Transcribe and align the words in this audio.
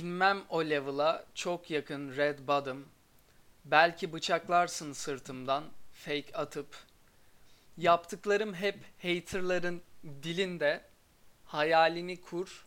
İnmem 0.00 0.42
o 0.48 0.64
level'a 0.64 1.24
çok 1.34 1.70
yakın 1.70 2.16
red 2.16 2.38
bottom. 2.46 2.84
Belki 3.64 4.12
bıçaklarsın 4.12 4.92
sırtımdan 4.92 5.64
fake 5.92 6.32
atıp. 6.34 6.76
Yaptıklarım 7.78 8.54
hep 8.54 8.78
haterların 9.02 9.82
dilinde. 10.04 10.80
Hayalini 11.46 12.20
kur. 12.20 12.66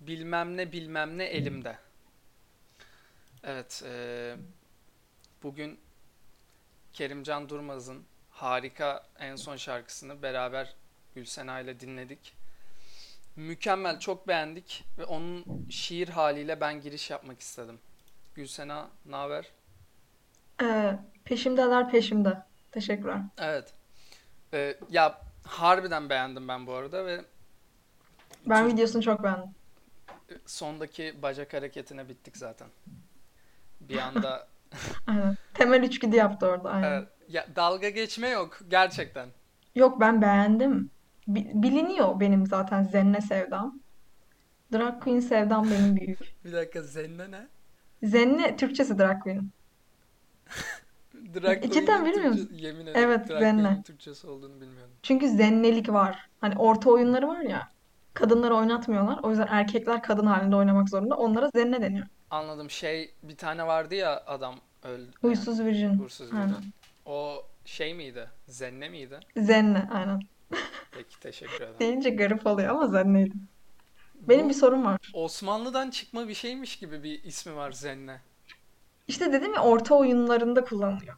Bilmem 0.00 0.56
ne 0.56 0.72
bilmem 0.72 1.18
ne 1.18 1.24
elimde. 1.24 1.78
Evet, 3.44 3.82
eee, 3.84 4.36
bugün 5.42 5.80
Kerimcan 6.92 7.48
Durmaz'ın 7.48 8.04
harika 8.30 9.06
en 9.18 9.36
son 9.36 9.56
şarkısını 9.56 10.22
beraber 10.22 10.74
Gülsena 11.14 11.60
ile 11.60 11.80
dinledik. 11.80 12.39
Mükemmel, 13.36 14.00
çok 14.00 14.28
beğendik 14.28 14.84
ve 14.98 15.04
onun 15.04 15.44
şiir 15.70 16.08
haliyle 16.08 16.60
ben 16.60 16.80
giriş 16.80 17.10
yapmak 17.10 17.40
istedim. 17.40 17.78
Gülsena, 18.34 18.88
ne 19.06 19.16
haber? 19.16 19.46
Ee, 20.62 20.98
peşimdeler 21.24 21.90
peşimde. 21.90 22.42
Teşekkürler. 22.72 23.20
Evet. 23.38 23.72
Ee, 24.54 24.76
ya 24.90 25.20
harbiden 25.44 26.10
beğendim 26.10 26.48
ben 26.48 26.66
bu 26.66 26.74
arada 26.74 27.06
ve 27.06 27.24
Ben 28.46 28.64
Türk 28.64 28.74
videosunu 28.74 29.02
çok 29.02 29.22
beğendim. 29.22 29.50
sondaki 30.46 31.22
bacak 31.22 31.54
hareketine 31.54 32.08
bittik 32.08 32.36
zaten. 32.36 32.68
Bir 33.80 33.98
anda 33.98 34.48
Aynen. 35.06 35.36
Temel 35.54 35.82
içgüdü 35.82 36.16
yaptı 36.16 36.46
orada. 36.46 36.70
Aynen. 36.70 36.88
evet, 36.92 37.08
ya 37.28 37.46
dalga 37.56 37.88
geçme 37.88 38.28
yok 38.28 38.58
gerçekten. 38.68 39.28
Yok 39.74 40.00
ben 40.00 40.22
beğendim. 40.22 40.90
Bi- 41.28 41.50
biliniyor 41.54 42.20
benim 42.20 42.46
zaten 42.46 42.82
Zenne 42.82 43.20
sevdam. 43.20 43.80
Drag 44.72 45.02
Queen 45.02 45.20
sevdam 45.20 45.70
benim 45.70 45.96
büyük. 45.96 46.18
Bir 46.44 46.52
dakika 46.52 46.82
Zenne 46.82 47.30
ne? 47.30 47.48
Zenne 48.02 48.56
Türkçesi 48.56 48.98
Drag 48.98 49.22
Queen. 49.22 49.50
Drag 51.34 51.64
E, 51.64 51.70
cidden 51.70 52.04
bilmiyor 52.04 52.32
Türkçe, 52.32 52.42
musun? 52.42 52.56
yemin 52.56 52.86
ederim 52.86 53.00
Evet 53.10 53.28
Drag 53.28 53.40
Zenne. 53.40 53.62
Queen'in 53.62 53.82
Türkçesi 53.82 54.26
olduğunu 54.26 54.60
bilmiyordum. 54.60 54.94
Çünkü 55.02 55.28
zennelik 55.28 55.88
var. 55.92 56.28
Hani 56.40 56.56
orta 56.58 56.90
oyunları 56.90 57.28
var 57.28 57.40
ya. 57.40 57.68
Kadınları 58.14 58.54
oynatmıyorlar. 58.54 59.18
O 59.22 59.30
yüzden 59.30 59.46
erkekler 59.50 60.02
kadın 60.02 60.26
halinde 60.26 60.56
oynamak 60.56 60.88
zorunda. 60.88 61.16
Onlara 61.16 61.50
zenne 61.54 61.82
deniyor. 61.82 62.06
Anladım. 62.30 62.70
Şey 62.70 63.14
bir 63.22 63.36
tane 63.36 63.66
vardı 63.66 63.94
ya 63.94 64.22
adam 64.26 64.54
öldü 64.84 65.00
yani 65.02 65.14
Huysuz 65.20 65.60
virjin. 65.64 65.98
hursuz 65.98 66.32
Aynen. 66.32 66.48
biri. 66.48 66.56
O 67.06 67.42
şey 67.64 67.94
miydi? 67.94 68.28
Zenne 68.46 68.88
miydi? 68.88 69.20
Zenne 69.36 69.88
aynen. 69.92 70.20
Peki 70.90 71.20
teşekkür 71.20 71.54
ederim. 71.54 71.74
Deyince 71.80 72.10
garip 72.10 72.46
oluyor 72.46 72.68
ama 72.68 72.86
zenneydi. 72.86 73.34
Benim 74.14 74.48
bir 74.48 74.54
sorum 74.54 74.84
var. 74.84 75.10
Osmanlı'dan 75.14 75.90
çıkma 75.90 76.28
bir 76.28 76.34
şeymiş 76.34 76.76
gibi 76.76 77.02
bir 77.02 77.24
ismi 77.24 77.56
var 77.56 77.72
Zenne. 77.72 78.20
İşte 79.08 79.32
dedim 79.32 79.54
ya 79.54 79.62
orta 79.62 79.94
oyunlarında 79.94 80.64
kullanılıyor. 80.64 81.16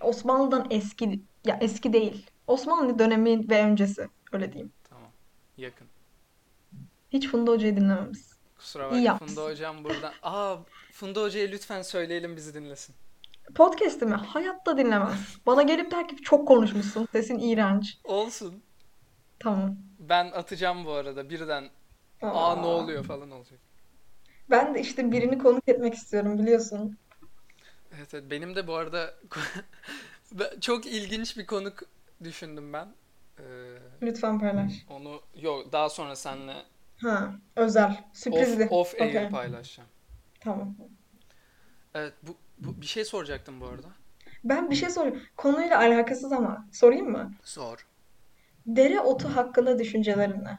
Osmanlı'dan 0.00 0.66
eski 0.70 1.20
ya 1.44 1.58
eski 1.60 1.92
değil. 1.92 2.26
Osmanlı 2.46 2.98
dönemi 2.98 3.50
ve 3.50 3.62
öncesi 3.64 4.08
öyle 4.32 4.52
diyeyim. 4.52 4.72
Tamam. 4.88 5.10
Yakın. 5.56 5.86
Hiç 7.12 7.28
Funda 7.28 7.50
Hoca'yı 7.50 7.76
dinlememiş. 7.76 8.18
Kusura 8.56 8.90
bakma. 8.90 9.18
Funda 9.18 9.44
hocam 9.44 9.84
buradan. 9.84 10.12
Aa 10.22 10.56
Funda 10.92 11.22
hocaya 11.22 11.48
lütfen 11.48 11.82
söyleyelim 11.82 12.36
bizi 12.36 12.54
dinlesin. 12.54 12.94
Podcast'imi 13.54 14.14
hayatta 14.14 14.78
dinlemez. 14.78 15.36
Bana 15.46 15.62
gelip 15.62 15.90
der 15.90 16.08
ki 16.08 16.16
çok 16.16 16.48
konuşmuşsun. 16.48 17.08
Sesin 17.12 17.38
iğrenç. 17.38 17.98
Olsun. 18.04 18.62
Tamam. 19.38 19.76
Ben 19.98 20.26
atacağım 20.30 20.84
bu 20.84 20.92
arada 20.92 21.30
birden. 21.30 21.70
Aa 22.22 22.54
ne 22.54 22.66
Aa. 22.66 22.66
oluyor 22.66 23.04
falan 23.04 23.30
olacak. 23.30 23.58
Ben 24.50 24.74
de 24.74 24.80
işte 24.80 25.12
birini 25.12 25.38
konuk 25.38 25.68
etmek 25.68 25.94
istiyorum 25.94 26.38
biliyorsun. 26.38 26.98
Evet, 27.96 28.14
evet 28.14 28.30
benim 28.30 28.56
de 28.56 28.66
bu 28.66 28.74
arada 28.74 29.14
çok 30.60 30.86
ilginç 30.86 31.36
bir 31.38 31.46
konuk 31.46 31.82
düşündüm 32.24 32.72
ben. 32.72 32.94
Ee, 33.38 33.42
Lütfen 34.02 34.38
paylaş. 34.40 34.72
onu 34.90 35.20
yok 35.34 35.72
daha 35.72 35.88
sonra 35.88 36.16
seninle 36.16 36.62
Ha, 36.96 37.34
özel, 37.56 37.90
off 37.90 38.16
sürprizli. 38.16 38.66
off 38.70 38.94
air 39.00 39.08
Okey. 39.08 39.28
paylaşacağım. 39.28 39.88
Tamam. 40.40 40.76
Evet 41.94 42.14
bu, 42.22 42.36
bu 42.58 42.80
bir 42.80 42.86
şey 42.86 43.04
soracaktım 43.04 43.60
bu 43.60 43.66
arada. 43.66 43.88
Ben 44.44 44.70
bir 44.70 44.76
şey 44.76 44.90
sorayım. 44.90 45.22
Konuyla 45.36 45.78
alakasız 45.78 46.32
ama 46.32 46.66
sorayım 46.72 47.10
mı? 47.10 47.34
Sor. 47.42 47.86
Dereotu 48.66 49.28
hakkında 49.36 49.78
düşüncelerin 49.78 50.44
ne? 50.44 50.58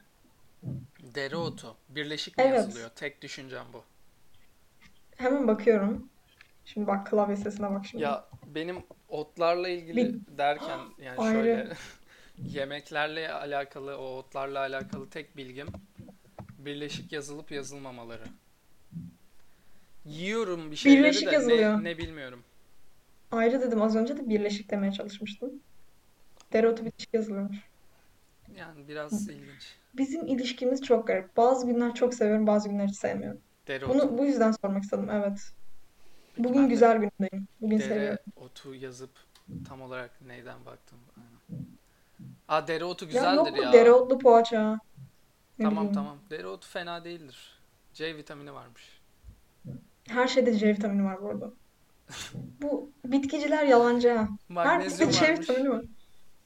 Dereotu. 1.16 1.76
Birleşik 1.90 2.38
mi 2.38 2.44
Evet. 2.44 2.58
yazılıyor? 2.58 2.90
Tek 2.90 3.22
düşüncem 3.22 3.66
bu. 3.74 3.84
Hemen 5.18 5.48
bakıyorum. 5.48 6.10
Şimdi 6.66 6.88
bak 6.88 7.08
klavye 7.08 7.36
sesine 7.36 7.70
bak 7.72 7.86
şimdi. 7.86 8.04
Ya 8.04 8.26
benim 8.56 8.84
otlarla 9.10 9.70
ilgili 9.70 10.16
derken 10.38 10.80
yani 11.02 11.18
ayrı. 11.18 11.34
şöyle 11.34 11.74
yemeklerle 12.38 13.32
alakalı, 13.34 13.98
o 13.98 14.18
otlarla 14.18 14.60
alakalı 14.60 15.10
tek 15.10 15.38
bilgim 15.38 15.68
birleşik 16.58 17.12
yazılıp 17.12 17.52
yazılmamaları. 17.52 18.24
Yiyorum 20.08 20.72
bir 20.72 20.76
şeyleri 20.76 21.02
Birleşik 21.02 21.28
de 21.28 21.32
yazılıyor. 21.32 21.80
ne 21.80 21.84
ne 21.84 21.98
bilmiyorum. 21.98 22.44
Ayrı 23.32 23.62
dedim 23.62 23.82
az 23.82 23.96
önce 23.96 24.18
de 24.18 24.30
birleşik 24.30 24.72
demeye 24.72 24.92
çalışmıştım. 24.92 25.52
Dereotu 26.54 26.86
bitişik 26.86 27.14
yazılıyormuş. 27.14 27.58
Yani 28.58 28.88
biraz 28.88 29.30
ilginç. 29.30 29.76
Bizim 29.94 30.28
ilişkimiz 30.28 30.82
çok 30.82 31.08
garip. 31.08 31.38
Bazı 31.38 31.68
günler 31.68 31.96
çok 31.96 32.14
seviyorum, 32.14 32.48
bazı 32.48 32.70
günler 32.70 32.88
hiç 32.88 32.96
sevmiyorum. 32.98 33.42
Dereotu. 33.68 33.94
Bunu 33.94 34.18
bu 34.18 34.26
yüzden 34.26 34.52
sormak 34.52 34.84
istedim. 34.84 35.10
Evet. 35.10 35.40
Peki 36.36 36.50
Bugün 36.50 36.62
ben 36.62 36.70
de 36.70 36.70
güzel 36.70 36.98
günümdeyim. 36.98 37.48
Bugün 37.62 37.78
seviyorum. 37.78 38.20
dereotu 38.38 38.74
yazıp 38.76 39.10
tam 39.68 39.82
olarak 39.82 40.22
neyden 40.22 40.66
baktım. 40.66 40.98
Aynen. 41.18 41.68
Aa 42.48 42.68
dereotu 42.68 43.06
Ya 43.06 43.12
güzeldir 43.12 43.36
yok 43.36 43.52
mu 43.52 43.58
ya. 43.58 43.74
dereotlu 43.74 44.18
poğaça? 44.18 44.80
Ne 45.60 45.66
Tamam 45.66 45.76
bileyim. 45.76 45.94
tamam. 45.94 46.18
Dereotu 46.30 46.68
fena 46.68 47.04
değildir. 47.04 47.60
C 47.94 48.18
vitamini 48.18 48.54
varmış. 48.54 48.97
Her 50.08 50.28
şeyde 50.28 50.58
C 50.58 50.68
vitamini 50.68 51.04
var 51.06 51.22
bu 51.22 51.30
arada. 51.30 51.52
Bu 52.62 52.92
bitkiciler 53.06 53.66
yalancı 53.66 54.12
ha. 54.12 54.28
Her 54.56 54.86
bitkide 54.86 55.12
C 55.12 55.34
vitamini 55.34 55.70
var. 55.70 55.86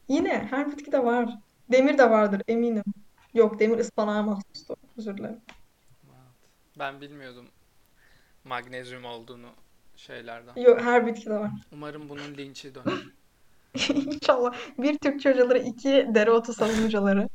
Yine 0.07 0.47
her 0.49 0.71
bitkide 0.71 1.03
var. 1.03 1.29
Demir 1.71 1.97
de 1.97 2.09
vardır 2.09 2.41
eminim. 2.47 2.83
Yok 3.33 3.59
demir 3.59 3.77
ıspanağa 3.77 4.23
mahsustu. 4.23 4.75
Özür 4.97 5.17
dilerim. 5.17 5.39
Ben 6.79 7.01
bilmiyordum 7.01 7.45
magnezyum 8.43 9.05
olduğunu 9.05 9.49
şeylerden. 9.95 10.61
Yok 10.61 10.81
her 10.81 11.07
bitkide 11.07 11.33
var. 11.33 11.51
Umarım 11.71 12.09
bunun 12.09 12.37
linçi 12.37 12.75
döner. 12.75 13.03
İnşallah. 13.89 14.55
Bir 14.77 14.97
Türkçe 14.97 15.31
hocaları, 15.31 15.59
iki 15.59 16.09
dereotu 16.15 16.53
savunucuları. 16.53 17.29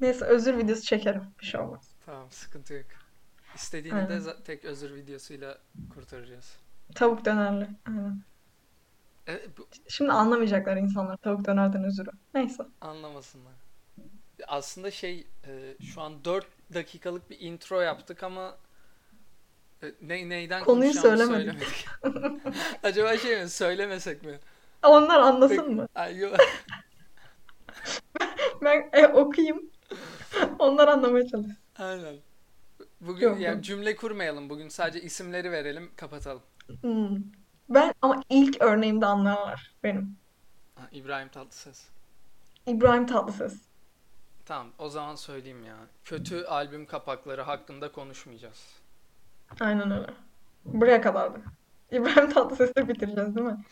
Neyse 0.00 0.24
özür 0.24 0.58
videosu 0.58 0.82
çekerim. 0.82 1.22
Bir 1.40 1.46
şey 1.46 1.60
olmaz. 1.60 1.88
Tamam, 2.06 2.30
sıkıntı 2.30 2.74
yok. 2.74 2.86
İstediğini 3.60 3.96
de 3.98 4.02
Aynen. 4.02 4.18
za- 4.20 4.42
tek 4.42 4.64
özür 4.64 4.94
videosuyla 4.94 5.58
kurtaracağız. 5.94 6.56
Tavuk 6.94 7.24
dönerli. 7.24 7.68
Aynen. 7.88 8.22
E, 9.28 9.40
bu, 9.58 9.68
Şimdi 9.88 10.12
anlamayacaklar 10.12 10.76
insanlar 10.76 11.16
tavuk 11.16 11.44
dönerden 11.44 11.84
özürü. 11.84 12.10
Neyse. 12.34 12.62
anlamasınlar. 12.80 13.52
Aslında 14.46 14.90
şey 14.90 15.26
e, 15.46 15.76
şu 15.94 16.00
an 16.00 16.24
4 16.24 16.46
dakikalık 16.74 17.30
bir 17.30 17.40
intro 17.40 17.80
yaptık 17.80 18.22
ama 18.22 18.56
e, 19.82 19.86
ne 20.02 20.28
neyden 20.28 20.64
Konuyu 20.64 20.92
söylemedik. 20.94 21.62
söylemedik. 22.02 22.54
Acaba 22.82 23.16
şey 23.16 23.42
mi 23.42 23.48
söylemesek 23.48 24.22
mi? 24.24 24.38
Onlar 24.82 25.20
anlasın 25.20 25.56
Pek, 25.56 25.68
mı? 25.68 25.88
Ay, 25.94 26.16
yo- 26.16 26.30
Ben 28.62 28.90
e, 28.92 29.06
okuyayım. 29.06 29.70
Onlar 30.58 30.88
anlamaya 30.88 31.26
çalışsın. 31.28 31.56
Aynen. 31.78 32.16
Bugün 33.00 33.26
Yok 33.28 33.40
yani 33.40 33.54
yok. 33.54 33.64
cümle 33.64 33.96
kurmayalım. 33.96 34.50
Bugün 34.50 34.68
sadece 34.68 35.00
isimleri 35.00 35.50
verelim, 35.52 35.90
kapatalım. 35.96 36.42
Hmm. 36.80 37.16
Ben 37.68 37.94
ama 38.02 38.22
ilk 38.30 38.62
örneğimde 38.62 39.06
anlarlar 39.06 39.74
benim. 39.82 40.16
Ha, 40.74 40.88
İbrahim 40.92 41.28
Tatlıses. 41.28 41.88
İbrahim 42.66 43.06
Tatlıses. 43.06 43.60
Tamam, 44.46 44.66
o 44.78 44.88
zaman 44.88 45.14
söyleyeyim 45.14 45.64
ya. 45.64 45.76
Kötü 46.04 46.44
albüm 46.44 46.86
kapakları 46.86 47.42
hakkında 47.42 47.92
konuşmayacağız. 47.92 48.66
Aynen 49.60 49.90
öyle. 49.90 50.10
Buraya 50.64 51.00
kadardı. 51.00 51.40
İbrahim 51.92 52.30
Tatlıses'le 52.32 52.88
bitireceğiz 52.88 53.36
değil 53.36 53.46
mi? 53.46 53.64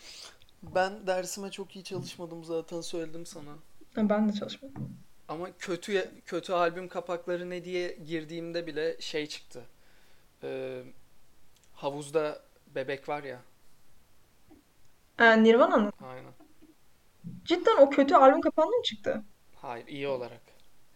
Ben 0.62 1.06
dersime 1.06 1.50
çok 1.50 1.76
iyi 1.76 1.84
çalışmadım 1.84 2.44
zaten 2.44 2.80
söyledim 2.80 3.26
sana. 3.26 3.50
Ha, 3.94 4.08
Ben 4.08 4.28
de 4.28 4.32
çalışmadım. 4.32 4.96
Ama 5.28 5.48
kötü 5.58 6.10
kötü 6.26 6.52
albüm 6.52 6.88
kapakları 6.88 7.50
ne 7.50 7.64
diye 7.64 7.92
girdiğimde 8.06 8.66
bile 8.66 9.00
şey 9.00 9.26
çıktı. 9.26 9.64
Ee, 10.42 10.82
havuzda 11.74 12.42
bebek 12.74 13.08
var 13.08 13.22
ya. 13.22 13.40
Ee, 15.18 15.42
Nirvana'nın. 15.42 15.92
Aynen. 16.02 16.32
Cidden 17.44 17.76
o 17.76 17.90
kötü 17.90 18.14
albüm 18.14 18.40
kapağında 18.40 18.76
mı 18.76 18.82
çıktı? 18.82 19.24
Hayır, 19.54 19.86
iyi 19.86 20.08
olarak. 20.08 20.40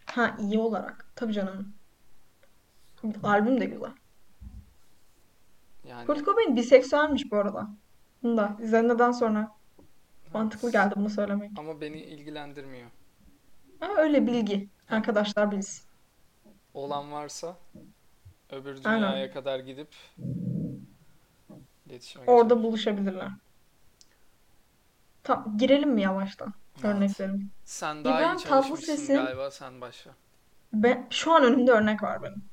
Ha 0.05 0.37
iyi 0.39 0.59
olarak. 0.59 1.05
Tabii 1.15 1.33
canım. 1.33 1.73
Albüm 3.23 3.61
de 3.61 3.65
güzel. 3.65 3.91
Yani 5.87 6.05
Kurt 6.05 6.25
Cobain 6.25 6.55
biseksüelmiş 6.55 7.31
bu 7.31 7.37
arada. 7.37 7.69
Bunu 8.23 8.37
da 8.37 8.57
izlenmeden 8.61 9.11
sonra 9.11 9.51
mantıklı 10.33 10.71
geldi 10.71 10.93
bunu 10.97 11.09
söylemek. 11.09 11.51
Ama 11.57 11.81
beni 11.81 12.01
ilgilendirmiyor. 12.01 12.87
Ha, 13.83 14.01
öyle 14.01 14.27
bilgi. 14.27 14.69
Arkadaşlar 14.89 15.51
bilsin. 15.51 15.83
Olan 16.73 17.11
varsa 17.11 17.57
öbür 18.49 18.79
Aynen. 18.85 19.01
dünyaya 19.11 19.31
kadar 19.33 19.59
gidip 19.59 19.87
iletişime 21.87 22.25
Orada 22.27 22.63
buluşabilirler. 22.63 23.29
Tamam, 25.23 25.57
girelim 25.57 25.89
mi 25.89 26.01
yavaştan 26.01 26.53
Evet. 26.75 26.85
örneklerim? 26.85 27.51
Sen 27.65 28.03
daha 28.05 28.13
iyi 28.13 28.23
İbrahim 28.23 28.37
çalışmışsın 28.37 28.85
Tatlıses'in 28.85 29.15
galiba. 29.15 29.51
Sen 29.51 29.81
başla. 29.81 30.11
ben 30.73 31.07
şu 31.09 31.31
an 31.33 31.43
önümde 31.43 31.71
örnek 31.71 32.03
var 32.03 32.23
benim. 32.23 32.43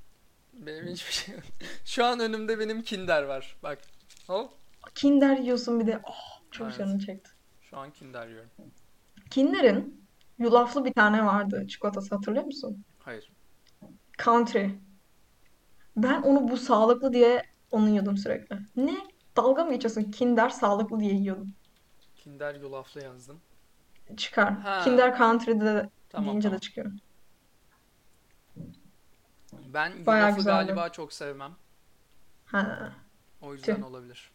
Benim 0.53 0.87
hiçbir 0.87 1.13
şey 1.13 1.35
yok. 1.35 1.45
Şu 1.85 2.05
an 2.05 2.21
önümde 2.21 2.59
benim 2.59 2.83
Kinder 2.83 3.23
var. 3.23 3.57
Bak. 3.63 3.79
Hop. 4.27 4.53
Kinder 4.95 5.37
yiyorsun 5.37 5.81
bir 5.81 5.87
de. 5.87 6.01
Oh, 6.05 6.41
çok 6.51 6.67
Evet. 6.67 6.79
canım 6.79 6.99
çekti. 6.99 7.31
Şu 7.61 7.77
an 7.79 7.91
Kinder 7.91 8.29
yiyorum. 8.29 8.51
Kinder'in 9.31 10.00
yulaflı 10.41 10.85
bir 10.85 10.93
tane 10.93 11.27
vardı 11.27 11.67
çikolatası 11.69 12.15
hatırlıyor 12.15 12.45
musun? 12.45 12.85
Hayır. 12.99 13.31
Country. 14.25 14.69
Ben 15.97 16.23
onu 16.23 16.49
bu 16.49 16.57
sağlıklı 16.57 17.13
diye 17.13 17.43
onu 17.71 17.89
yiyordum 17.89 18.17
sürekli. 18.17 18.59
Ne? 18.77 18.97
Dalga 19.37 19.65
mı 19.65 19.73
geçiyorsun? 19.73 20.03
Kinder 20.11 20.49
sağlıklı 20.49 21.01
diye 21.01 21.15
yiyordum. 21.15 21.53
Kinder 22.17 22.55
yulaflı 22.55 23.03
yazdım. 23.03 23.41
Çıkar. 24.17 24.53
Ha. 24.53 24.81
Kinder 24.85 25.19
Country'de 25.19 25.65
de 25.65 25.91
Tamam 26.11 26.29
deyince 26.29 26.49
tamam. 26.49 26.57
de 26.59 26.61
çıkıyor. 26.61 26.93
Ben 29.53 30.07
Bayağı 30.07 30.23
yulafı 30.27 30.37
güzeldi. 30.37 30.67
galiba 30.67 30.89
çok 30.89 31.13
sevmem. 31.13 31.53
Ha. 32.47 32.93
O 33.43 33.53
yüzden 33.55 33.77
Tüh. 33.77 33.85
olabilir. 33.85 34.31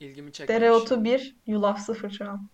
İlgimi 0.00 0.32
çekmemiş. 0.32 0.62
Dereotu 0.62 1.04
1, 1.04 1.36
yulaf 1.46 1.80
0 1.80 2.10
şu 2.10 2.30
an. 2.30 2.48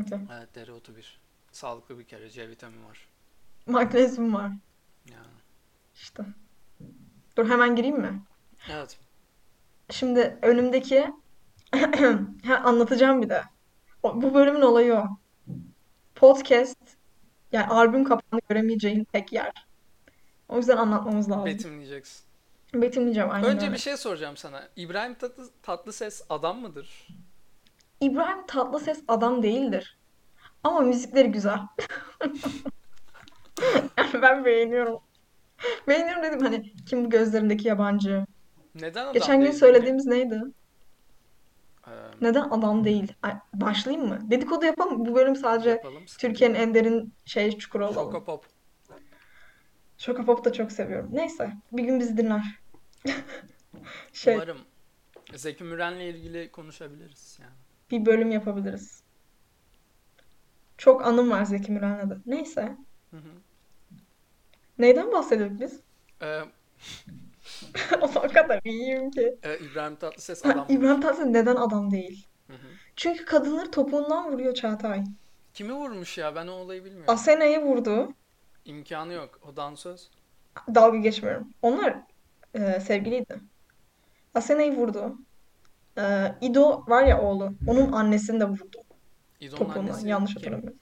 Okey. 0.00 0.18
Evet 0.32 0.54
dereotu 0.54 0.96
bir. 0.96 1.20
Sağlıklı 1.56 1.98
bir 1.98 2.04
kere. 2.04 2.30
C 2.30 2.48
vitamini 2.48 2.84
var. 2.84 3.08
Magnezyum 3.66 4.34
var. 4.34 4.50
Yani. 5.10 5.36
İşte. 5.94 6.22
Dur 7.36 7.48
hemen 7.48 7.76
gireyim 7.76 8.00
mi? 8.00 8.22
Evet. 8.72 8.98
Şimdi 9.90 10.38
önümdeki 10.42 11.12
ha, 12.46 12.56
anlatacağım 12.64 13.22
bir 13.22 13.28
de. 13.28 13.42
O- 14.02 14.22
bu 14.22 14.34
bölümün 14.34 14.60
olayı 14.60 14.94
o. 14.94 15.06
Podcast 16.14 16.78
yani 17.52 17.66
albüm 17.66 18.04
kapağını 18.04 18.40
göremeyeceğin 18.48 19.04
tek 19.04 19.32
yer. 19.32 19.52
O 20.48 20.56
yüzden 20.56 20.76
anlatmamız 20.76 21.30
lazım. 21.30 21.44
Betimleyeceksin. 21.46 22.24
Betimleyeceğim 22.74 23.30
aynen 23.30 23.50
Önce 23.50 23.64
öyle. 23.66 23.74
bir 23.74 23.80
şey 23.80 23.96
soracağım 23.96 24.36
sana. 24.36 24.68
İbrahim 24.76 25.14
Tatlı, 25.14 25.48
Tatlıses 25.62 26.22
adam 26.28 26.60
mıdır? 26.60 27.08
İbrahim 28.00 28.46
Tatlıses 28.46 29.02
adam 29.08 29.42
değildir. 29.42 29.96
Ama 30.66 30.80
müzikleri 30.80 31.32
güzel. 31.32 31.58
Yani 33.96 34.22
ben 34.22 34.44
beğeniyorum. 34.44 34.98
Beğeniyorum 35.88 36.22
dedim 36.22 36.40
hani 36.40 36.72
kim 36.86 37.04
bu 37.04 37.10
gözlerindeki 37.10 37.68
yabancı. 37.68 38.26
Neden 38.74 39.02
adam 39.02 39.12
Geçen 39.12 39.36
gün 39.36 39.46
değil 39.46 39.58
söylediğimiz 39.58 40.06
neydi? 40.06 40.42
Ee, 41.86 41.90
Neden 42.20 42.42
adam 42.42 42.84
değil? 42.84 43.12
Ay, 43.22 43.34
başlayayım 43.54 44.08
mı? 44.08 44.18
Dedikodu 44.30 44.64
yapalım 44.66 44.98
mı? 44.98 45.06
Bu 45.06 45.14
bölüm 45.14 45.36
sadece 45.36 45.82
Türkiye'nin 46.18 46.54
en 46.54 46.74
derin 46.74 47.12
şey 47.24 47.58
çukuru 47.58 47.84
olalım. 47.84 47.94
Şokopop. 47.94 48.46
Şokopop'u 49.98 50.44
da 50.44 50.52
çok 50.52 50.72
seviyorum. 50.72 51.10
Neyse, 51.12 51.52
bir 51.72 51.84
gün 51.84 52.00
bizi 52.00 52.16
dinler. 52.16 52.42
Şey, 54.12 54.34
Umarım 54.34 54.58
Zeki 55.34 55.64
Müren'le 55.64 56.00
ilgili 56.00 56.50
konuşabiliriz 56.52 57.38
yani. 57.42 57.52
bir 57.90 58.06
bölüm 58.06 58.30
yapabiliriz. 58.30 59.05
Çok 60.78 61.06
anım 61.06 61.30
var 61.30 61.44
Zeki 61.44 61.72
Müren'le 61.72 62.10
de. 62.10 62.14
Neyse. 62.26 62.76
Hı 63.10 63.16
hı. 63.16 63.30
Neyden 64.78 65.12
bahsediyorduk 65.12 65.60
biz? 65.60 65.80
Ee, 66.22 66.40
O 68.02 68.20
kadar 68.28 68.60
iyiyim 68.64 69.10
ki. 69.10 69.38
e, 69.42 69.58
İbrahim 69.58 69.96
Tatlıses 69.96 70.44
Ha, 70.44 70.48
adam 70.50 70.62
mıdır? 70.62 70.74
İbrahim 70.74 71.00
Tatlıses 71.00 71.26
neden 71.26 71.56
adam 71.56 71.90
değil? 71.90 72.26
Hı 72.46 72.52
hı. 72.52 72.66
Çünkü 72.96 73.24
kadınları 73.24 73.70
topuğundan 73.70 74.32
vuruyor 74.32 74.54
Çağatay. 74.54 75.04
Kimi 75.54 75.72
vurmuş 75.74 76.18
ya? 76.18 76.34
Ben 76.34 76.46
o 76.46 76.52
olayı 76.52 76.84
bilmiyorum. 76.84 77.14
Asena'yı 77.14 77.62
vurdu. 77.62 78.12
İmkanı 78.64 79.12
yok. 79.12 79.40
O 79.52 79.56
dansöz. 79.56 80.10
Dalga 80.74 80.98
geçmiyorum. 80.98 81.48
Onlar 81.62 81.96
e, 82.54 82.80
sevgiliydi. 82.80 83.40
Asena'yı 84.34 84.76
vurdu. 84.76 85.18
E, 85.98 86.34
İdo 86.40 86.84
var 86.88 87.04
ya 87.04 87.20
oğlu. 87.22 87.52
Onun 87.66 87.92
annesini 87.92 88.40
de 88.40 88.44
vurdu. 88.44 88.78
Annesi 89.76 90.08
Yanlış 90.08 90.34
kim? 90.34 90.42
hatırlamıyorum. 90.42 90.78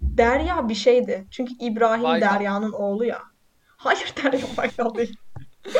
Derya 0.00 0.68
bir 0.68 0.74
şeydi. 0.74 1.26
Çünkü 1.30 1.52
İbrahim 1.60 2.04
Baykal. 2.04 2.34
Derya'nın 2.34 2.72
oğlu 2.72 3.04
ya. 3.04 3.22
Hayır 3.76 4.14
Derya 4.22 4.46
Baykal 4.56 4.94
değil. 4.94 5.16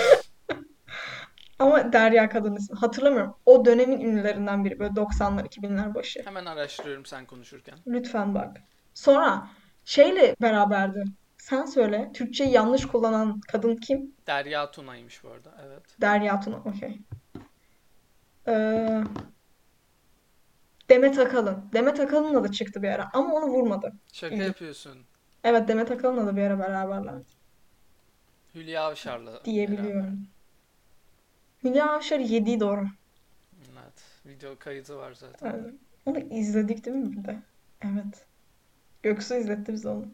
Ama 1.58 1.92
Derya 1.92 2.28
kadın 2.28 2.56
ismi. 2.56 2.78
Hatırlamıyorum. 2.78 3.34
O 3.46 3.64
dönemin 3.64 4.00
ünlülerinden 4.00 4.64
biri. 4.64 4.78
Böyle 4.78 4.92
90'lar 4.92 5.46
2000'ler 5.48 5.94
başı. 5.94 6.22
Hemen 6.24 6.46
araştırıyorum 6.46 7.06
sen 7.06 7.26
konuşurken. 7.26 7.78
Lütfen 7.86 8.34
bak. 8.34 8.56
Sonra 8.94 9.48
şeyle 9.84 10.36
beraberdi. 10.42 11.04
Sen 11.38 11.64
söyle. 11.64 12.10
Türkçeyi 12.14 12.50
yanlış 12.50 12.86
kullanan 12.86 13.40
kadın 13.40 13.76
kim? 13.76 14.14
Derya 14.26 14.70
Tuna'ymış 14.70 15.24
bu 15.24 15.28
arada. 15.28 15.54
Evet. 15.66 15.82
Derya 16.00 16.40
Tuna. 16.40 16.56
Okey. 16.56 17.00
Ee, 18.48 19.00
Demet 20.88 21.18
Akalın. 21.18 21.64
Demet 21.72 22.00
Akalın'la 22.00 22.44
da 22.44 22.52
çıktı 22.52 22.82
bir 22.82 22.88
ara. 22.88 23.10
Ama 23.12 23.34
onu 23.34 23.46
vurmadı. 23.46 23.92
Şaka 24.12 24.34
İyi. 24.34 24.42
yapıyorsun. 24.42 24.98
Evet 25.44 25.68
Demet 25.68 25.90
Akalın'la 25.90 26.26
da 26.26 26.36
bir 26.36 26.42
ara 26.42 26.58
beraberler 26.58 27.14
Hülya 28.54 28.82
Avşar'la 28.82 29.26
beraber. 29.26 29.44
diyebiliyorum. 29.44 30.26
Hülya 31.64 31.92
Avşar 31.92 32.18
yediği 32.18 32.60
doğru. 32.60 32.86
Evet. 33.72 34.04
Video 34.26 34.58
kaydı 34.58 34.96
var 34.96 35.12
zaten. 35.14 35.50
Evet. 35.50 35.74
Onu 36.06 36.18
izledik 36.18 36.84
değil 36.84 36.96
mi 36.96 37.12
bir 37.12 37.24
de? 37.24 37.38
Evet. 37.82 38.26
Göksu 39.02 39.34
izletti 39.34 39.72
bize 39.72 39.88
onu. 39.88 40.06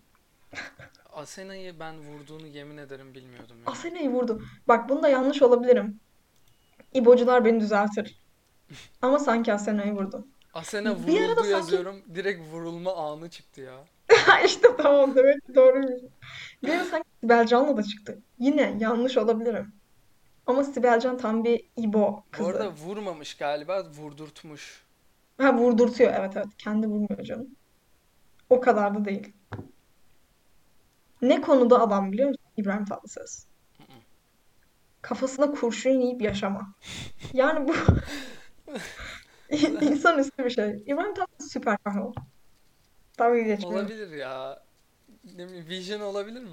Asena'yı 1.13 1.81
ben 1.81 1.99
vurduğunu 1.99 2.47
yemin 2.47 2.77
ederim 2.77 3.15
bilmiyordum 3.15 3.57
ya. 3.67 3.73
Asena'yı 3.73 4.11
vurdu. 4.11 4.43
Bak 4.69 4.89
bunda 4.89 5.09
yanlış 5.09 5.43
olabilirim. 5.43 6.01
İbocular 6.95 7.45
beni 7.45 7.61
düzeltir. 7.61 8.19
Ama 9.03 9.19
sanki 9.19 9.53
Asena'yı 9.53 9.93
vurdu. 9.93 10.27
Asena 10.55 10.95
vuruldu 10.95 11.35
sanki- 11.37 11.49
yazıyorum. 11.51 12.03
Direkt 12.15 12.41
vurulma 12.53 12.95
anı 12.97 13.31
çıktı 13.31 13.61
ya. 13.61 13.75
İşte 14.45 14.69
tamam 14.77 15.15
ki 15.15 15.21
doğruymuş. 15.55 16.03
Bir 16.63 16.69
ara 16.69 16.85
sanki 16.85 17.09
Sibel 17.21 17.47
Can'la 17.47 17.77
da 17.77 17.83
çıktı. 17.83 18.19
Yine 18.39 18.77
yanlış 18.81 19.17
olabilirim. 19.17 19.73
Ama 20.47 20.65
Sibel 20.65 21.01
Can 21.01 21.19
tam 21.19 21.45
bir 21.45 21.65
İbo 21.77 22.13
Bu 22.13 22.25
kızı. 22.31 22.49
arada 22.51 22.71
vurmamış 22.73 23.35
galiba. 23.37 23.85
Vurdurtmuş. 23.97 24.83
Ha 25.39 25.55
vurdurtuyor 25.57 26.15
evet 26.19 26.37
evet. 26.37 26.47
Kendi 26.59 26.87
vurmuyor 26.87 27.25
canım. 27.25 27.49
O 28.51 28.61
kadar 28.61 28.95
da 28.95 29.05
değil. 29.05 29.33
Ne 31.23 31.41
konuda 31.41 31.81
adam 31.81 32.13
biliyor 32.13 32.29
musun? 32.29 32.45
İbrahim 32.57 32.85
Tatlıses. 32.85 33.47
Kafasına 35.03 35.51
kurşun 35.51 35.91
yiyip 35.91 36.23
yaşama. 36.23 36.75
Yani 37.33 37.69
bu 37.69 37.75
insanüstü 39.81 40.45
bir 40.45 40.51
şey. 40.51 40.83
İbrahim 40.87 41.15
Tatlıses 41.15 41.53
süper 41.53 41.79
kahraman. 41.79 42.15
Dalga 43.19 43.39
geçmiyorum. 43.39 43.79
Olabilir 43.79 44.17
ya. 44.17 44.63
Ne 45.37 45.47
bileyim, 45.49 45.67
Vision 45.69 46.01
olabilir 46.01 46.41
mi? 46.43 46.51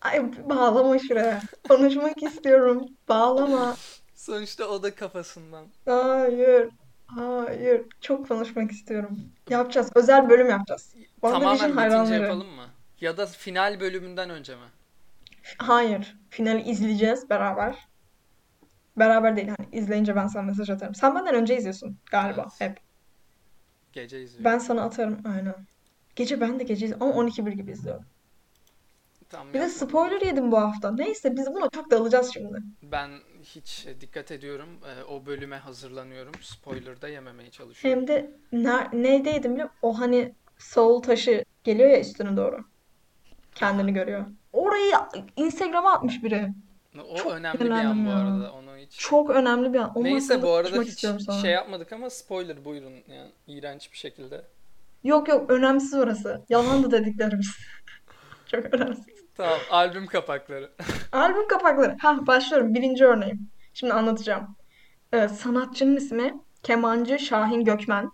Ay 0.00 0.32
bağlama 0.48 0.98
şuraya. 0.98 1.42
Konuşmak 1.68 2.22
istiyorum. 2.22 2.88
Bağlama. 3.08 3.76
Sonuçta 4.14 4.66
o 4.68 4.82
da 4.82 4.94
kafasından. 4.94 5.66
Hayır. 5.84 6.68
Hayır. 7.06 7.82
Çok 8.00 8.28
konuşmak 8.28 8.70
istiyorum. 8.70 9.20
Yapacağız. 9.48 9.90
Özel 9.94 10.30
bölüm 10.30 10.50
yapacağız. 10.50 10.94
Tamamen 11.20 11.54
bitince 11.54 11.74
hayranları. 11.74 12.22
yapalım 12.22 12.48
mı? 12.48 12.66
Ya 13.00 13.16
da 13.16 13.26
final 13.26 13.80
bölümünden 13.80 14.30
önce 14.30 14.54
mi? 14.54 14.66
Hayır. 15.58 16.16
Finali 16.30 16.62
izleyeceğiz 16.62 17.30
beraber. 17.30 17.88
Beraber 18.96 19.36
değil. 19.36 19.48
Hani 19.48 19.68
izleyince 19.72 20.16
ben 20.16 20.26
sana 20.26 20.42
mesaj 20.42 20.70
atarım. 20.70 20.94
Sen 20.94 21.14
benden 21.14 21.34
önce 21.34 21.56
izliyorsun 21.56 21.98
galiba 22.10 22.40
Evet. 22.42 22.60
hep. 22.70 22.80
Gece 23.92 24.22
izliyorum. 24.22 24.44
Ben 24.44 24.58
sana 24.58 24.82
atarım. 24.82 25.18
Aynen. 25.24 25.54
Gece 26.16 26.40
ben 26.40 26.58
de 26.60 26.64
gece 26.64 26.86
izliyorum. 26.86 27.06
Ama 27.08 27.14
12-1 27.28 27.50
gibi 27.52 27.70
izliyorum. 27.72 28.04
Tam 29.28 29.48
Bir 29.48 29.52
de 29.54 29.58
yapmadım. 29.58 29.88
spoiler 29.88 30.20
yedim 30.20 30.52
bu 30.52 30.58
hafta. 30.60 30.92
Neyse 30.92 31.36
biz 31.36 31.46
buna 31.54 31.68
çok 31.70 31.90
dalacağız 31.90 32.30
şimdi. 32.34 32.58
Ben 32.82 33.10
hiç 33.42 33.86
e, 33.86 34.00
dikkat 34.00 34.30
ediyorum. 34.30 34.68
E, 35.00 35.04
O 35.04 35.26
bölüme 35.26 35.56
hazırlanıyorum. 35.56 36.32
Spoiler 36.40 37.02
da 37.02 37.08
yememeye 37.08 37.50
çalışıyorum. 37.50 38.00
Hem 38.00 38.08
de 38.08 38.30
ner 38.52 38.88
neydeydim 38.92 39.52
biliyor 39.52 39.68
musun? 39.68 39.78
O 39.82 39.98
hani 40.00 40.34
soul 40.58 41.02
taşı 41.02 41.44
geliyor 41.64 41.90
ya 41.90 42.00
üstüne 42.00 42.36
doğru. 42.36 42.64
Kendini 43.54 43.92
görüyor. 43.92 44.26
Orayı 44.52 44.92
Instagram'a 45.36 45.92
atmış 45.92 46.22
biri. 46.24 46.48
O 47.12 47.16
Çok 47.16 47.32
önemli 47.32 47.60
bir 47.60 47.70
an 47.70 48.06
bu 48.06 48.10
ya. 48.10 48.16
arada. 48.16 48.52
Onu 48.52 48.71
hiç 48.86 48.98
Çok 48.98 49.30
önemli 49.30 49.72
bir 49.72 49.78
an. 49.78 49.92
Onun 49.94 50.04
Neyse 50.04 50.42
bu 50.42 50.52
arada 50.52 50.82
hiç 50.82 50.88
istiyorum 50.88 51.20
sonra. 51.20 51.40
şey 51.40 51.50
yapmadık 51.50 51.92
ama 51.92 52.10
spoiler 52.10 52.64
buyurun 52.64 52.92
yani 53.08 53.30
iğrenç 53.46 53.92
bir 53.92 53.98
şekilde. 53.98 54.44
Yok 55.04 55.28
yok 55.28 55.50
önemsiz 55.50 55.94
orası. 55.94 56.42
Yalandı 56.48 56.90
dediklerimiz. 56.90 57.50
Çok 58.46 58.64
önemsiz. 58.74 59.04
Tamam 59.36 59.58
albüm 59.70 60.06
kapakları. 60.06 60.72
Albüm 61.12 61.48
kapakları. 61.48 61.96
Ha 62.00 62.26
başlıyorum. 62.26 62.74
Birinci 62.74 63.04
örneğim. 63.04 63.48
Şimdi 63.74 63.92
anlatacağım. 63.92 64.56
Ee, 65.12 65.28
sanatçının 65.28 65.96
ismi 65.96 66.34
kemancı 66.62 67.18
Şahin 67.18 67.64
Gökmen. 67.64 68.10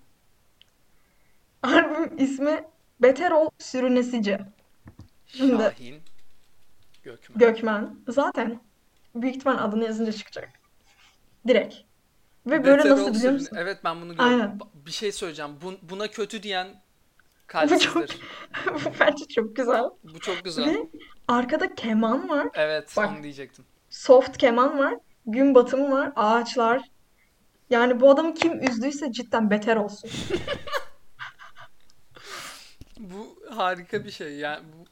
Albüm 1.63 2.19
ismi 2.19 2.65
Beter 3.03 3.31
Ol 3.31 3.49
Sürünesici. 3.59 4.39
Şimdi 5.27 5.63
Şahin 5.63 6.01
Gökmen. 7.03 7.39
Gökmen. 7.39 7.97
Zaten 8.09 8.61
büyük 9.15 9.37
ihtimal 9.37 9.65
adını 9.65 9.85
yazınca 9.85 10.13
çıkacak. 10.13 10.49
Direkt. 11.47 11.75
Ve 12.47 12.65
böyle 12.65 12.79
Beter 12.79 12.91
nasıl 12.91 13.15
biliyor 13.15 13.33
musun? 13.33 13.57
Evet 13.61 13.79
ben 13.85 14.01
bunu 14.01 14.17
gördüm. 14.17 14.25
Aynen. 14.25 14.59
Bir 14.75 14.91
şey 14.91 15.13
söyleyeceğim. 15.13 15.51
Bu- 15.63 15.79
buna 15.83 16.09
kötü 16.09 16.43
diyen 16.43 16.83
Bu 17.71 17.79
çok 17.79 17.97
bu 18.67 18.91
bence 19.01 19.25
çok 19.29 19.57
güzel. 19.57 19.85
Bu 20.05 20.21
çok 20.21 20.45
güzel. 20.45 20.67
Ve 20.67 20.89
arkada 21.29 21.75
keman 21.75 22.29
var. 22.29 22.49
Evet 22.55 22.95
Bak 22.97 23.11
onu 23.11 23.23
diyecektim. 23.23 23.65
soft 23.91 24.37
keman 24.39 24.79
var. 24.79 24.95
Gün 25.27 25.55
batımı 25.55 25.91
var. 25.91 26.13
Ağaçlar. 26.17 26.83
Yani 27.71 28.01
bu 28.01 28.11
adamı 28.11 28.35
kim 28.35 28.63
üzdüyse 28.63 29.13
cidden 29.13 29.51
beter 29.51 29.77
olsun. 29.77 30.11
Bu 32.99 33.43
harika 33.51 34.05
bir 34.05 34.11
şey. 34.11 34.37
Yani 34.37 34.65
bu 34.73 34.85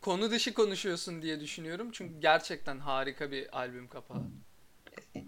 konu 0.00 0.30
dışı 0.30 0.54
konuşuyorsun 0.54 1.22
diye 1.22 1.40
düşünüyorum. 1.40 1.88
Çünkü 1.92 2.20
gerçekten 2.20 2.78
harika 2.78 3.30
bir 3.30 3.58
albüm 3.58 3.88
kapağı. 3.88 4.22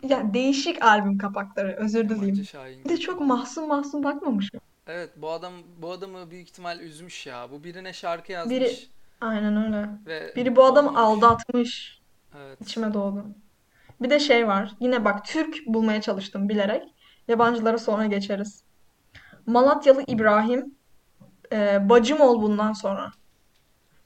Ya 0.02 0.34
değişik 0.34 0.82
albüm 0.84 1.18
kapakları. 1.18 1.76
Özür 1.76 2.08
dileyim. 2.08 2.44
Şahin 2.44 2.84
Bir 2.84 2.88
de 2.88 2.96
çok 2.96 3.20
mahzun 3.20 3.68
mahzun 3.68 4.04
bakmamışım. 4.04 4.60
Evet 4.86 5.10
bu 5.16 5.30
adam 5.30 5.52
bu 5.78 5.90
adamı 5.92 6.30
büyük 6.30 6.48
ihtimal 6.48 6.80
üzmüş 6.80 7.26
ya. 7.26 7.50
Bu 7.50 7.64
birine 7.64 7.92
şarkı 7.92 8.28
Biri 8.28 8.64
yazmış 8.64 8.90
aynen 9.20 9.64
öyle. 9.66 9.88
ve 10.06 10.32
Biri 10.36 10.56
bu 10.56 10.64
adamı 10.64 10.88
olmamış. 10.88 11.00
aldatmış. 11.24 12.00
Evet. 12.36 12.60
İçime 12.60 12.94
doğdu. 12.94 13.24
Bir 14.00 14.10
de 14.10 14.18
şey 14.18 14.48
var. 14.48 14.74
Yine 14.80 15.04
bak 15.04 15.24
Türk 15.24 15.66
bulmaya 15.66 16.00
çalıştım 16.00 16.48
bilerek. 16.48 16.82
Yabancılara 17.28 17.78
sonra 17.78 18.06
geçeriz. 18.06 18.62
Malatyalı 19.46 20.02
İbrahim. 20.06 20.74
e, 21.52 21.88
bacım 21.88 22.20
ol 22.20 22.42
bundan 22.42 22.72
sonra. 22.72 23.12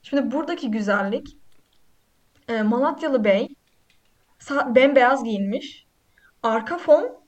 Şimdi 0.03 0.31
buradaki 0.31 0.71
güzellik 0.71 1.37
e, 2.47 2.61
Malatyalı 2.61 3.23
Bey 3.23 3.55
bembeyaz 4.49 5.23
giyinmiş. 5.23 5.85
Arka 6.43 6.77
fon 6.77 7.23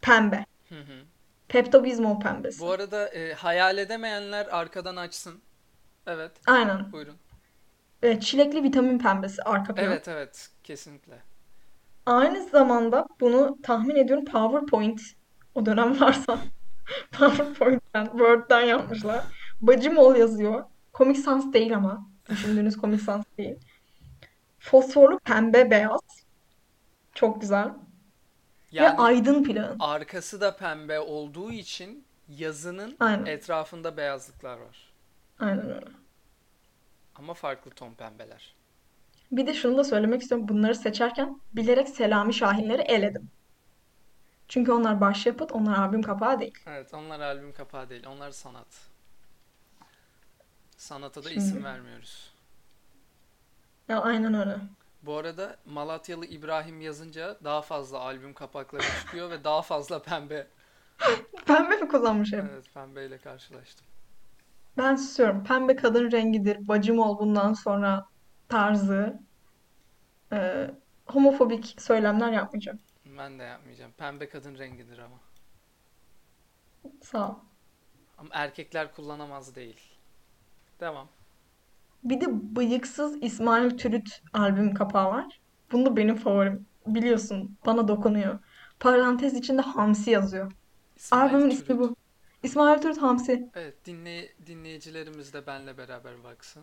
pembe. 0.00 0.44
Hı 0.68 0.80
hı. 0.80 1.04
Pepto-Bismol 1.48 2.22
pembesi. 2.22 2.60
Bu 2.60 2.70
arada 2.70 3.08
e, 3.08 3.32
hayal 3.34 3.78
edemeyenler 3.78 4.46
arkadan 4.50 4.96
açsın. 4.96 5.40
Evet. 6.06 6.32
Aynen. 6.46 6.92
Buyurun. 6.92 7.16
E, 8.02 8.20
çilekli 8.20 8.62
vitamin 8.62 8.98
pembesi 8.98 9.42
arka 9.42 9.74
plan. 9.74 9.86
Evet 9.86 10.08
evet 10.08 10.50
kesinlikle. 10.64 11.18
Aynı 12.06 12.42
zamanda 12.48 13.06
bunu 13.20 13.58
tahmin 13.62 13.96
ediyorum 13.96 14.24
PowerPoint 14.24 15.00
o 15.54 15.66
dönem 15.66 16.00
varsa 16.00 16.38
PowerPoint'ten, 17.12 18.04
Word'den 18.04 18.60
yapmışlar. 18.60 19.24
Bacım 19.60 19.98
ol 19.98 20.16
yazıyor. 20.16 20.64
Comic 20.94 21.20
Sans 21.20 21.52
değil 21.52 21.76
ama. 21.76 22.06
Düşündüğünüz 22.28 22.76
Comic 22.76 23.02
Sans 23.02 23.24
değil. 23.38 23.56
Fosforlu 24.58 25.18
pembe 25.18 25.70
beyaz. 25.70 26.19
Çok 27.20 27.40
güzel. 27.40 27.66
Ve 27.68 27.72
Yani 28.72 28.98
aydın 28.98 29.44
plan. 29.44 29.76
arkası 29.80 30.40
da 30.40 30.56
pembe 30.56 31.00
olduğu 31.00 31.52
için 31.52 32.04
yazının 32.28 32.96
Aynen. 33.00 33.26
etrafında 33.26 33.96
beyazlıklar 33.96 34.56
var. 34.58 34.92
Aynen 35.40 35.70
öyle. 35.70 35.86
Ama 37.14 37.34
farklı 37.34 37.70
ton 37.70 37.94
pembeler. 37.94 38.54
Bir 39.32 39.46
de 39.46 39.54
şunu 39.54 39.76
da 39.78 39.84
söylemek 39.84 40.22
istiyorum. 40.22 40.48
Bunları 40.48 40.74
seçerken 40.74 41.40
bilerek 41.52 41.88
Selami 41.88 42.34
Şahinleri 42.34 42.82
eledim. 42.82 43.30
Çünkü 44.48 44.72
onlar 44.72 45.00
başyapıt, 45.00 45.52
onlar 45.52 45.78
albüm 45.78 46.02
kapağı 46.02 46.40
değil. 46.40 46.58
Evet 46.66 46.94
onlar 46.94 47.20
albüm 47.20 47.52
kapağı 47.52 47.88
değil. 47.90 48.06
Onlar 48.06 48.30
sanat. 48.30 48.66
Sanata 50.76 51.24
da 51.24 51.30
isim 51.30 51.50
Şimdi. 51.50 51.64
vermiyoruz. 51.64 52.32
Ya 53.88 54.00
aynen 54.00 54.34
öyle. 54.34 54.56
Bu 55.02 55.16
arada 55.16 55.56
Malatyalı 55.66 56.26
İbrahim 56.26 56.80
yazınca 56.80 57.38
daha 57.44 57.62
fazla 57.62 58.00
albüm 58.00 58.34
kapakları 58.34 58.82
çıkıyor 58.82 59.30
ve 59.30 59.44
daha 59.44 59.62
fazla 59.62 60.02
pembe. 60.02 60.46
Pembe 61.46 61.76
mi 61.76 61.88
kullanmış 61.88 62.32
hep? 62.32 62.44
Evet 62.52 62.74
pembeyle 62.74 63.18
karşılaştım. 63.18 63.86
Ben 64.78 64.96
susuyorum. 64.96 65.44
Pembe 65.44 65.76
kadın 65.76 66.10
rengidir. 66.10 66.68
Bacım 66.68 66.98
ol 66.98 67.18
bundan 67.18 67.52
sonra 67.52 68.06
tarzı. 68.48 69.20
Ee, 70.32 70.70
homofobik 71.06 71.76
söylemler 71.78 72.32
yapmayacağım. 72.32 72.78
Ben 73.18 73.38
de 73.38 73.42
yapmayacağım. 73.42 73.92
Pembe 73.92 74.28
kadın 74.28 74.58
rengidir 74.58 74.98
ama. 74.98 75.16
Sağ 77.02 77.30
ol. 77.30 77.34
Ama 78.18 78.28
erkekler 78.32 78.94
kullanamaz 78.94 79.54
değil. 79.56 79.80
Devam. 80.80 81.08
Bir 82.04 82.20
de 82.20 82.56
bıyıksız 82.56 83.16
İsmail 83.22 83.70
Türüt 83.78 84.22
albüm 84.32 84.74
kapağı 84.74 85.10
var. 85.10 85.40
Bunu 85.72 85.86
da 85.86 85.96
benim 85.96 86.16
favorim. 86.16 86.66
Biliyorsun 86.86 87.56
bana 87.66 87.88
dokunuyor. 87.88 88.38
Parantez 88.80 89.34
içinde 89.34 89.62
Hamsi 89.62 90.10
yazıyor. 90.10 90.52
İsmail 90.96 91.22
Albümün 91.34 91.50
ismi 91.50 91.78
bu. 91.78 91.96
İsmail 92.42 92.78
Türüt 92.80 93.02
Hamsi. 93.02 93.48
Evet 93.54 93.84
dinley 93.86 94.32
dinleyicilerimiz 94.46 95.32
de 95.34 95.46
benle 95.46 95.78
beraber 95.78 96.24
baksın. 96.24 96.62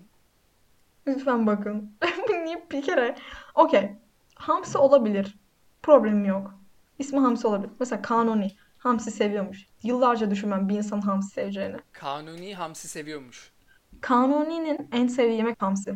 Lütfen 1.07 1.47
bakın. 1.47 1.91
Niye 2.29 2.65
bir 2.71 2.81
kere? 2.81 3.15
Okey. 3.55 3.91
Hamsi 4.35 4.77
olabilir. 4.77 5.37
Problemim 5.83 6.25
yok. 6.25 6.53
İsmi 6.99 7.19
Hamsi 7.19 7.47
olabilir. 7.47 7.71
Mesela 7.79 8.01
Kanuni. 8.01 8.51
Hamsi 8.77 9.11
seviyormuş. 9.11 9.65
Yıllarca 9.83 10.31
düşünmem 10.31 10.69
bir 10.69 10.75
insanın 10.77 11.01
Hamsi 11.01 11.29
seveceğini. 11.33 11.77
Kanuni 11.91 12.55
hamsi 12.55 12.87
seviyormuş. 12.87 13.51
Kanuni'nin 14.01 14.89
en 14.91 15.07
sevdiği 15.07 15.37
yemek 15.37 15.61
hamsi. 15.61 15.95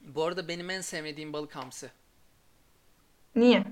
Bu 0.00 0.24
arada 0.24 0.48
benim 0.48 0.70
en 0.70 0.80
sevmediğim 0.80 1.32
balık 1.32 1.56
hamsi. 1.56 1.90
Niye? 3.36 3.64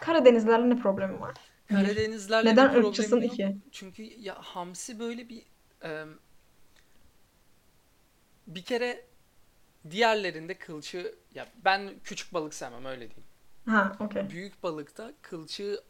Karadenizlerle 0.00 0.70
ne 0.70 0.76
problemi 0.78 1.20
var? 1.20 1.34
Bir. 1.70 1.74
Karadenizlerle 1.74 2.46
bir 2.52 2.52
Neden 2.52 2.66
problemim 2.72 2.88
ırkçısın? 2.88 3.20
yok. 3.20 3.32
iki? 3.32 3.56
Çünkü 3.72 4.02
ya 4.02 4.34
hamsi 4.34 4.98
böyle 4.98 5.28
bir 5.28 5.42
em, 5.82 6.08
bir 8.46 8.62
kere 8.62 9.06
diğerlerinde 9.90 10.54
kılçığı 10.58 11.14
ya 11.34 11.46
ben 11.64 11.90
küçük 12.04 12.34
balık 12.34 12.54
sevmem 12.54 12.84
öyle 12.84 13.00
diyeyim. 13.00 13.24
Ha, 13.66 13.96
okey. 14.00 14.30
Büyük 14.30 14.62
balıkta 14.62 15.12
kılçığı 15.22 15.84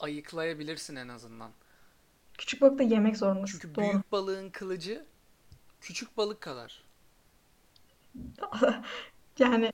ayıklayabilirsin 0.00 0.96
en 0.96 1.08
azından. 1.08 1.50
Küçük 2.38 2.60
balık 2.60 2.78
da 2.78 2.82
yemek 2.82 3.16
zorundasın. 3.16 3.58
Çünkü 3.60 3.74
Doğru. 3.74 3.84
büyük 3.92 4.12
balığın 4.12 4.50
kılıcı 4.50 5.06
küçük 5.80 6.16
balık 6.16 6.40
kadar. 6.40 6.84
Yani 9.38 9.72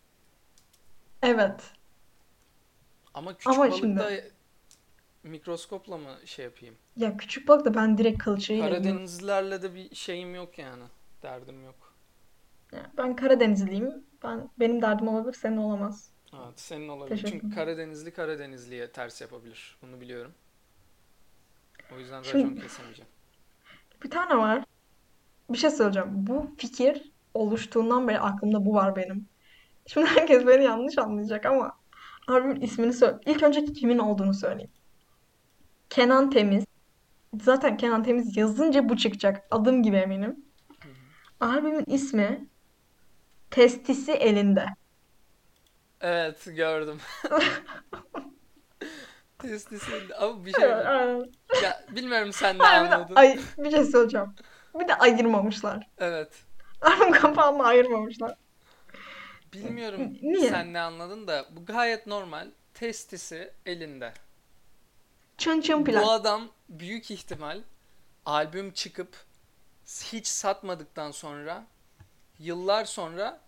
evet. 1.23 1.73
Ama 3.15 3.37
küçük 3.37 3.53
Ama 3.53 3.59
balıkta 3.59 3.77
şimdi 3.79 4.33
mikroskopla 5.23 5.99
mı 5.99 6.17
şey 6.25 6.45
yapayım? 6.45 6.77
ya 6.97 7.17
küçük 7.17 7.49
balık 7.49 7.65
da 7.65 7.75
ben 7.75 7.99
direkt 7.99 8.27
yiyorum. 8.27 8.71
Karadenizlilerle 8.71 9.63
de 9.63 9.75
bir 9.75 9.95
şeyim 9.95 10.35
yok 10.35 10.59
yani. 10.59 10.85
Derdim 11.23 11.65
yok. 11.65 11.95
Ya 12.73 12.91
Ben 12.99 13.17
Karadenizliyim. 13.17 14.05
Ben 14.23 14.51
benim 14.61 14.83
derdim 14.83 15.09
olabilir, 15.09 15.35
senin 15.35 15.57
olamaz. 15.57 16.11
Evet, 16.35 16.61
senin 16.61 16.89
olabilir. 16.89 17.23
Teşekkür 17.23 17.41
Çünkü. 17.41 17.55
Karadenizli 17.55 18.11
Karadenizliye 18.15 18.93
ters 18.93 19.21
yapabilir. 19.21 19.79
Bunu 19.83 20.01
biliyorum. 20.01 20.33
O 21.95 21.99
yüzden 21.99 22.25
racon 22.25 22.31
Şimdi 22.31 22.61
kesemeyeceğim. 22.61 23.11
bir 24.05 24.11
tane 24.11 24.37
var. 24.37 24.65
Bir 25.51 25.59
şey 25.59 25.71
söyleyeceğim. 25.71 26.09
Bu 26.13 26.51
fikir 26.59 27.13
oluştuğundan 27.35 28.09
beri 28.09 28.21
aklımda 28.21 28.67
bu 28.67 28.75
var 28.75 28.97
benim. 28.97 29.29
Şimdi 29.87 30.07
herkes 30.07 30.47
beni 30.47 30.65
yanlış 30.65 30.99
anlayacak 30.99 31.47
ama 31.47 31.79
albümün 32.29 32.61
ismini 32.61 32.93
söyle. 32.93 33.17
İlk 33.27 33.43
önce 33.43 33.65
kimin 33.65 33.99
olduğunu 33.99 34.35
söyleyeyim. 34.35 34.71
Kenan 35.91 36.31
Temiz. 36.31 36.65
Zaten 37.43 37.77
Kenan 37.77 38.03
Temiz 38.03 38.37
yazınca 38.37 38.89
bu 38.89 38.97
çıkacak. 38.97 39.47
Adım 39.51 39.83
gibi 39.83 39.97
eminim. 39.97 40.45
Albümün 41.41 41.85
ismi 41.87 42.47
Testisi 43.51 44.13
Elinde. 44.13 44.67
Evet 46.01 46.45
gördüm. 46.57 46.99
Testisinde. 49.39 50.15
Ama 50.15 50.45
bir 50.45 50.53
şey 50.53 50.69
ya 51.63 51.85
bilmiyorum 51.91 52.33
sen 52.33 52.59
ne 52.59 52.67
anladın. 52.67 53.15
ay 53.15 53.39
bir 53.59 53.71
şey 53.71 53.85
söyleyeceğim. 53.85 54.35
Bir 54.75 54.89
de 54.89 54.95
ayırmamışlar. 54.99 55.89
Evet. 55.99 56.33
Albüm 56.81 57.13
kapağını 57.13 57.65
ayırmamışlar. 57.65 58.37
Bilmiyorum 59.53 60.19
Niye? 60.23 60.49
sen 60.49 60.73
ne 60.73 60.81
anladın 60.81 61.27
da 61.27 61.47
bu 61.51 61.65
gayet 61.65 62.07
normal. 62.07 62.49
Testisi 62.75 63.53
elinde. 63.67 64.13
Çın 65.39 65.61
çın 65.61 65.85
plak. 65.85 66.05
Bu 66.05 66.11
adam 66.11 66.49
büyük 66.69 67.11
ihtimal 67.11 67.61
albüm 68.27 68.71
çıkıp 68.71 69.17
hiç 69.87 70.27
satmadıktan 70.27 71.11
sonra 71.11 71.65
yıllar 72.39 72.85
sonra 72.85 73.41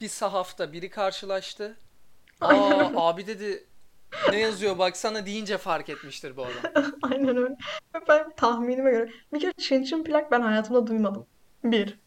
bir 0.00 0.08
sahafta 0.08 0.72
biri 0.72 0.90
karşılaştı. 0.90 1.76
Aa 2.40 3.08
abi 3.08 3.26
dedi 3.26 3.66
ne 4.30 4.38
yazıyor 4.38 4.78
baksana 4.78 5.26
deyince 5.26 5.58
fark 5.58 5.88
etmiştir 5.88 6.36
bu 6.36 6.44
adam. 6.44 6.84
Aynen 7.02 7.36
öyle. 7.36 7.56
Ben 8.08 8.30
tahminime 8.36 8.90
göre 8.90 9.10
bir 9.32 9.40
kere 9.40 9.84
çın 9.84 10.04
plak 10.04 10.30
ben 10.30 10.40
hayatımda 10.40 10.86
duymadım. 10.86 11.26
Bir. 11.64 11.98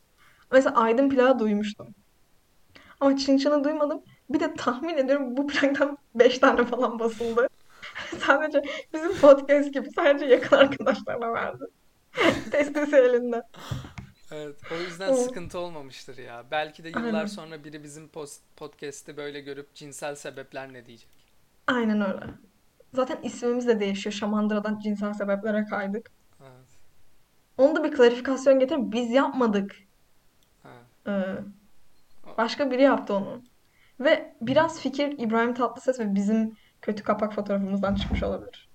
Mesela 0.51 0.75
Aydın 0.75 1.09
plağı 1.09 1.39
duymuştum. 1.39 1.95
Ama 2.99 3.17
çın 3.17 3.37
çını 3.37 3.63
duymadım. 3.63 4.03
Bir 4.29 4.39
de 4.39 4.53
tahmin 4.53 4.97
ediyorum 4.97 5.37
bu 5.37 5.47
plaktan 5.47 5.97
5 6.15 6.39
tane 6.39 6.65
falan 6.65 6.99
basıldı. 6.99 7.47
Sadece 8.25 8.63
bizim 8.93 9.17
podcast 9.17 9.73
gibi 9.73 9.89
sadece 9.95 10.25
yakın 10.25 10.55
arkadaşlarına 10.57 11.33
verdi. 11.33 11.63
Testisi 12.51 12.95
elinde. 12.95 13.41
Evet, 14.31 14.55
o 14.71 14.75
yüzden 14.75 15.13
O. 15.13 15.15
sıkıntı 15.15 15.59
olmamıştır 15.59 16.17
ya. 16.17 16.43
Belki 16.51 16.83
de 16.83 16.89
yıllar 16.89 17.03
Aynen. 17.03 17.25
sonra 17.25 17.63
biri 17.63 17.83
bizim 17.83 18.07
post 18.07 18.41
podcast'i 18.55 19.17
böyle 19.17 19.39
görüp 19.39 19.73
cinsel 19.73 20.15
sebepler 20.15 20.73
ne 20.73 20.85
diyecek. 20.85 21.24
Aynen 21.67 22.01
öyle. 22.01 22.25
Zaten 22.93 23.17
ismimiz 23.23 23.67
de 23.67 23.79
değişiyor. 23.79 24.13
Şamandıra'dan 24.13 24.79
cinsel 24.79 25.13
sebeplere 25.13 25.65
kaydık. 25.65 26.11
Evet, 26.41 26.69
Onu 27.57 27.75
da 27.75 27.83
bir 27.83 27.91
klarifikasyon 27.91 28.59
getirin. 28.59 28.91
Biz 28.91 29.11
yapmadık. 29.11 29.75
evet. 30.65 30.75
Ee, 31.07 31.35
başka 32.37 32.71
biri 32.71 32.81
yaptı 32.81 33.13
onu. 33.13 33.41
Ve 33.99 34.35
biraz 34.41 34.79
fikir 34.81 35.19
İbrahim 35.19 35.53
Tatlıses 35.53 35.99
ve 35.99 36.15
bizim 36.15 36.57
kötü 36.81 37.03
kapak 37.03 37.33
fotoğrafımızdan 37.33 37.95
çıkmış 37.95 38.23
olabilir. 38.23 38.69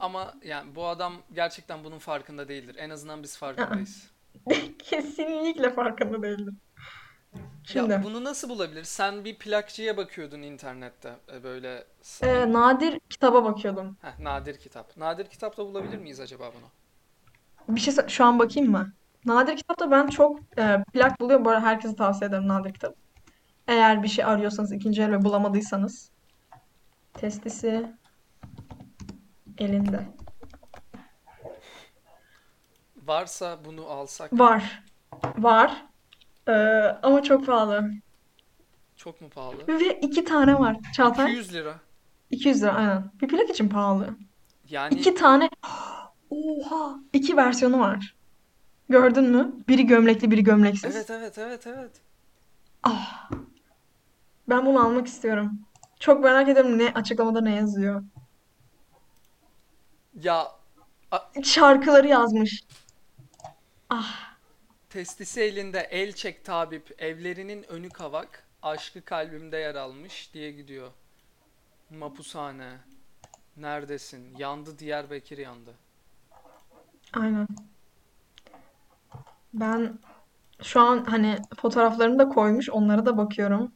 Ama 0.00 0.34
yani 0.44 0.74
bu 0.74 0.86
adam 0.86 1.14
gerçekten 1.32 1.84
bunun 1.84 1.98
farkında 1.98 2.48
değildir. 2.48 2.76
En 2.78 2.90
azından 2.90 3.22
biz 3.22 3.36
farkındayız. 3.38 4.10
Kesinlikle 4.78 5.70
farkında 5.70 6.22
değildim. 6.22 6.56
Şimdi, 7.64 7.92
Ya 7.92 8.02
bunu 8.02 8.24
nasıl 8.24 8.48
bulabilir? 8.48 8.84
Sen 8.84 9.24
bir 9.24 9.38
plakçıya 9.38 9.96
bakıyordun 9.96 10.42
internette 10.42 11.16
e, 11.32 11.42
böyle 11.42 11.84
s- 12.02 12.26
e, 12.26 12.52
nadir 12.52 13.00
kitaba 13.10 13.44
bakıyordum. 13.44 13.96
Heh, 14.02 14.18
nadir 14.18 14.58
kitap. 14.58 14.96
Nadir 14.96 15.26
kitapta 15.26 15.66
bulabilir 15.66 15.98
miyiz 15.98 16.20
acaba 16.20 16.50
bunu? 16.54 16.66
Bir 17.76 17.80
şey 17.80 17.94
şu 18.08 18.24
an 18.24 18.38
bakayım 18.38 18.70
mı? 18.70 18.92
Nadir 19.24 19.56
kitapta 19.56 19.90
ben 19.90 20.06
çok 20.08 20.40
e, 20.58 20.84
plak 20.92 21.20
buluyorum. 21.20 21.44
Bu 21.44 21.50
arada 21.50 21.62
herkese 21.66 21.96
tavsiye 21.96 22.28
ederim 22.28 22.48
nadir 22.48 22.72
kitap. 22.74 22.94
Eğer 23.68 24.02
bir 24.02 24.08
şey 24.08 24.24
arıyorsanız 24.24 24.72
ikinci 24.72 25.02
el 25.02 25.12
ve 25.12 25.22
bulamadıysanız. 25.24 26.10
Testisi 27.14 27.92
elinde. 29.58 30.00
Varsa 32.96 33.64
bunu 33.64 33.86
alsak 33.86 34.32
Var. 34.32 34.82
Var. 35.38 35.86
Ee, 36.50 36.98
ama 37.02 37.22
çok 37.22 37.46
pahalı. 37.46 37.90
çok 38.96 39.20
mu 39.20 39.28
pahalı? 39.28 39.68
Ve 39.68 40.00
iki 40.00 40.24
tane 40.24 40.58
var. 40.58 40.76
Çağatay. 40.96 41.32
200 41.32 41.52
lira. 41.54 41.74
200 42.30 42.62
lira 42.62 42.72
aynen. 42.74 43.10
Bir 43.22 43.28
plak 43.28 43.50
için 43.50 43.68
pahalı. 43.68 44.08
Yani 44.68 44.94
İki 44.94 45.14
tane. 45.14 45.50
Oha. 46.30 46.98
İki 47.12 47.36
versiyonu 47.36 47.80
var. 47.80 48.16
Gördün 48.88 49.24
mü? 49.24 49.52
Biri 49.68 49.86
gömlekli, 49.86 50.30
biri 50.30 50.44
gömleksiz. 50.44 50.96
evet 50.96 51.10
evet 51.10 51.38
evet 51.38 51.66
evet. 51.66 51.90
Ah. 52.82 53.30
Ben 54.48 54.66
bunu 54.66 54.84
almak 54.84 55.06
istiyorum. 55.06 55.58
Çok 56.00 56.24
merak 56.24 56.48
ediyorum 56.48 56.78
ne 56.78 56.92
açıklamada 56.94 57.40
ne 57.40 57.54
yazıyor. 57.54 58.02
Ya 60.20 60.46
Şarkıları 61.42 62.06
yazmış. 62.08 62.64
Ah. 63.90 64.29
Testisi 64.90 65.40
elinde 65.40 65.80
el 65.80 66.12
çek 66.12 66.44
tabip 66.44 67.02
evlerinin 67.02 67.62
önü 67.70 67.88
kavak 67.88 68.44
aşkı 68.62 69.04
kalbimde 69.04 69.56
yer 69.56 69.74
almış 69.74 70.34
diye 70.34 70.52
gidiyor. 70.52 70.90
Mapushane. 71.90 72.78
Neredesin? 73.56 74.36
Yandı 74.38 74.78
Diyarbakır 74.78 75.38
yandı. 75.38 75.74
Aynen. 77.12 77.48
Ben 79.54 79.98
şu 80.62 80.80
an 80.80 81.04
hani 81.04 81.38
fotoğraflarını 81.56 82.18
da 82.18 82.28
koymuş. 82.28 82.70
Onlara 82.70 83.06
da 83.06 83.16
bakıyorum. 83.18 83.72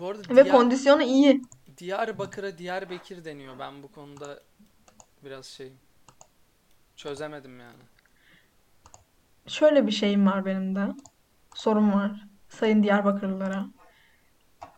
Bu 0.00 0.06
arada 0.08 0.36
Ve 0.36 0.44
Diyar- 0.44 0.50
kondisyonu 0.50 1.02
iyi. 1.02 1.42
Diyarbakır'a 1.78 2.58
Diyarbakır 2.58 3.24
deniyor. 3.24 3.58
Ben 3.58 3.82
bu 3.82 3.92
konuda 3.92 4.42
biraz 5.24 5.46
şey 5.46 5.72
çözemedim 6.96 7.60
yani. 7.60 7.82
Şöyle 9.46 9.86
bir 9.86 9.92
şeyim 9.92 10.26
var 10.26 10.44
benim 10.44 10.76
de. 10.76 10.88
Sorum 11.54 11.92
var. 11.92 12.26
Sayın 12.48 12.82
Diyarbakırlılara. 12.82 13.66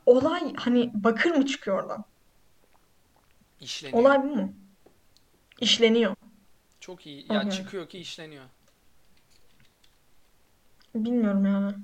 Olay 0.06 0.54
hani 0.54 0.90
bakır 0.94 1.30
mı 1.30 1.46
çıkıyor 1.46 1.82
oradan? 1.82 2.04
İşleniyor. 3.60 4.00
Olay 4.00 4.22
bu 4.22 4.26
mu? 4.36 4.52
İşleniyor. 5.60 6.14
Çok 6.80 7.06
iyi. 7.06 7.32
Ya 7.32 7.38
Okey. 7.40 7.50
çıkıyor 7.50 7.88
ki 7.88 7.98
işleniyor. 7.98 8.44
Bilmiyorum 10.94 11.46
yani. 11.46 11.74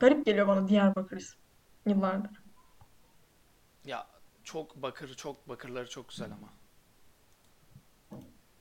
Garip 0.00 0.26
geliyor 0.26 0.48
bana 0.48 0.68
Diyarbakır 0.68 1.16
ismi. 1.16 1.40
Yıllardır. 1.86 2.42
Ya 3.84 4.06
çok 4.44 4.82
bakır, 4.82 5.14
çok 5.14 5.48
bakırları 5.48 5.88
çok 5.88 6.08
güzel 6.08 6.30
ama. 6.32 6.48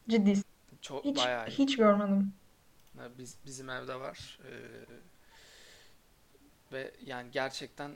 Ciddi. 0.09 0.41
Çok 0.81 1.05
Hiç 1.05 1.17
bayağı 1.17 1.47
iyi. 1.47 1.51
hiç 1.51 1.77
görmedim. 1.77 2.33
Biz 3.17 3.38
bizim 3.45 3.69
evde 3.69 3.99
var. 3.99 4.39
Ee, 4.45 4.51
ve 6.71 6.91
yani 7.05 7.31
gerçekten 7.31 7.91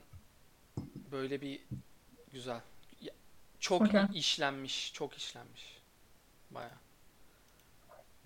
böyle 1.11 1.41
bir 1.41 1.61
güzel. 2.33 2.61
Çok 3.59 3.93
iyi 3.93 4.13
işlenmiş, 4.13 4.93
çok 4.93 5.13
işlenmiş. 5.13 5.81
Bayağı. 6.51 6.71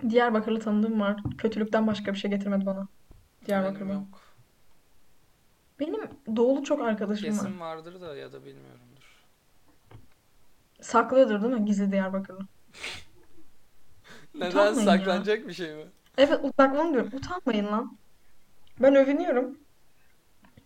Diyarbakırlı 0.10 0.60
tanıdığım 0.60 1.00
var. 1.00 1.24
Kötülükten 1.38 1.88
başka 1.88 2.14
bir 2.14 2.18
şey 2.18 2.32
getirmedi 2.32 2.66
bana. 2.66 2.76
Benim 2.78 3.46
Diyarbakır'dan. 3.46 3.94
yok. 3.94 4.22
Benim 5.80 6.10
doğulu 6.36 6.64
çok 6.64 6.82
arkadaşım 6.82 7.30
var. 7.30 7.44
Kesin 7.44 7.60
vardır 7.60 8.02
da 8.02 8.16
ya 8.16 8.34
da 8.34 8.46
bilmiyorumdur. 8.46 9.24
Saklıyordur 10.82 11.42
değil 11.42 11.54
mi? 11.54 11.66
Gizli 11.66 11.92
Diyarbakırlı. 11.92 12.40
Neden 14.36 14.50
Utanmayın 14.50 14.88
ya. 14.88 14.98
saklanacak 14.98 15.48
bir 15.48 15.54
şey 15.54 15.76
mi? 15.76 15.86
Evet 16.18 16.40
uzaklanın 16.44 16.94
diyorum. 16.94 17.12
Utanmayın 17.14 17.66
lan. 17.66 17.98
Ben 18.80 18.96
övünüyorum. 18.96 19.58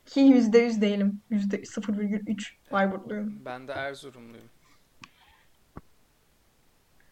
Ki 0.06 0.20
yüzde 0.20 0.60
yüz 0.60 0.82
değilim. 0.82 1.22
Yüzde 1.30 1.56
0,3 1.62 2.52
Bayburtluyum. 2.72 3.46
Ben 3.46 3.68
de 3.68 3.72
Erzurumluyum. 3.72 4.50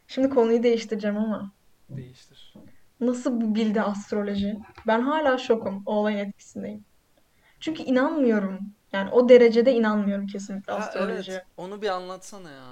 Şimdi 0.07 0.29
konuyu 0.29 0.63
değiştireceğim 0.63 1.17
ama. 1.17 1.51
Değiştir. 1.89 2.53
Nasıl 2.99 3.41
bu 3.41 3.55
bildi 3.55 3.81
astroloji? 3.81 4.57
Ben 4.87 5.01
hala 5.01 5.37
şokum. 5.37 5.83
O 5.85 5.93
olayın 5.95 6.17
etkisindeyim. 6.17 6.85
Çünkü 7.59 7.83
inanmıyorum. 7.83 8.59
Yani 8.93 9.09
o 9.11 9.29
derecede 9.29 9.73
inanmıyorum 9.73 10.27
kesinlikle 10.27 10.73
Ha 10.73 10.79
astrolojiye. 10.79 11.37
evet. 11.37 11.47
Onu 11.57 11.81
bir 11.81 11.89
anlatsana 11.89 12.51
ya. 12.51 12.63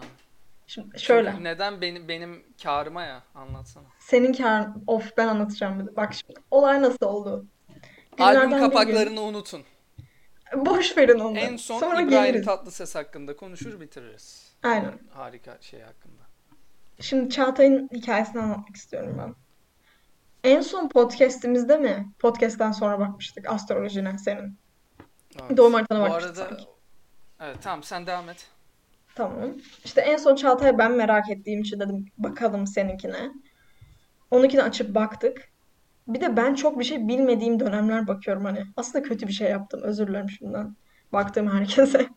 Şimdi 0.68 0.88
Çünkü 0.92 1.00
şöyle. 1.06 1.44
neden 1.44 1.82
benim 1.82 2.08
benim 2.08 2.44
kârıma 2.64 3.04
ya? 3.04 3.24
Anlatsana. 3.36 3.86
Senin 4.00 4.34
kar... 4.34 4.68
Of 4.88 5.18
ben 5.18 5.28
anlatacağım 5.28 5.80
bir 5.80 5.86
de. 5.92 5.96
Bak 5.96 6.14
şimdi. 6.14 6.40
Olay 6.52 6.82
nasıl 6.82 7.06
oldu? 7.06 7.46
Albüm 8.20 8.42
Günlerden 8.42 8.50
gün. 8.50 8.60
kapaklarını 8.60 9.22
unutun. 9.22 9.64
Boş 10.56 10.98
verin 10.98 11.20
onları. 11.20 11.40
En 11.40 11.58
son 11.58 11.80
Sonra 11.80 12.02
İbrahim 12.02 12.10
geliriz. 12.26 12.46
Tatlıses 12.46 12.96
hakkında 12.96 13.36
konuşur 13.36 13.80
bitiririz. 13.80 14.54
Aynen. 14.64 15.00
Harika 15.14 15.58
şey 15.62 15.82
hakkında. 15.82 16.24
Şimdi 17.00 17.30
Çağatay'ın 17.30 17.90
hikayesini 17.94 18.42
anlatmak 18.42 18.76
istiyorum 18.76 19.16
ben. 19.20 19.36
En 20.52 20.62
son 20.62 20.90
podcast'imizde 20.90 21.78
mi? 21.78 22.08
Podcast'ten 22.20 22.72
sonra 22.72 23.00
bakmıştık 23.00 23.50
astrolojine 23.50 24.18
senin. 24.18 24.58
Evet. 25.42 25.58
Doğum 25.58 25.74
haritana 25.74 26.00
Bu 26.00 26.04
bakmıştık 26.10 26.38
arada 26.38 26.50
sanki. 26.50 26.66
evet 27.42 27.58
tamam 27.62 27.84
sen 27.84 28.08
devam 28.08 28.30
et. 28.30 28.48
Tamam. 29.16 29.50
İşte 29.86 30.02
en 30.02 30.18
son 30.18 30.36
Çağatay'ı 30.36 30.78
ben 30.78 30.92
merak 30.92 31.30
ettiğim 31.30 31.62
için 31.62 31.80
dedim 31.80 32.06
bakalım 32.18 32.68
seninkine. 32.68 33.32
Onunkini 34.32 34.64
açıp 34.64 34.96
baktık. 34.96 35.50
Bir 36.08 36.22
de 36.22 36.38
ben 36.38 36.54
çok 36.56 36.80
bir 36.80 36.84
şey 36.84 37.08
bilmediğim 37.08 37.60
dönemler 37.60 38.08
bakıyorum 38.08 38.46
hani. 38.46 38.64
Aslında 38.78 39.04
kötü 39.08 39.28
bir 39.28 39.34
şey 39.34 39.50
yaptım. 39.52 39.82
Özür 39.84 40.08
dilerim 40.08 40.30
şimdiden. 40.30 40.76
Baktığım 41.14 41.48
herkese. 41.52 42.08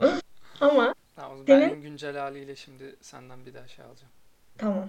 Ama 0.60 0.94
Tamam, 1.16 1.38
Senin- 1.46 1.60
ben 1.70 1.70
en 1.74 1.82
güncel 1.82 2.16
haliyle 2.16 2.56
şimdi 2.56 2.96
senden 3.00 3.46
bir 3.46 3.54
daha 3.54 3.68
şey 3.68 3.84
alacağım. 3.84 4.12
tamam. 4.58 4.88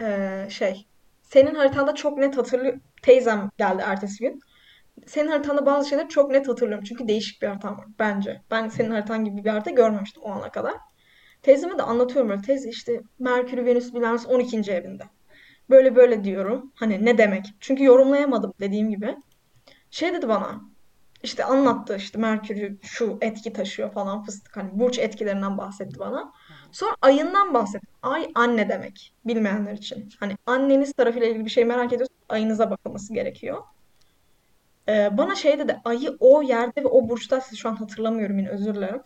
Ee, 0.00 0.46
şey. 0.50 0.86
Senin 1.22 1.54
haritanda 1.54 1.94
çok 1.94 2.18
net 2.18 2.36
hatırlı 2.36 2.74
teyzem 3.02 3.50
geldi 3.58 3.82
ertesi 3.86 4.18
gün. 4.24 4.40
Senin 5.06 5.28
haritanda 5.28 5.66
bazı 5.66 5.88
şeyleri 5.88 6.08
çok 6.08 6.30
net 6.30 6.48
hatırlıyorum. 6.48 6.84
Çünkü 6.84 7.08
değişik 7.08 7.42
bir 7.42 7.46
haritan 7.46 7.78
var 7.78 7.86
bence. 7.98 8.42
Ben 8.50 8.68
senin 8.68 8.90
haritan 8.90 9.24
gibi 9.24 9.44
bir 9.44 9.50
harita 9.50 9.70
görmemiştim 9.70 10.22
o 10.22 10.30
ana 10.30 10.50
kadar. 10.50 10.74
Teyzeme 11.42 11.78
de 11.78 11.82
anlatıyorum 11.82 12.30
böyle. 12.30 12.42
Teyze 12.42 12.68
işte 12.68 13.00
Merkür, 13.18 13.66
Venüs, 13.66 13.94
Bilmem 13.94 14.16
12. 14.28 14.72
evinde. 14.72 15.04
Böyle 15.70 15.96
böyle 15.96 16.24
diyorum. 16.24 16.72
Hani 16.74 17.04
ne 17.04 17.18
demek? 17.18 17.44
Çünkü 17.60 17.84
yorumlayamadım 17.84 18.54
dediğim 18.60 18.90
gibi. 18.90 19.16
Şey 19.90 20.12
dedi 20.12 20.28
bana. 20.28 20.60
İşte 21.22 21.44
anlattı 21.44 21.96
işte 21.96 22.18
Merkür'ü 22.18 22.78
şu 22.82 23.18
etki 23.20 23.52
taşıyor 23.52 23.92
falan 23.92 24.22
fıstık. 24.22 24.56
Hani 24.56 24.70
burç 24.72 24.98
etkilerinden 24.98 25.58
bahsetti 25.58 25.98
bana. 25.98 26.32
Sonra 26.72 26.96
ayından 27.02 27.54
bahsetti. 27.54 27.86
Ay 28.02 28.30
anne 28.34 28.68
demek. 28.68 29.14
Bilmeyenler 29.24 29.72
için. 29.72 30.08
Hani 30.20 30.36
anneniz 30.46 30.92
tarafıyla 30.92 31.28
ilgili 31.28 31.44
bir 31.44 31.50
şey 31.50 31.64
merak 31.64 31.86
ediyorsanız 31.92 32.24
ayınıza 32.28 32.70
bakılması 32.70 33.14
gerekiyor. 33.14 33.62
Ee, 34.88 35.18
bana 35.18 35.34
şey 35.34 35.58
dedi. 35.58 35.80
Ayı 35.84 36.16
o 36.20 36.42
yerde 36.42 36.84
ve 36.84 36.88
o 36.88 37.08
burçtaysa 37.08 37.56
şu 37.56 37.68
an 37.68 37.74
hatırlamıyorum 37.76 38.38
yine 38.38 38.48
özür 38.48 38.74
dilerim. 38.74 39.02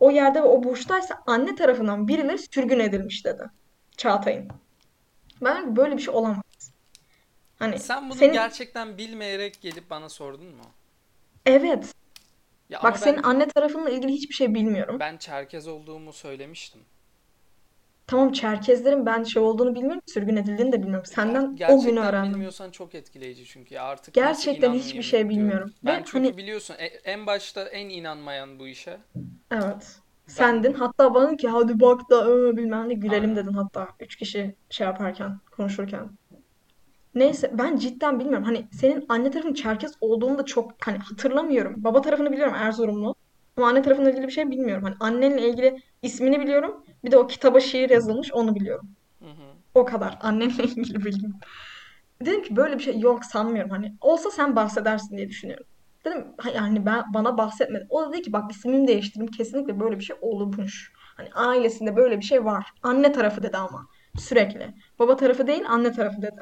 O 0.00 0.10
yerde 0.10 0.42
ve 0.42 0.46
o 0.46 0.62
burçtaysa 0.62 1.22
anne 1.26 1.54
tarafından 1.54 2.08
birileri 2.08 2.38
sürgün 2.38 2.78
edilmiş 2.80 3.24
dedi. 3.24 3.42
Çağatay'ın. 3.96 4.48
Ben 5.42 5.76
böyle 5.76 5.96
bir 5.96 6.02
şey 6.02 6.14
olamaz. 6.14 6.72
Hani 7.58 7.78
Sen 7.78 8.10
bunu 8.10 8.18
senin 8.18 8.32
gerçekten 8.32 8.98
bilmeyerek 8.98 9.60
gelip 9.60 9.90
bana 9.90 10.08
sordun 10.08 10.46
mu? 10.46 10.64
evet 11.46 11.94
Ya 12.68 12.78
bak 12.78 12.84
ama 12.86 12.96
senin 12.96 13.16
ben 13.16 13.22
anne 13.22 13.48
tarafınla 13.48 13.90
ilgili 13.90 14.12
hiçbir 14.12 14.34
şey 14.34 14.54
bilmiyorum. 14.54 14.96
ben 15.00 15.16
Çerkez 15.16 15.68
olduğumu 15.68 16.12
söylemiştim. 16.12 16.80
Tamam 18.06 18.32
Çerkezlerin 18.32 19.06
ben 19.06 19.22
şey 19.22 19.42
olduğunu 19.42 19.74
bilmiyorum, 19.74 20.00
sürgün 20.06 20.36
edildiğini 20.36 20.72
de 20.72 20.82
bilmiyorum. 20.82 21.06
Senden 21.06 21.58
o 21.68 21.82
günü 21.82 22.00
öğrendim. 22.00 22.32
bilmiyorsan 22.32 22.70
çok 22.70 22.94
etkileyici 22.94 23.44
çünkü 23.44 23.74
ya 23.74 23.82
artık 23.82 24.14
Gerçekten 24.14 24.72
hiçbir 24.74 25.02
şey 25.02 25.20
diyorum. 25.20 25.30
bilmiyorum. 25.30 25.74
Ben 25.84 25.98
Ve 26.00 26.04
çünkü 26.04 26.18
hani 26.28 26.36
biliyorsun 26.36 26.74
e- 26.78 26.86
en 26.86 27.26
başta 27.26 27.68
en 27.68 27.88
inanmayan 27.88 28.58
bu 28.58 28.68
işe 28.68 28.98
evet 29.50 30.00
ben 30.28 30.28
sendin. 30.28 30.72
Hatta 30.72 31.14
bana 31.14 31.36
ki 31.36 31.48
hadi 31.48 31.80
bak 31.80 32.10
da 32.10 32.26
ıı, 32.26 32.56
bilmem 32.56 32.88
ne 32.88 32.94
gülelim 32.94 33.30
aynen. 33.30 33.36
dedin 33.36 33.52
hatta. 33.52 33.88
Üç 34.00 34.16
kişi 34.16 34.56
şey 34.70 34.86
yaparken, 34.86 35.38
konuşurken. 35.50 36.10
Neyse 37.14 37.50
ben 37.58 37.76
cidden 37.76 38.20
bilmiyorum. 38.20 38.44
Hani 38.44 38.68
senin 38.72 39.04
anne 39.08 39.30
tarafın 39.30 39.54
Çerkez 39.54 39.92
olduğunu 40.00 40.38
da 40.38 40.44
çok 40.44 40.72
hani 40.86 40.98
hatırlamıyorum. 40.98 41.74
Baba 41.84 42.00
tarafını 42.00 42.32
biliyorum 42.32 42.54
Erzurumlu. 42.54 43.14
Ama 43.56 43.68
anne 43.68 43.82
tarafıyla 43.82 44.10
ilgili 44.10 44.26
bir 44.26 44.32
şey 44.32 44.50
bilmiyorum. 44.50 44.84
Hani 44.84 44.94
annenle 45.00 45.48
ilgili 45.48 45.76
ismini 46.02 46.40
biliyorum. 46.40 46.84
Bir 47.04 47.10
de 47.10 47.18
o 47.18 47.26
kitaba 47.26 47.60
şiir 47.60 47.90
yazılmış 47.90 48.32
onu 48.32 48.54
biliyorum. 48.54 48.88
Hı 49.18 49.24
hı. 49.24 49.46
O 49.74 49.84
kadar. 49.84 50.18
Annemle 50.20 50.64
ilgili 50.64 51.04
bilgim. 51.04 51.34
Dedim 52.24 52.42
ki 52.42 52.56
böyle 52.56 52.78
bir 52.78 52.82
şey 52.82 52.98
yok 53.00 53.24
sanmıyorum. 53.24 53.70
Hani 53.70 53.94
olsa 54.00 54.30
sen 54.30 54.56
bahsedersin 54.56 55.16
diye 55.16 55.28
düşünüyorum. 55.28 55.66
Dedim 56.04 56.26
"Ha, 56.38 56.50
yani 56.50 56.86
ben 56.86 57.04
bana 57.14 57.38
bahsetmedi. 57.38 57.86
O 57.90 58.02
da 58.02 58.12
dedi 58.12 58.22
ki 58.22 58.32
bak 58.32 58.50
ismimi 58.52 58.88
değiştirdim. 58.88 59.26
Kesinlikle 59.26 59.80
böyle 59.80 59.98
bir 59.98 60.04
şey 60.04 60.16
olmuş. 60.20 60.92
Hani 61.16 61.28
ailesinde 61.34 61.96
böyle 61.96 62.18
bir 62.18 62.24
şey 62.24 62.44
var. 62.44 62.66
Anne 62.82 63.12
tarafı 63.12 63.42
dedi 63.42 63.56
ama 63.56 63.86
sürekli. 64.18 64.74
Baba 64.98 65.16
tarafı 65.16 65.46
değil 65.46 65.62
anne 65.68 65.92
tarafı 65.92 66.22
dedi. 66.22 66.40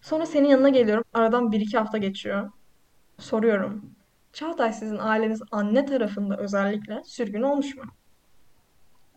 Sonra 0.00 0.26
senin 0.26 0.48
yanına 0.48 0.68
geliyorum. 0.68 1.04
Aradan 1.14 1.52
bir 1.52 1.60
iki 1.60 1.78
hafta 1.78 1.98
geçiyor. 1.98 2.50
Soruyorum. 3.18 3.95
Çağatay 4.36 4.72
sizin 4.72 4.98
aileniz 4.98 5.42
anne 5.50 5.86
tarafında 5.86 6.36
özellikle 6.36 7.02
sürgün 7.04 7.42
olmuş 7.42 7.76
mu? 7.76 7.84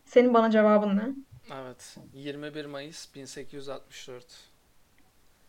Senin 0.05 0.33
bana 0.33 0.51
cevabın 0.51 0.97
ne? 0.97 1.09
Evet. 1.53 1.97
21 2.13 2.65
Mayıs 2.65 3.15
1864. 3.15 4.25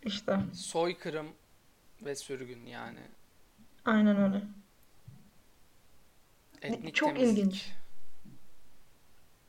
İşte 0.03 0.41
Soykırım 0.55 1.27
ve 2.05 2.15
sürgün 2.15 2.67
yani. 2.67 2.99
aynen 3.85 4.17
öyle. 4.17 4.43
Etnik 6.63 6.95
Çok 6.95 7.09
temizlik. 7.17 7.39
ilginç. 7.39 7.73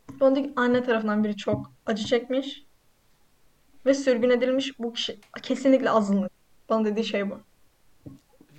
Bana 0.09 0.35
diyor 0.35 0.47
ki 0.47 0.53
anne 0.55 0.83
tarafından 0.83 1.23
biri 1.23 1.37
çok 1.37 1.71
acı 1.85 2.05
çekmiş 2.05 2.63
ve 3.85 3.93
sürgün 3.93 4.29
edilmiş. 4.29 4.79
Bu 4.79 4.93
kişi 4.93 5.19
kesinlikle 5.41 5.89
azınlık. 5.89 6.31
Bana 6.69 6.85
dediği 6.85 7.05
şey 7.05 7.29
bu. 7.29 7.41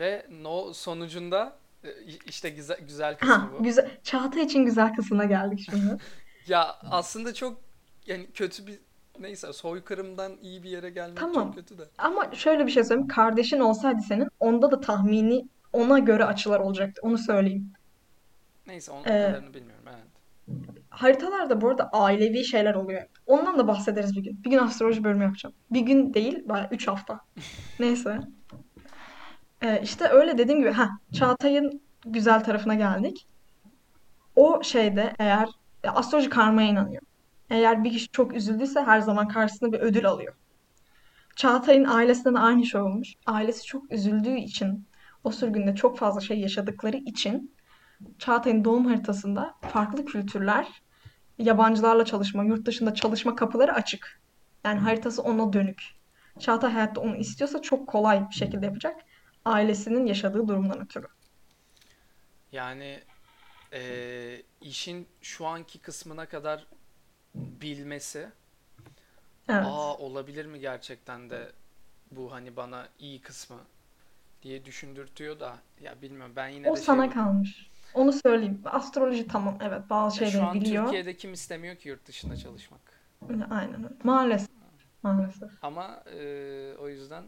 Ve 0.02 0.26
no 0.42 0.72
sonucunda 0.72 1.56
e, 1.84 1.88
işte 2.26 2.50
güzel, 2.50 2.78
güzel 2.80 3.16
Ha, 3.20 3.40
kısmı 3.40 3.58
bu. 3.58 3.62
güzel. 3.64 3.90
Çağatay 4.02 4.42
için 4.42 4.64
güzel 4.64 4.94
kısmına 4.94 5.24
geldik 5.24 5.66
şimdi. 5.70 5.96
Ya 6.48 6.76
aslında 6.90 7.34
çok 7.34 7.60
yani 8.06 8.26
kötü 8.34 8.66
bir 8.66 8.78
neyse 9.20 9.52
soykırımdan 9.52 10.32
iyi 10.42 10.62
bir 10.62 10.70
yere 10.70 10.90
gelmek 10.90 11.18
çok 11.18 11.34
Tamam. 11.34 11.52
kötü 11.52 11.78
de. 11.78 11.82
Ama 11.98 12.34
şöyle 12.34 12.66
bir 12.66 12.70
şey 12.70 12.84
söyleyeyim. 12.84 13.08
Kardeşin 13.08 13.60
olsaydı 13.60 14.00
senin 14.08 14.28
onda 14.40 14.70
da 14.70 14.80
tahmini 14.80 15.48
ona 15.72 15.98
göre 15.98 16.24
açılar 16.24 16.60
olacaktı. 16.60 17.00
Onu 17.04 17.18
söyleyeyim. 17.18 17.72
Neyse 18.66 18.92
onun 18.92 19.00
Ee, 19.04 19.04
kadarını 19.04 19.54
bilmiyorum 19.54 19.84
evet. 19.88 20.04
haritalarda 20.90 21.60
bu 21.60 21.68
arada 21.68 21.88
ailevi 21.92 22.44
şeyler 22.44 22.74
oluyor. 22.74 23.02
Ondan 23.26 23.58
da 23.58 23.68
bahsederiz 23.68 24.16
bir 24.16 24.22
gün. 24.22 24.44
Bir 24.44 24.50
gün 24.50 24.58
astroloji 24.58 25.04
bölümü 25.04 25.24
yapacağım. 25.24 25.54
Bir 25.70 25.80
gün 25.80 26.14
değil, 26.14 26.48
bayağı 26.48 26.68
3 26.70 26.88
hafta. 26.88 27.20
Neyse. 27.80 28.20
Ee, 29.62 29.80
işte 29.82 30.08
öyle 30.08 30.38
dediğim 30.38 30.60
gibi. 30.60 30.70
Ha, 30.70 30.88
Çağatay'ın 31.12 31.82
güzel 32.04 32.44
tarafına 32.44 32.74
geldik. 32.74 33.26
O 34.36 34.62
şeyde 34.62 35.12
eğer 35.18 35.48
ya 35.84 35.92
astroloji 35.94 36.30
karmaya 36.30 36.68
inanıyor. 36.68 37.02
Eğer 37.50 37.84
bir 37.84 37.90
kişi 37.92 38.08
çok 38.08 38.34
üzüldüyse 38.34 38.82
her 38.82 39.00
zaman 39.00 39.28
karşısında 39.28 39.72
bir 39.72 39.78
ödül 39.78 40.06
alıyor. 40.06 40.34
Çağatay'ın 41.36 41.84
ailesinden 41.84 42.34
aynı 42.34 42.66
şey 42.66 42.80
olmuş. 42.80 43.14
Ailesi 43.26 43.64
çok 43.64 43.92
üzüldüğü 43.92 44.36
için 44.36 44.86
o 45.24 45.30
sürgünde 45.30 45.74
çok 45.74 45.98
fazla 45.98 46.20
şey 46.20 46.40
yaşadıkları 46.40 46.96
için 46.96 47.54
Çağatay'ın 48.18 48.64
doğum 48.64 48.86
haritasında 48.86 49.54
farklı 49.60 50.04
kültürler, 50.04 50.68
yabancılarla 51.38 52.04
çalışma, 52.04 52.44
yurt 52.44 52.66
dışında 52.66 52.94
çalışma 52.94 53.34
kapıları 53.36 53.72
açık. 53.72 54.20
Yani 54.64 54.80
haritası 54.80 55.22
ona 55.22 55.52
dönük. 55.52 55.82
Çağatay 56.38 56.72
hayatta 56.72 57.00
onu 57.00 57.16
istiyorsa 57.16 57.62
çok 57.62 57.88
kolay 57.88 58.28
bir 58.30 58.34
şekilde 58.34 58.66
yapacak. 58.66 58.96
Ailesinin 59.44 60.06
yaşadığı 60.06 60.48
durumdan 60.48 60.80
ötürü. 60.80 61.06
Yani 62.52 63.00
e, 63.72 64.42
işin 64.60 65.08
şu 65.22 65.46
anki 65.46 65.78
kısmına 65.78 66.26
kadar 66.26 66.66
bilmesi 67.34 68.28
Evet. 69.48 69.66
aa 69.66 69.96
olabilir 69.96 70.46
mi 70.46 70.60
gerçekten 70.60 71.30
de 71.30 71.52
bu 72.10 72.32
hani 72.32 72.56
bana 72.56 72.88
iyi 72.98 73.20
kısmı 73.20 73.58
diye 74.42 74.64
düşündürtüyor 74.64 75.40
da 75.40 75.56
ya 75.80 76.02
bilmiyorum 76.02 76.32
ben 76.36 76.48
yine 76.48 76.70
O 76.70 76.72
de 76.72 76.76
şey 76.76 76.84
sana 76.84 77.06
bak 77.06 77.14
kalmış. 77.14 77.70
Onu 77.94 78.12
söyleyeyim. 78.12 78.62
Astroloji 78.64 79.28
tamam 79.28 79.58
evet 79.60 79.82
bazı 79.90 80.24
ya 80.24 80.26
şu 80.26 80.32
şeyleri 80.32 80.48
an 80.48 80.60
biliyor. 80.60 80.84
Türkiye'de 80.84 81.16
kim 81.16 81.32
istemiyor 81.32 81.76
ki 81.76 81.88
yurt 81.88 82.06
dışında 82.06 82.36
çalışmak. 82.36 82.80
Aynen 83.50 83.74
öyle. 83.84 83.94
Maalesef. 84.04 84.48
Maalesef. 85.02 85.50
Ama 85.62 86.04
e, 86.06 86.74
o 86.78 86.88
yüzden 86.88 87.24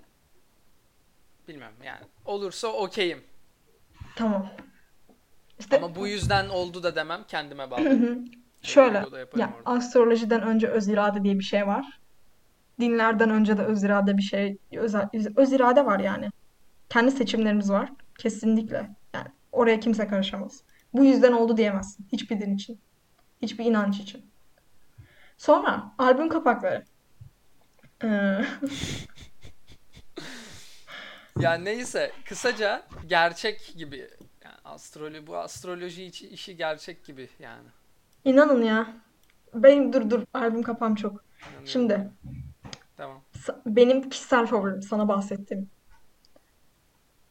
bilmiyorum 1.48 1.76
yani 1.84 2.00
olursa 2.24 2.68
okeyim. 2.68 3.24
Tamam. 4.16 4.50
İşte 5.58 5.76
Ama 5.76 5.94
bu 5.94 6.08
yüzden 6.08 6.48
oldu 6.48 6.82
da 6.82 6.96
demem 6.96 7.24
kendime 7.28 7.70
bağlarım. 7.70 8.24
O 8.64 8.66
şöyle 8.66 9.04
ya 9.36 9.50
astrolojiden 9.64 10.42
önce 10.42 10.68
öz 10.68 10.88
irade 10.88 11.24
diye 11.24 11.38
bir 11.38 11.44
şey 11.44 11.66
var. 11.66 12.00
Dinlerden 12.80 13.30
önce 13.30 13.58
de 13.58 13.62
öz 13.62 13.84
irade 13.84 14.16
bir 14.16 14.22
şey 14.22 14.58
öz, 14.72 14.94
öz 15.36 15.52
irade 15.52 15.86
var 15.86 16.00
yani. 16.00 16.30
Kendi 16.88 17.10
seçimlerimiz 17.10 17.70
var. 17.70 17.92
Kesinlikle. 18.18 18.90
Yani 19.14 19.28
oraya 19.52 19.80
kimse 19.80 20.08
karışamaz. 20.08 20.62
Bu 20.92 21.04
yüzden 21.04 21.32
oldu 21.32 21.56
diyemezsin. 21.56 22.06
Hiçbir 22.12 22.40
din 22.40 22.54
için. 22.54 22.78
Hiçbir 23.42 23.64
inanç 23.64 24.00
için. 24.00 24.24
Sonra 25.38 25.92
albüm 25.98 26.28
kapakları. 26.28 26.84
Ee, 28.04 28.08
Ya 31.44 31.54
neyse 31.54 32.12
kısaca 32.24 32.86
gerçek 33.06 33.74
gibi. 33.76 34.10
Yani 34.44 34.54
astroloji 34.64 35.26
bu 35.26 35.36
astroloji 35.36 36.04
içi 36.04 36.28
işi 36.28 36.56
gerçek 36.56 37.04
gibi 37.04 37.28
yani. 37.38 37.68
inanın 38.24 38.62
ya. 38.62 38.96
Benim 39.54 39.92
dur 39.92 40.10
dur 40.10 40.22
albüm 40.34 40.62
kapağım 40.62 40.94
çok. 40.94 41.12
İnanıyorum 41.12 41.66
Şimdi 41.66 41.92
yani. 41.92 42.10
Tamam. 42.96 43.20
benim 43.66 44.10
kişisel 44.10 44.46
favorim 44.46 44.82
sana 44.82 45.08
bahsettiğim. 45.08 45.70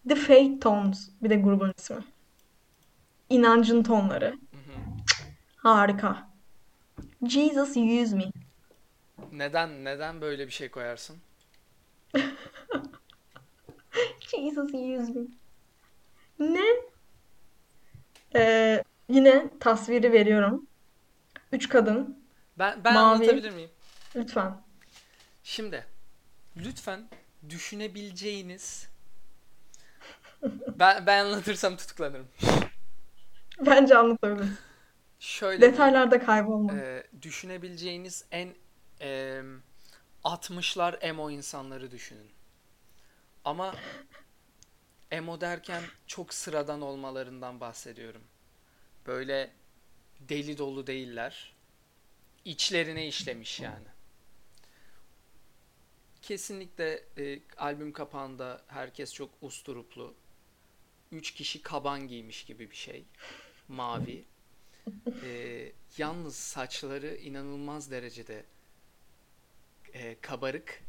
The 0.10 0.16
Fate 0.16 0.60
Tones 0.60 1.10
bir 1.22 1.30
de 1.30 1.36
grubun 1.36 1.74
ismi. 1.78 2.04
İnancın 3.30 3.84
tonları. 3.84 4.26
Hı 4.26 4.58
hı. 4.58 4.80
Harika. 5.56 6.30
Jesus 7.28 7.70
Use 7.70 8.16
Me. 8.16 8.32
Neden 9.32 9.86
neden 9.86 10.22
böyle 10.22 10.48
bir 10.48 10.52
şey 10.52 10.70
koyarsın? 10.70 11.18
Jesus 14.36 14.74
Use 14.74 15.14
Me. 15.14 15.26
Ne? 16.40 16.66
Ee, 18.36 18.84
yine 19.10 19.50
tasviri 19.60 20.12
veriyorum. 20.14 20.68
Üç 21.52 21.70
kadın. 21.70 22.24
Ben 22.60 22.84
ben 22.84 22.94
Mavi. 22.94 23.04
anlatabilir 23.06 23.50
miyim? 23.52 23.70
Lütfen. 24.16 24.62
Şimdi 25.44 25.86
lütfen 26.58 27.10
düşünebileceğiniz 27.50 28.88
Ben 30.80 31.06
ben 31.08 31.26
anlatırsam 31.26 31.78
tutuklanırım. 31.78 32.28
Bence 33.66 33.98
anlatabiliriz. 33.98 34.50
Şöyle 35.20 35.62
Detaylarda 35.62 36.26
kaybolma. 36.26 36.74
e, 36.74 37.04
düşünebileceğiniz 37.22 38.26
en 38.32 38.50
e, 39.02 39.42
60'lar 40.24 41.00
emo 41.00 41.30
insanları 41.32 41.92
düşünün. 41.92 42.30
Ama 43.46 43.76
emo 45.14 45.42
derken 45.42 45.84
çok 46.08 46.34
sıradan 46.34 46.82
olmalarından 46.82 47.60
bahsediyorum. 47.60 48.22
Böyle 49.08 49.52
deli 50.20 50.58
dolu 50.58 50.88
değiller. 50.88 51.54
İçlerine 52.46 53.08
işlemiş 53.08 53.60
yani. 53.60 53.88
Kesinlikle 56.22 57.04
e, 57.18 57.40
albüm 57.58 57.94
kapağında 57.94 58.62
herkes 58.68 59.14
çok 59.14 59.30
usturuplu. 59.42 60.14
Üç 61.12 61.34
kişi 61.34 61.62
kaban 61.62 62.08
giymiş 62.08 62.46
gibi 62.46 62.72
bir 62.72 62.76
şey. 62.76 63.04
Mavi. 63.68 64.24
E, 65.24 65.72
yalnız 65.98 66.36
saçları 66.36 67.16
inanılmaz 67.16 67.92
derecede 67.92 68.46
e, 69.94 70.20
kabarık. 70.22 70.84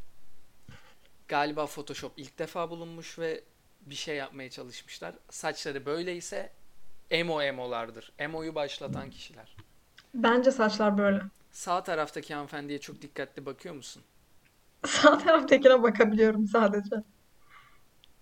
Galiba 1.28 1.66
Photoshop 1.66 2.12
ilk 2.16 2.38
defa 2.38 2.70
bulunmuş 2.70 3.18
ve 3.18 3.44
bir 3.86 3.94
şey 3.94 4.16
yapmaya 4.16 4.50
çalışmışlar. 4.50 5.14
Saçları 5.30 5.86
böyleyse 5.86 6.52
emo 7.10 7.42
emolardır. 7.42 8.12
Emo'yu 8.18 8.54
başlatan 8.54 9.10
kişiler. 9.10 9.56
Bence 10.14 10.50
saçlar 10.50 10.98
böyle. 10.98 11.20
Sağ 11.52 11.82
taraftaki 11.82 12.34
hanımefendiye 12.34 12.78
çok 12.78 13.02
dikkatli 13.02 13.46
bakıyor 13.46 13.74
musun? 13.74 14.02
Sağ 14.86 15.18
taraftakine 15.18 15.82
bakabiliyorum 15.82 16.46
sadece. 16.48 16.96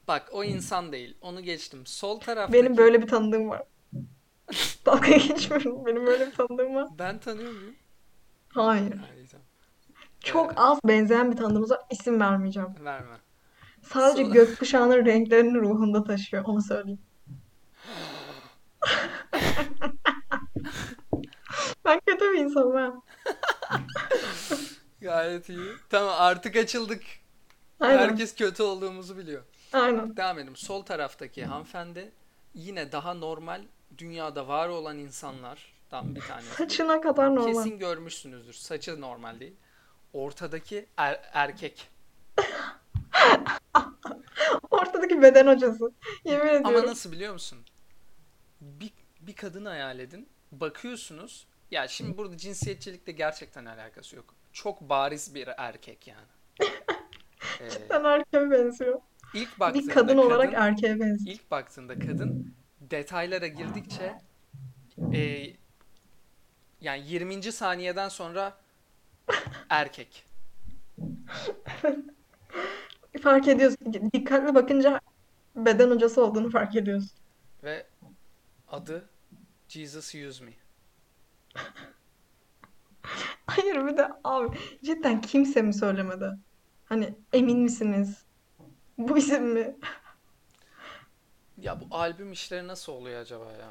Bak 0.08 0.28
o 0.32 0.44
insan 0.44 0.92
değil. 0.92 1.16
Onu 1.20 1.40
geçtim. 1.40 1.86
Sol 1.86 2.20
taraftaki... 2.20 2.62
Benim 2.62 2.76
böyle 2.76 3.02
bir 3.02 3.06
tanıdığım 3.08 3.48
var. 3.48 3.62
Dalga 4.86 5.08
geçmiyorum. 5.16 5.86
Benim 5.86 6.06
böyle 6.06 6.26
bir 6.26 6.32
tanıdığım 6.34 6.74
var. 6.74 6.88
Ben 6.98 7.18
tanıyor 7.18 7.52
muyum? 7.52 7.74
Hayır. 8.48 8.96
Hayır, 8.96 9.28
tamam. 9.30 9.46
Çok 10.20 10.52
Ee, 10.52 10.54
az 10.56 10.78
benzeyen 10.84 11.32
bir 11.32 11.36
tanıdığımız 11.36 11.70
var. 11.70 11.80
İsim 11.90 12.20
vermeyeceğim. 12.20 12.68
verme. 12.84 13.16
Sadece 13.82 14.22
gökkuşağının 14.22 15.04
renklerini 15.06 15.58
ruhunda 15.60 16.04
taşıyor. 16.04 16.44
Onu 16.44 16.62
söyleyeyim. 16.62 17.00
Ben 21.84 22.00
kötü 22.06 22.32
bir 22.32 22.38
insanım 22.38 22.74
ha. 22.74 22.92
Gayet 25.00 25.48
iyi. 25.48 25.72
Tamam 25.90 26.14
artık 26.18 26.56
açıldık. 26.56 27.02
Aynen. 27.80 27.98
Herkes 27.98 28.34
kötü 28.34 28.62
olduğumuzu 28.62 29.16
biliyor. 29.18 29.42
Aynen. 29.72 30.16
Devam 30.16 30.38
edelim. 30.38 30.56
Sol 30.56 30.82
taraftaki 30.82 31.44
hanımefendi 31.44 32.12
yine 32.54 32.92
daha 32.92 33.14
normal 33.14 33.62
dünyada 33.98 34.48
var 34.48 34.68
olan 34.68 34.98
insanlardan 34.98 36.14
bir 36.14 36.20
tanesi. 36.20 36.54
Saçına 36.54 37.00
kadar 37.00 37.34
normal. 37.34 37.46
Kesin 37.64 37.78
görmüşsünüzdür. 37.78 38.52
Saçı 38.52 39.00
normal 39.00 39.40
değil. 39.40 39.56
Ortadaki 40.12 40.86
er- 40.96 41.20
erkek. 41.32 41.88
Ortadaki 44.70 45.22
beden 45.22 45.46
hocası. 45.46 45.92
Yemin 46.24 46.46
Ama 46.48 46.56
ediyorum. 46.70 46.90
nasıl 46.90 47.12
biliyor 47.12 47.32
musun? 47.32 47.58
Bir, 48.60 48.90
bir 49.20 49.34
kadın 49.36 49.64
hayal 49.64 49.98
edin. 49.98 50.28
Bakıyorsunuz. 50.52 51.46
Ya 51.70 51.88
şimdi 51.88 52.16
burada 52.18 52.36
cinsiyetçilikle 52.36 53.12
gerçekten 53.12 53.64
alakası 53.64 54.16
yok. 54.16 54.34
Çok 54.52 54.80
bariz 54.80 55.34
bir 55.34 55.48
erkek 55.56 56.06
yani. 56.06 56.26
Ee, 57.60 57.70
Sen 57.70 58.04
erkeğe 58.04 58.50
benziyor. 58.50 59.00
ilk 59.34 59.54
Bir 59.54 59.60
baktığında 59.60 59.94
kadın 59.94 60.16
olarak 60.16 60.52
kadın- 60.52 60.62
erkeğe 60.62 61.00
benziyor. 61.00 61.36
İlk 61.36 61.50
baktığında 61.50 61.98
kadın 61.98 62.54
detaylara 62.80 63.46
girdikçe 63.46 64.14
e, 65.14 65.50
yani 66.80 67.08
20. 67.08 67.42
saniyeden 67.52 68.08
sonra 68.08 68.56
erkek. 69.68 70.24
Fark 73.22 73.48
ediyorsun. 73.48 73.92
Dikkatli 74.12 74.54
bakınca 74.54 75.00
beden 75.56 75.90
hocası 75.90 76.24
olduğunu 76.24 76.50
fark 76.50 76.76
ediyorsun. 76.76 77.10
Ve 77.62 77.86
adı 78.68 79.08
Jesus 79.68 80.14
Use 80.14 80.44
Me. 80.44 80.52
Hayır 83.46 83.86
bir 83.86 83.96
de 83.96 84.08
abi 84.24 84.58
cidden 84.84 85.20
kimse 85.20 85.62
mi 85.62 85.74
söylemedi? 85.74 86.30
Hani 86.84 87.14
emin 87.32 87.58
misiniz? 87.58 88.22
Bu 88.98 89.18
isim 89.18 89.44
mi? 89.52 89.76
Ya 91.58 91.80
bu 91.80 91.84
albüm 91.90 92.32
işleri 92.32 92.68
nasıl 92.68 92.92
oluyor 92.92 93.20
acaba 93.20 93.52
ya? 93.52 93.70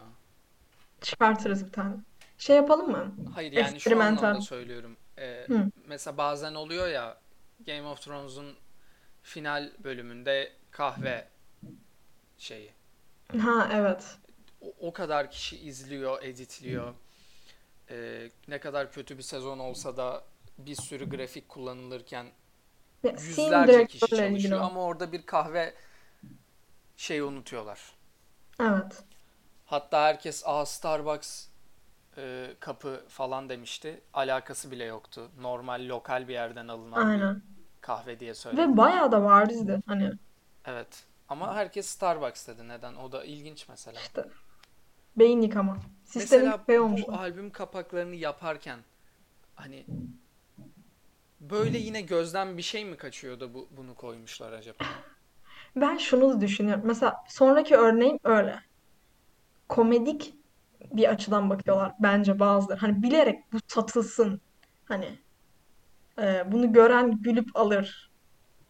Çıkartırız 1.01 1.65
bir 1.65 1.71
tane. 1.71 1.95
Şey 2.37 2.55
yapalım 2.55 2.91
mı? 2.91 3.15
Hayır 3.35 3.51
yani 3.51 3.79
şu 3.79 4.01
anlamda 4.01 4.41
söylüyorum. 4.41 4.97
Ee, 5.17 5.45
Hı. 5.47 5.69
mesela 5.87 6.17
bazen 6.17 6.53
oluyor 6.55 6.87
ya 6.87 7.17
Game 7.65 7.87
of 7.87 8.01
Thrones'un 8.01 8.55
final 9.23 9.71
bölümünde 9.83 10.53
kahve 10.71 11.27
şeyi. 12.37 12.73
Ha 13.39 13.69
evet. 13.73 14.17
O, 14.61 14.73
o 14.79 14.93
kadar 14.93 15.31
kişi 15.31 15.57
izliyor, 15.57 16.23
editliyor. 16.23 16.93
Ee, 17.89 18.31
ne 18.47 18.59
kadar 18.59 18.91
kötü 18.91 19.17
bir 19.17 19.23
sezon 19.23 19.59
olsa 19.59 19.97
da 19.97 20.23
bir 20.57 20.75
sürü 20.75 21.09
grafik 21.09 21.49
kullanılırken 21.49 22.27
Ya, 23.03 23.11
yüzlerce 23.11 23.87
kişi 23.87 24.15
ilgili 24.15 24.17
çalışıyor 24.17 24.61
ama 24.61 24.81
orada 24.81 25.11
bir 25.11 25.25
kahve 25.25 25.73
şeyi 26.97 27.23
unutuyorlar. 27.23 27.79
Evet. 28.59 29.03
Hatta 29.65 30.03
herkes 30.03 30.43
aa 30.45 30.65
Starbucks 30.65 31.47
e, 32.17 32.55
kapı 32.59 33.05
falan 33.09 33.49
demişti. 33.49 34.01
Alakası 34.13 34.71
bile 34.71 34.83
yoktu. 34.85 35.31
Normal 35.39 35.87
lokal 35.89 36.27
bir 36.27 36.33
yerden 36.33 36.67
alınan 36.67 37.05
Aynen. 37.07 37.41
Kahve 37.81 38.19
diye 38.19 38.33
söyledi. 38.33 38.61
Ve 38.61 38.77
bayağı 38.77 39.11
da 39.11 39.23
barizdi. 39.23 39.81
Hani 39.85 40.11
Evet. 40.65 41.05
Ama 41.29 41.55
herkes 41.55 41.85
Starbucks 41.85 42.47
dedi. 42.47 42.67
Neden? 42.67 42.95
O 42.95 43.11
da 43.11 43.23
ilginç 43.23 43.69
mesela. 43.69 43.99
işte 44.01 44.25
beyin 45.15 45.41
yıkama. 45.41 45.77
Sistemik 46.05 46.53
Mesela 46.67 46.97
bu 47.07 47.13
albüm 47.13 47.49
kapaklarını 47.51 48.15
yaparken 48.15 48.79
hani 49.55 49.85
böyle 51.39 51.77
yine 51.77 52.01
gözden 52.01 52.57
bir 52.57 52.61
şey 52.61 52.85
mi 52.85 52.97
kaçıyor 52.97 53.39
da 53.39 53.53
bu, 53.53 53.67
bunu 53.71 53.95
koymuşlar 53.95 54.51
acaba? 54.51 54.83
Ben 55.75 55.97
şunu 55.97 56.29
da 56.29 56.41
düşünüyorum. 56.41 56.83
Mesela 56.85 57.23
sonraki 57.27 57.75
örneğim 57.75 58.19
öyle. 58.23 58.59
Komedik 59.69 60.33
bir 60.93 61.09
açıdan 61.09 61.49
bakıyorlar 61.49 61.93
bence 61.99 62.39
bazıları. 62.39 62.79
Hani 62.79 63.03
bilerek 63.03 63.53
bu 63.53 63.57
satılsın. 63.67 64.41
Hani 64.85 65.19
e, 66.19 66.51
bunu 66.51 66.73
gören 66.73 67.21
gülüp 67.21 67.55
alır. 67.55 68.11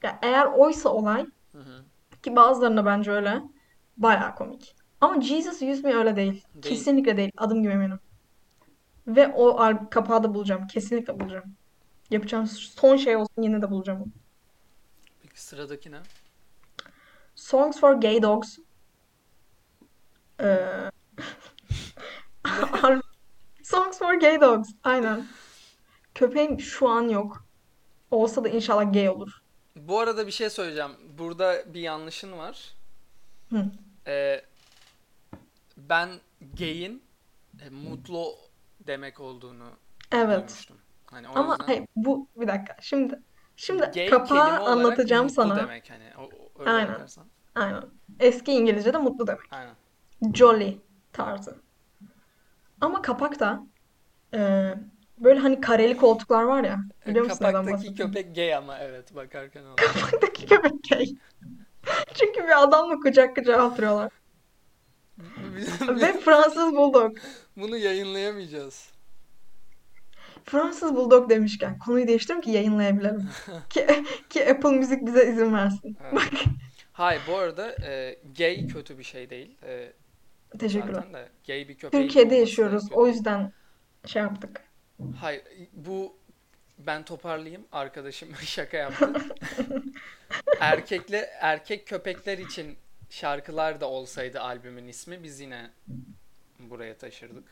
Ya 0.04 0.20
eğer 0.22 0.46
oysa 0.46 0.90
olay 0.90 1.26
Hı 1.52 1.60
hı. 1.60 1.84
ki 2.24 2.36
bazılarına 2.36 2.86
bence 2.86 3.12
öyle 3.12 3.42
bayağı 3.98 4.36
komik. 4.36 4.76
Ama 5.02 5.22
Jesus 5.22 5.62
Use 5.62 5.82
Me 5.82 5.94
öyle 5.94 6.16
değil. 6.16 6.44
Değil. 6.54 6.76
Kesinlikle 6.76 7.18
değil. 7.18 7.32
Adım 7.38 7.64
gibi 7.64 7.74
eminim. 7.74 8.00
Ve 9.08 9.28
o 9.28 9.70
kapağı 9.92 10.24
da 10.24 10.34
bulacağım. 10.34 10.68
Kesinlikle 10.68 11.20
bulacağım. 11.20 11.56
Yapacağım 12.10 12.48
son 12.48 12.98
şey 12.98 13.16
olsun 13.16 13.42
yine 13.42 13.62
de 13.62 13.72
bulacağım 13.72 14.02
onu. 14.02 14.12
Peki 15.22 15.42
sıradaki 15.44 15.92
ne? 15.92 16.00
Songs 17.36 17.80
for 17.80 17.94
Gay 17.94 18.22
Dogs. 18.22 18.58
Ee, 20.44 20.92
Songs 23.64 24.00
for 24.00 24.14
Gay 24.16 24.42
Dogs. 24.42 24.70
Aynen. 24.84 25.28
Köpeğim 26.16 26.60
şu 26.60 26.90
an 26.90 27.10
yok. 27.10 27.46
Olsa 28.12 28.44
da 28.44 28.50
inşallah 28.50 28.94
gay 28.94 29.10
olur. 29.10 29.42
Bu 29.76 30.00
arada 30.00 30.28
bir 30.28 30.32
şey 30.32 30.50
söyleyeceğim. 30.50 30.92
Burada 31.18 31.74
bir 31.74 31.80
yanlışın 31.82 32.38
var. 32.38 32.74
Hı. 33.50 33.66
Ee, 34.08 34.42
ben 35.78 36.10
gay'in 36.60 37.04
e, 37.66 37.70
mutlu 37.70 38.36
demek 38.88 39.20
olduğunu 39.20 39.70
Evet. 40.12 40.38
duymuştum. 40.38 40.78
Hani 41.06 41.28
o 41.30 41.32
Ama 41.36 41.58
yüzden 41.60 41.74
hey, 41.74 41.88
bu 41.96 42.28
bir 42.36 42.48
dakika. 42.48 42.76
Şimdi 42.82 43.20
şimdi 43.56 43.84
gay 43.96 44.10
kapağı 44.10 44.48
olarak 44.48 44.68
anlatacağım 44.68 45.24
mutlu 45.26 45.36
sana. 45.36 45.56
demek 45.56 45.90
hani. 45.90 46.04
O, 46.18 46.22
o- 46.22 46.60
öyle 46.60 46.70
Aynen. 46.72 46.94
bakarsan. 46.94 47.26
Aynen. 47.56 47.84
Eski 48.20 48.52
İngilizce'de 48.52 48.98
mutlu 48.98 49.28
demek. 49.28 49.42
Aynen. 49.52 49.76
Jolly 50.34 50.78
tarzı. 51.14 51.62
Ama 52.82 53.02
kapakta 53.02 53.64
e, 54.34 54.74
böyle 55.24 55.40
hani 55.40 55.62
kareli 55.62 55.98
koltuklar 55.98 56.44
var 56.44 56.64
ya. 56.64 56.80
Biliyor 57.08 57.26
musun 57.26 57.40
Kapaktaki 57.40 57.96
köpek 57.96 58.36
gay 58.36 58.56
ama 58.56 58.78
evet 58.80 59.16
bakarken 59.16 59.64
oldu. 59.64 59.76
Kapaktaki 59.76 60.46
köpek 60.46 60.74
gay. 60.90 61.06
Çünkü 62.14 62.44
bir 62.44 62.64
adamla 62.64 62.96
kucak 63.00 63.36
kucağa 63.36 63.68
oturuyorlar. 63.68 64.12
Ve 65.82 66.20
Fransız 66.20 66.74
Bulldog. 66.74 67.18
Bunu 67.58 67.78
yayınlayamayacağız. 67.78 68.92
Fransız 70.46 70.96
Bulldog 70.96 71.30
demişken 71.30 71.80
konuyu 71.80 72.08
değiştiriyorum 72.08 72.42
ki 72.42 72.52
yayınlayabilelim. 72.52 73.30
Ki, 73.70 73.88
ki 74.30 74.50
Apple 74.50 74.72
Müzik 74.72 75.06
bize 75.06 75.28
izin 75.28 75.54
versin. 75.54 75.98
Evet. 76.04 76.14
Bak 76.16 76.30
Hayır 76.94 77.22
bu 77.28 77.36
arada 77.36 77.76
e, 77.86 78.20
gay 78.38 78.68
kötü 78.68 78.98
bir 78.98 79.04
şey 79.04 79.30
değil. 79.30 79.58
E, 79.64 79.94
Teşekkürler. 80.60 81.14
de 81.14 81.30
gay 81.48 81.68
bir 81.68 81.78
Türkiye'de 81.78 82.36
yaşıyoruz. 82.36 82.92
O 82.92 83.08
yüzden 83.08 83.54
şey 84.06 84.22
yaptık. 84.22 84.71
Hayır 85.20 85.42
bu 85.74 86.16
ben 86.78 87.06
toparlayayım. 87.06 87.66
Arkadaşım 87.72 88.36
şaka 88.42 88.78
yaptı. 88.78 89.14
Erkekle 90.60 91.18
erkek 91.40 91.88
köpekler 91.88 92.38
için 92.38 92.78
şarkılar 93.10 93.82
da 93.82 93.90
olsaydı 93.90 94.42
albümün 94.42 94.88
ismi 94.88 95.24
biz 95.24 95.40
yine 95.40 95.70
buraya 96.60 96.98
taşırdık. 96.98 97.44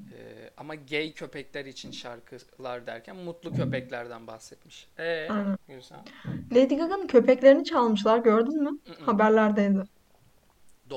Ee, 0.00 0.50
ama 0.56 0.74
gay 0.74 1.12
köpekler 1.12 1.64
için 1.64 1.90
şarkılar 1.90 2.86
derken 2.86 3.16
mutlu 3.16 3.54
köpeklerden 3.54 4.26
bahsetmiş. 4.26 4.88
Ee, 4.98 5.28
güzel. 5.68 5.98
Lady 6.52 6.76
Gaga'nın 6.76 7.06
köpeklerini 7.06 7.64
çalmışlar. 7.64 8.18
Gördün 8.18 8.62
mü? 8.62 8.70
Mm-mm. 8.70 9.06
Haberlerdeydi. 9.06 9.82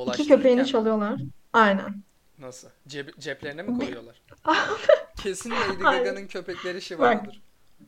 İki 0.07 0.27
köpeğini 0.27 0.61
mi? 0.61 0.67
çalıyorlar. 0.67 1.21
Aynen. 1.53 2.03
Nasıl? 2.39 2.69
Cep- 2.87 3.19
ceplerine 3.19 3.61
mi 3.63 3.79
koyuyorlar? 3.79 4.21
Kesin 5.23 5.51
Lady. 5.51 5.77
Gaga'nın 5.81 6.27
köpekleri 6.27 6.81
şivalıdır. 6.81 7.41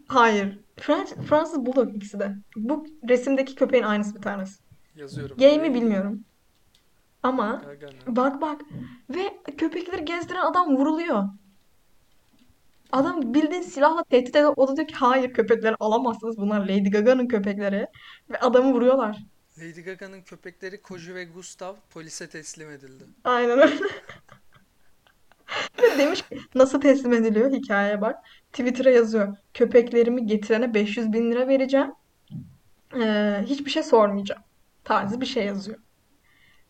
Hayır. 0.08 0.60
Frans 0.78 1.14
Fransız 1.14 1.66
Bulldog 1.66 1.96
ikisi 1.96 2.20
de. 2.20 2.36
Bu 2.56 2.88
resimdeki 3.10 3.56
köpeğin 3.56 3.84
aynısı 3.84 4.16
bir 4.16 4.22
tanesi. 4.22 4.60
Yazıyorum. 4.96 5.38
Gay 5.38 5.60
mi 5.60 5.74
bilmiyorum. 5.74 6.24
Ama 7.24 7.62
Gaga'nın. 7.66 8.16
bak 8.16 8.42
bak. 8.42 8.62
Ve 9.10 9.38
köpekleri 9.58 10.06
gezdiren 10.06 10.46
adam 10.46 10.76
vuruluyor. 10.78 11.24
Adam 12.92 13.34
bildiğin 13.34 13.62
silahla 13.62 14.04
tehdit 14.04 14.36
ediyor. 14.36 14.54
O 14.56 14.68
da 14.68 14.76
diyor 14.76 14.88
ki 14.88 14.96
hayır 14.96 15.34
köpekleri 15.34 15.76
alamazsınız. 15.80 16.38
Bunlar 16.38 16.60
Lady 16.60 16.90
Gaga'nın 16.90 17.28
köpekleri. 17.28 17.88
Ve 18.30 18.40
adamı 18.40 18.74
vuruyorlar. 18.74 19.18
Lady 19.58 19.82
Gaga'nın 19.82 20.22
köpekleri 20.22 20.82
Koju 20.82 21.16
ve 21.16 21.26
Gustav 21.26 21.76
polise 21.90 22.30
teslim 22.30 22.72
edildi. 22.72 23.04
Aynen 23.24 23.60
öyle. 23.60 23.80
Ve 25.82 25.98
demiş 25.98 26.22
ki 26.22 26.40
nasıl 26.56 26.82
teslim 26.82 27.14
ediliyor 27.14 27.52
hikayeye 27.52 28.02
bak. 28.02 28.16
Twitter'a 28.54 28.90
yazıyor. 28.90 29.38
Köpeklerimi 29.54 30.26
getirene 30.26 30.74
500 30.74 31.14
bin 31.14 31.32
lira 31.32 31.48
vereceğim. 31.48 31.92
Ee, 33.02 33.44
hiçbir 33.46 33.72
şey 33.72 33.84
sormayacağım. 33.84 34.42
Tarzı 34.84 35.22
bir 35.22 35.26
şey 35.26 35.46
yazıyor. 35.46 35.80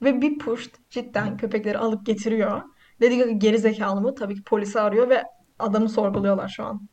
Ve 0.02 0.22
bir 0.22 0.38
push 0.38 0.70
cidden 0.90 1.38
köpekleri 1.38 1.78
alıp 1.78 2.06
getiriyor. 2.06 2.62
Lady 3.02 3.18
Gaga 3.20 3.32
geri 3.32 3.58
zekalı 3.60 4.02
mı? 4.02 4.16
Tabii 4.16 4.36
ki 4.36 4.44
polisi 4.44 4.80
arıyor 4.80 5.10
ve 5.10 5.24
adamı 5.60 5.90
sorguluyorlar 5.90 6.50
şu 6.50 6.64
an. 6.66 6.88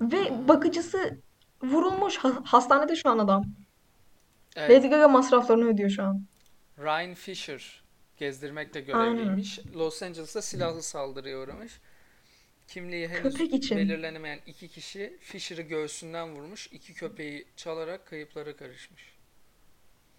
Ve 0.00 0.48
bakıcısı 0.48 1.20
vurulmuş. 1.62 2.16
Ha- 2.16 2.42
hastanede 2.44 2.96
şu 2.96 3.10
an 3.10 3.18
adam. 3.18 3.44
Evet, 4.56 4.70
Lady 4.70 4.88
Gaga 4.88 5.08
masraflarını 5.08 5.64
ödüyor 5.64 5.90
şu 5.90 6.02
an. 6.02 6.22
Ryan 6.78 7.14
Fisher 7.14 7.82
gezdirmekte 8.18 8.84
Aynen. 8.92 9.16
görevliymiş. 9.16 9.60
Los 9.74 10.02
Angeles'ta 10.02 10.42
silahlı 10.42 10.82
saldırıya 10.82 11.38
uğramış. 11.38 11.80
Kimliği 12.68 13.08
henüz 13.08 13.22
Köpek 13.22 13.54
için. 13.54 13.76
belirlenemeyen 13.78 14.40
iki 14.46 14.68
kişi 14.68 15.16
Fisher'ı 15.20 15.62
göğsünden 15.62 16.34
vurmuş. 16.36 16.66
İki 16.72 16.94
köpeği 16.94 17.46
çalarak 17.56 18.06
kayıplara 18.06 18.56
karışmış. 18.56 19.14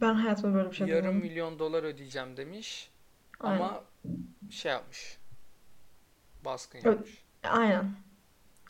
Ben 0.02 0.14
hayatımda 0.14 0.56
böyle 0.56 0.72
bir 0.72 0.76
şey 0.76 0.88
Yarım 0.88 1.04
duymadım. 1.06 1.22
milyon 1.30 1.60
dolar 1.60 1.84
ödeyeceğim 1.84 2.38
demiş. 2.38 2.90
Aynen. 3.40 3.60
Ama 3.60 3.84
şey 4.50 4.72
yapmış. 4.72 5.18
Baskın 6.46 6.80
yapmış. 6.86 7.24
Aynen. 7.44 7.96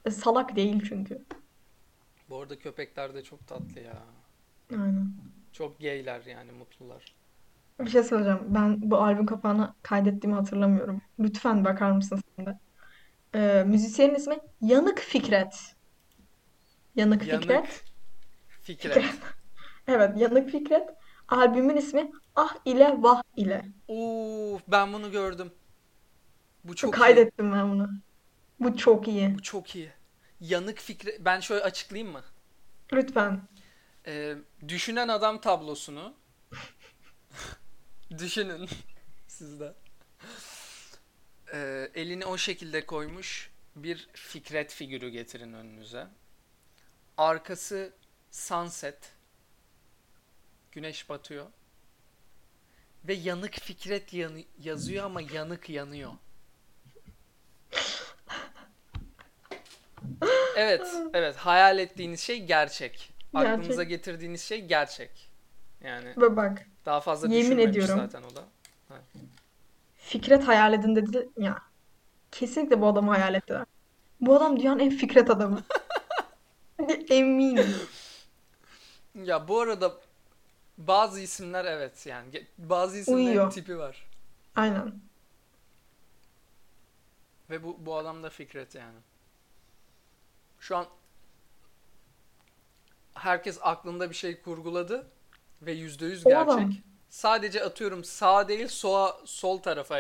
E, 0.05 0.11
salak 0.11 0.55
değil 0.55 0.81
çünkü. 0.89 1.21
Bu 2.29 2.41
arada 2.41 2.59
köpekler 2.59 3.13
de 3.15 3.23
çok 3.23 3.47
tatlı 3.47 3.79
ya. 3.79 4.03
Aynen. 4.71 5.11
Çok 5.53 5.79
gayler 5.79 6.21
yani 6.25 6.51
mutlular. 6.51 7.15
Bir 7.79 7.89
şey 7.89 8.03
söyleyeceğim. 8.03 8.39
Ben 8.47 8.91
bu 8.91 8.97
albüm 8.97 9.25
kapağını 9.25 9.73
kaydettiğimi 9.83 10.35
hatırlamıyorum. 10.39 11.01
Lütfen 11.19 11.65
bakar 11.65 11.91
mısın 11.91 12.21
sen 12.35 12.45
de? 12.45 12.59
Ee, 13.35 13.63
müzisyenin 13.67 14.15
ismi 14.15 14.39
Yanık 14.61 14.99
Fikret. 14.99 15.75
Yanık 16.95 17.27
Yanık 17.27 17.41
Fikret. 17.43 17.83
Fikret. 18.61 19.03
Evet, 19.87 20.17
Yanık 20.17 20.49
Fikret. 20.49 20.89
Albümün 21.27 21.77
ismi 21.77 22.11
Ah 22.35 22.55
ile 22.65 22.95
Vah 22.99 23.21
ile. 23.35 23.65
Oo, 23.87 24.59
ben 24.67 24.93
bunu 24.93 25.11
gördüm. 25.11 25.53
Bu 26.63 26.75
çok 26.75 26.95
iyi. 26.95 26.99
Kaydettim 26.99 27.51
ben 27.51 27.71
bunu. 27.71 27.89
Bu 28.59 28.77
çok 28.77 29.07
iyi. 29.07 29.35
Bu 29.35 29.41
çok 29.41 29.75
iyi. 29.75 29.91
Yanık 30.39 30.79
Fikret. 30.79 31.25
Ben 31.25 31.39
şöyle 31.39 31.63
açıklayayım 31.63 32.11
mı? 32.13 32.21
Lütfen. 32.93 33.41
Ee, 34.07 34.35
düşünen 34.67 35.07
adam 35.07 35.41
tablosunu 35.41 36.13
düşünün 38.17 38.69
siz 39.27 39.59
de. 39.59 39.73
Ee, 41.53 41.91
elini 41.95 42.25
o 42.25 42.37
şekilde 42.37 42.85
koymuş 42.85 43.51
bir 43.75 44.09
Fikret 44.13 44.71
figürü 44.73 45.09
getirin 45.09 45.53
önünüze. 45.53 46.07
Arkası 47.17 47.93
sunset. 48.31 49.11
Güneş 50.71 51.09
batıyor. 51.09 51.45
Ve 53.07 53.13
yanık 53.13 53.53
Fikret 53.59 54.13
yanı- 54.13 54.43
yazıyor 54.59 55.05
ama 55.05 55.21
yanık 55.21 55.69
yanıyor. 55.69 56.11
Evet, 60.55 60.87
evet. 61.13 61.35
Hayal 61.35 61.79
ettiğiniz 61.79 62.19
şey 62.21 62.45
gerçek. 62.45 63.13
Aklınıza 63.33 63.83
Gerçek. 63.83 63.89
getirdiğiniz 63.89 64.41
şey 64.41 64.65
gerçek. 64.65 65.28
Yani 65.83 66.13
Ve 66.17 66.35
bak, 66.35 66.67
daha 66.85 66.99
fazla 66.99 67.27
yemin 67.27 67.41
düşünmemiş 67.41 67.69
ediyorum. 67.69 67.97
zaten 67.97 68.23
o 68.23 68.35
da. 68.35 68.43
Fikret 69.97 70.47
hayal 70.47 70.73
edin 70.73 70.95
dedi. 70.95 71.29
Ya, 71.37 71.57
kesinlikle 72.31 72.81
bu 72.81 72.87
adamı 72.87 73.11
hayal 73.11 73.33
ettiler. 73.35 73.65
Bu 74.21 74.35
adam 74.35 74.59
dünyanın 74.59 74.79
en 74.79 74.89
Fikret 74.89 75.29
adamı. 75.29 75.63
Eminim. 77.09 77.75
Ya 79.15 79.47
bu 79.47 79.61
arada 79.61 79.93
bazı 80.77 81.19
isimler 81.19 81.65
evet 81.65 82.05
yani 82.05 82.47
bazı 82.57 82.97
isimlerin 82.97 83.25
Uyuyor. 83.25 83.51
tipi 83.51 83.77
var. 83.77 84.07
Aynen. 84.55 84.93
Ve 87.49 87.63
bu 87.63 87.77
bu 87.79 87.97
adam 87.97 88.23
da 88.23 88.29
Fikret 88.29 88.75
yani. 88.75 88.99
Şu 90.59 90.77
an 90.77 90.85
herkes 93.13 93.59
aklında 93.61 94.09
bir 94.09 94.15
şey 94.15 94.41
kurguladı 94.41 95.07
ve 95.61 95.71
yüzde 95.71 96.05
yüz 96.05 96.25
O 96.25 96.29
gerçek. 96.29 96.49
adam. 96.53 96.73
Sadece 97.09 97.63
atıyorum 97.63 98.03
sağ 98.03 98.47
değil 98.47 98.67
soğa 98.67 99.17
sol 99.25 99.57
tarafa 99.57 99.99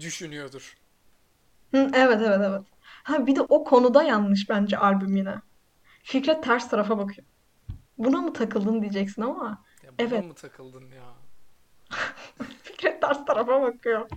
düşünüyordur. 0.00 0.76
Hı, 1.70 1.90
evet 1.94 2.18
evet 2.26 2.40
evet. 2.44 2.62
Ha 2.82 3.26
bir 3.26 3.36
de 3.36 3.40
o 3.42 3.64
konuda 3.64 4.02
yanlış 4.02 4.50
bence 4.50 4.78
albüm 4.78 5.16
yine. 5.16 5.34
Fikret 6.02 6.44
ters 6.44 6.70
tarafa 6.70 6.98
bakıyor. 6.98 7.26
Buna 7.98 8.20
mı 8.20 8.32
takıldın 8.32 8.80
diyeceksin 8.82 9.22
ama 9.22 9.64
Ya 9.82 9.90
buna 9.98 10.06
evet. 10.08 10.24
mı 10.24 10.34
takıldın 10.34 10.84
ya? 10.90 11.04
Fikret 12.62 13.02
ters 13.02 13.26
tarafa 13.26 13.62
bakıyor. 13.62 14.08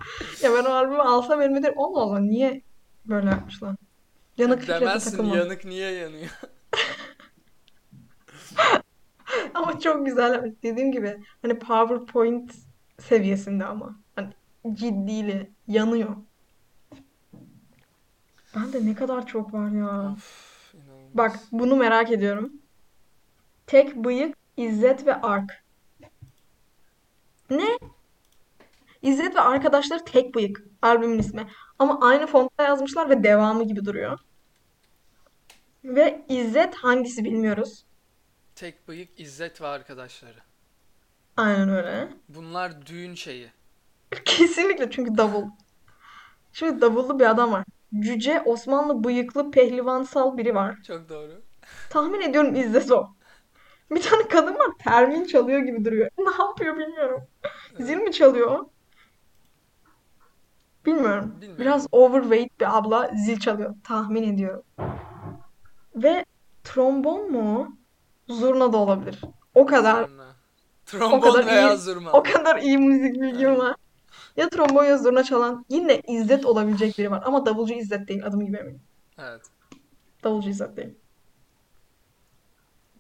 Ya 0.44 0.52
ben 0.54 0.66
o 0.66 0.70
albümü 0.70 1.02
alsam 1.02 1.42
elime 1.42 1.64
derim 1.64 1.80
Allah 1.80 2.02
Allah 2.02 2.20
niye 2.20 2.62
böyle 3.06 3.30
yapmışlar? 3.30 3.76
Yanık 4.38 4.60
Fikret'e 4.60 4.82
Demezsin 4.82 5.12
takılmam. 5.12 5.38
yanık 5.38 5.66
niye 5.66 5.92
yanıyor? 5.92 6.30
Ama 9.58 9.80
çok 9.80 10.06
güzel. 10.06 10.54
Dediğim 10.64 10.92
gibi 10.92 11.18
hani 11.42 11.60
PowerPoint 11.60 12.56
seviyesinde 13.00 13.66
ama. 13.66 14.00
Hani 14.16 14.30
ciddili, 14.74 15.50
yanıyor. 15.68 16.16
Ben 18.56 18.74
de 18.74 18.86
ne 18.86 18.96
kadar 18.96 19.28
çok 19.28 19.54
var 19.54 19.70
ya. 19.70 20.12
Of 20.12 20.54
Bak 21.14 21.40
bunu 21.52 21.76
merak 21.76 22.12
ediyorum. 22.12 22.54
Tek 23.68 23.96
bıyık, 23.96 24.38
İzzet 24.58 25.06
ve 25.06 25.22
Ark. 25.22 25.64
Ne? 27.50 27.78
İzzet 29.02 29.36
ve 29.36 29.40
arkadaşları 29.40 30.06
tek 30.06 30.36
bıyık. 30.36 30.64
Albümün 30.82 31.20
ismi. 31.20 31.48
Ama 31.80 32.00
aynı 32.02 32.28
fontta 32.28 32.64
yazmışlar 32.64 33.10
ve 33.10 33.24
devamı 33.24 33.64
gibi 33.64 33.86
duruyor. 33.86 34.20
Ve 35.84 36.26
İzzet 36.30 36.76
hangisi 36.76 37.24
bilmiyoruz. 37.24 37.86
Tek 38.56 38.88
bıyık 38.88 39.20
İzzet 39.20 39.62
ve 39.62 39.68
arkadaşları. 39.68 40.40
Aynen 41.38 41.70
öyle. 41.70 42.10
Bunlar 42.30 42.86
düğün 42.86 43.16
şeyi. 43.16 43.52
Kesinlikle 44.26 44.92
çünkü 44.92 45.18
davul. 45.18 45.46
Şimdi 46.54 46.82
davullu 46.82 47.20
bir 47.20 47.30
adam 47.30 47.52
var. 47.52 47.64
Cüce 48.00 48.42
Osmanlı 48.42 49.04
bıyıklı 49.04 49.52
pehlivansal 49.52 50.38
biri 50.38 50.56
var. 50.56 50.78
Çok 50.88 51.10
doğru. 51.10 51.42
Tahmin 51.90 52.22
ediyorum 52.22 52.56
İzzet 52.56 52.92
o. 52.92 53.10
Bir 53.92 54.02
tane 54.02 54.28
kadın 54.28 54.54
var 54.56 54.70
termin 54.84 55.26
çalıyor 55.26 55.60
gibi 55.60 55.86
duruyor. 55.86 56.10
Ne 56.18 56.32
yapıyor 56.46 56.78
bilmiyorum. 56.78 57.22
Zil 57.80 57.94
Evet. 57.94 58.04
mi 58.08 58.12
çalıyor? 58.12 58.66
Bilmiyorum. 60.86 61.36
Bilmiyorum. 61.36 61.58
Biraz 61.60 61.88
overweight 61.92 62.60
bir 62.60 62.78
abla 62.78 63.12
zil 63.16 63.40
çalıyor. 63.40 63.76
Tahmin 63.84 64.34
ediyorum. 64.34 64.64
Ve 65.96 66.26
trombon 66.64 67.32
mu? 67.32 67.78
O? 68.30 68.34
Zurna 68.34 68.74
da 68.74 68.78
olabilir. 68.78 69.22
O 69.54 69.66
kadar. 69.66 70.08
Sonra 70.10 70.34
Trombon 70.86 71.20
kadar 71.32 71.46
veya 71.46 71.74
iyi- 71.74 71.78
zurna. 71.78 72.12
O 72.12 72.24
kadar 72.24 72.58
iyi 72.62 72.78
müzik 72.78 73.22
bilgim 73.22 73.58
var. 73.58 73.76
Ya 74.38 74.50
trombon 74.50 74.84
ya 74.84 74.98
zurna 74.98 75.24
çalan 75.24 75.66
yine 75.70 76.02
İzzet 76.08 76.46
olabilecek 76.46 76.98
biri 76.98 77.12
var. 77.12 77.24
Ama 77.26 77.46
davulcu 77.46 77.74
İzzet 77.74 78.08
değil. 78.08 78.26
Adım 78.26 78.46
gibi 78.46 78.58
eminim. 78.58 78.82
Evet. 79.20 79.42
Davulcu 80.24 80.50
İzzet 80.50 80.78
değil. 80.78 80.94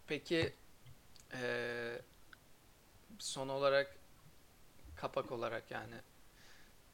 Peki 0.07 0.53
eee, 1.33 2.01
son 3.19 3.49
olarak 3.49 3.95
kapak 4.95 5.31
olarak 5.31 5.71
yani 5.71 5.95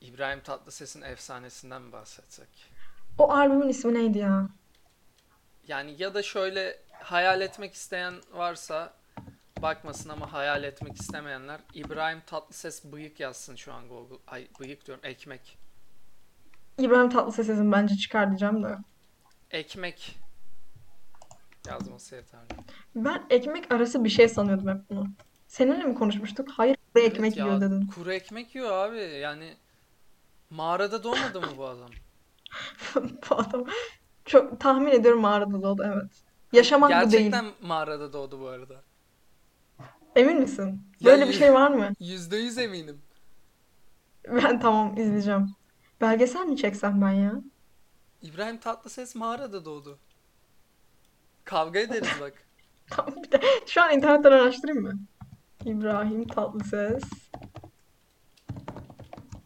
İbrahim 0.02 0.42
Tatlıses'in 0.42 1.02
efsanesinden 1.02 1.82
mi 1.82 1.92
bahsetsek? 1.92 2.48
O 3.18 3.32
albümün 3.32 3.68
ismi 3.70 3.94
neydi 3.94 4.18
ya? 4.18 4.50
Yani 5.68 5.96
ya 5.98 6.14
da 6.14 6.24
şöyle 6.24 6.80
hayal 7.00 7.42
etmek 7.42 7.74
isteyen 7.74 8.14
varsa 8.34 8.94
bakmasın 9.62 10.10
ama 10.10 10.34
hayal 10.34 10.64
etmek 10.64 11.02
istemeyenler 11.02 11.60
İbrahim 11.74 12.22
Tatlıses 12.26 12.86
bıyık 12.86 13.20
yazsın 13.20 13.56
şu 13.56 13.74
an 13.74 13.88
Google. 13.88 14.16
Ay 14.28 14.48
bıyık 14.60 14.88
diyorum 14.88 15.06
ekmek. 15.06 15.58
İbrahim 16.78 17.10
Tatlıses'in 17.10 17.72
bence 17.72 17.96
çıkar 17.96 18.30
diyeceğim 18.30 18.64
de. 18.64 18.78
Ekmek 19.52 20.20
yazması 21.68 22.16
yeterli. 22.16 22.48
Ben 22.96 23.24
ekmek 23.30 23.72
arası 23.72 24.04
bir 24.04 24.10
şey 24.10 24.30
sanıyordum 24.30 24.68
hep 24.68 24.90
bunu. 24.90 25.08
Seninle 25.48 25.84
mi 25.84 25.96
konuşmuştuk? 25.96 26.50
Hayır, 26.52 26.76
kuru 26.76 27.04
Evet 27.04 27.14
ekmek 27.14 27.38
ya, 27.38 27.46
yiyor 27.46 27.62
dedin. 27.62 27.88
Kuru 27.88 28.14
ekmek 28.14 28.56
yiyor 28.56 28.72
abi. 28.72 29.00
Yani 29.00 29.54
mağarada 30.50 31.04
doğmadı 31.04 31.42
mı 31.42 31.48
bu 31.58 31.66
adam? 31.66 31.90
Bu 33.30 33.36
adam 33.36 33.66
çok 34.26 34.60
tahmin 34.60 34.92
ediyorum 34.92 35.22
mağarada 35.22 35.62
doğdu 35.62 35.84
evet. 35.86 36.12
Yaşamak 36.54 36.90
bu 36.90 37.12
değil. 37.12 37.24
Gerçekten 37.32 37.68
mağarada 37.68 38.14
doğdu 38.14 38.40
bu 38.40 38.48
arada. 38.48 38.84
Emin 40.16 40.40
misin? 40.40 40.82
Ya 41.00 41.12
Böyle 41.12 41.24
bir 41.24 41.28
yüz- 41.28 41.40
şey 41.40 41.54
var 41.54 41.72
mı? 41.72 41.94
Yüzde 42.00 42.38
yüz 42.38 42.58
eminim. 42.58 43.02
Ben 44.28 44.60
tamam 44.60 44.98
izleyeceğim. 44.98 45.56
Belgesel 46.02 46.46
mi 46.46 46.58
çeksem 46.58 47.02
ben 47.02 47.12
ya? 47.12 47.34
İbrahim 48.22 48.58
Tatlıses 48.58 49.16
mağarada 49.16 49.66
doğdu. 49.66 50.00
Kavga 51.46 51.80
ederiz 51.80 52.10
bak. 52.22 52.34
Tamam 52.90 53.14
bir 53.24 53.32
de 53.32 53.42
şu 53.68 53.82
an 53.82 53.94
internetten 53.94 54.32
araştırayım 54.32 54.82
mı? 54.84 55.00
İbrahim 55.66 56.28
Tatlıses 56.28 57.04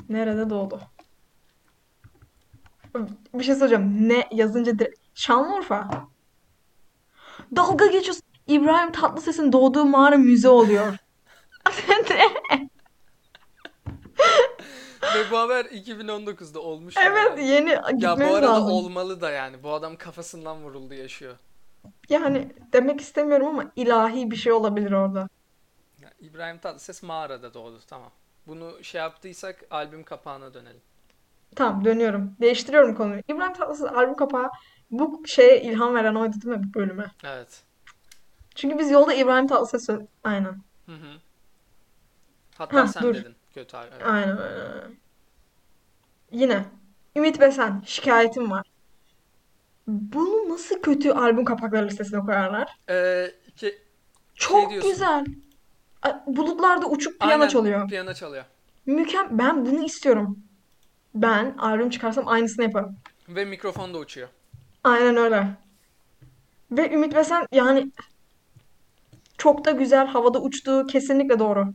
nerede 0.10 0.50
doğdu? 0.50 0.82
Bir 3.34 3.44
şey 3.44 3.56
soracağım. 3.56 4.10
Ne 4.10 4.28
yazınca 4.32 4.80
direkt 4.80 5.00
Şanlıurfa. 5.16 6.08
Dalga 7.56 7.86
geçiyorsun. 7.86 8.24
İbrahim 8.48 8.92
Tatlıses'in 8.92 9.52
doğduğu 9.52 9.86
mağara 9.86 10.18
müze 10.18 10.50
oluyor. 10.50 10.98
Ve 15.16 15.32
bu 15.32 15.38
haber 15.38 15.66
2019'da 15.66 16.60
olmuş. 16.60 16.96
Evet 16.98 17.32
yani. 17.38 17.48
yeni 17.48 17.70
Ya 17.70 17.84
bu 17.92 17.98
gitmemiz 17.98 18.36
arada 18.36 18.54
lazım. 18.54 18.72
olmalı 18.72 19.22
da 19.22 19.32
yani. 19.32 19.64
Bu 19.64 19.74
adam 19.74 19.96
kafasından 19.96 20.64
vuruldu 20.64 20.94
yaşıyor. 20.94 21.36
Yani 22.10 22.48
demek 22.74 23.02
istemiyorum 23.02 23.48
ama 23.48 23.72
ilahi 23.76 24.32
bir 24.32 24.36
şey 24.36 24.52
olabilir 24.52 24.92
orada. 24.92 25.30
Ya 26.02 26.10
İbrahim 26.20 26.58
Tatlıses 26.58 27.04
mağarada 27.04 27.54
doğdu 27.54 27.80
tamam. 27.88 28.12
Bunu 28.48 28.84
şey 28.84 29.02
yaptıysak 29.02 29.66
albüm 29.72 30.04
kapağına 30.04 30.54
dönelim. 30.54 30.82
Tamam 31.56 31.86
dönüyorum. 31.86 32.36
Değiştiriyorum 32.42 32.96
konuyu. 32.96 33.22
İbrahim 33.28 33.54
Tatlıses 33.54 33.86
albüm 33.86 34.16
kapağı 34.16 34.50
bu 34.92 35.24
şeye 35.28 35.62
ilham 35.62 35.96
veren 35.96 36.16
oydu 36.16 36.34
değil 36.42 36.58
mi 36.58 36.62
bu 36.70 36.80
bölüme? 36.80 37.12
Evet. 37.24 37.64
Çünkü 38.56 38.80
biz 38.80 38.92
yolda 38.92 39.14
İbrahim 39.14 39.48
Tatlıses 39.48 39.90
aynen. 40.24 40.62
Hı 40.86 40.92
hı. 40.92 41.18
Hatta 42.58 42.82
Hah, 42.82 42.88
sen 42.88 43.04
dur. 43.04 43.16
dedin. 43.16 43.36
Kötü 43.54 43.78
abi. 43.78 43.88
Evet. 43.94 44.06
Aynen 44.06 44.38
aynen. 44.38 44.96
Yine 46.32 46.66
Ümit 47.16 47.40
Besen 47.42 47.84
şikayetim 47.86 48.52
var. 48.52 48.68
Bunu 49.88 50.50
nasıl 50.50 50.82
kötü 50.82 51.12
albüm 51.12 51.46
kapakları 51.46 51.88
listesine 51.88 52.20
koyarlar? 52.20 52.78
Ee, 52.90 53.32
ki- 53.56 53.78
Çok 54.36 54.70
diyorsun. 54.72 54.92
güzel. 54.92 55.26
Bulutlarda 56.28 56.86
uçup 56.90 57.20
piyano 57.20 57.34
aynen, 57.42 57.48
çalıyor. 57.48 57.90
Piyano 57.90 58.14
çalıyor. 58.14 58.46
Mükemmel. 58.86 59.38
Ben 59.38 59.66
bunu 59.66 59.86
istiyorum. 59.86 60.40
Ben 61.16 61.56
albüm 61.58 61.90
çıkarsam 61.90 62.28
aynısını 62.28 62.66
yaparım. 62.66 62.98
Ve 63.30 63.46
mikrofon 63.46 63.94
da 63.94 63.98
uçuyor. 63.98 64.30
Aynen 64.84 65.18
öyle. 65.18 65.58
Ve 66.72 66.94
Ümit 66.94 67.16
Besen 67.16 67.48
yani 67.52 67.92
çok 69.38 69.66
da 69.66 69.72
güzel 69.72 70.08
havada 70.08 70.42
uçtuğu 70.42 70.88
kesinlikle 70.88 71.40
doğru. 71.40 71.74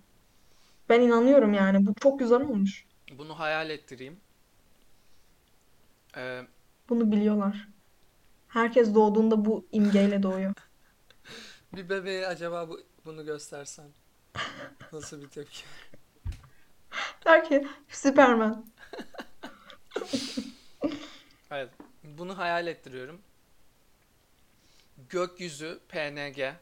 Ben 0.89 1.01
inanıyorum 1.01 1.55
yani. 1.55 1.87
Bu 1.87 1.95
çok 1.95 2.19
güzel 2.19 2.41
olmuş. 2.41 2.85
Bunu 3.19 3.39
hayal 3.39 3.71
ettireyim. 3.71 4.21
Ee, 6.17 6.43
Bunu 6.89 7.13
biliyorlar. 7.13 7.69
Herkes 8.49 8.95
doğduğunda 8.95 9.45
bu 9.45 9.67
imgeyle 9.73 10.23
doğuyor. 10.23 10.55
bir 11.77 11.89
bebeğe 11.89 12.27
acaba 12.27 12.69
bu, 12.69 12.81
bunu 13.05 13.25
göstersen 13.25 13.87
nasıl 14.93 15.23
bir 15.23 15.29
tepki? 15.29 15.65
Der 17.27 17.45
ki 17.49 17.69
Süperman. 17.89 18.67
Evet. 21.51 21.71
Bunu 22.19 22.39
hayal 22.39 22.67
ettiriyorum. 22.67 23.21
Gökyüzü 25.09 25.81
PNG. 25.89 26.53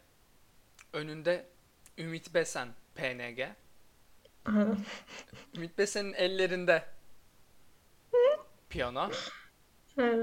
Önünde 0.93 1.47
Ümit 1.99 2.35
Besen 2.35 2.69
PNG. 2.95 3.41
Ümit 5.57 5.79
Besen'in 5.79 6.13
ellerinde 6.13 6.85
piyano. 8.69 9.11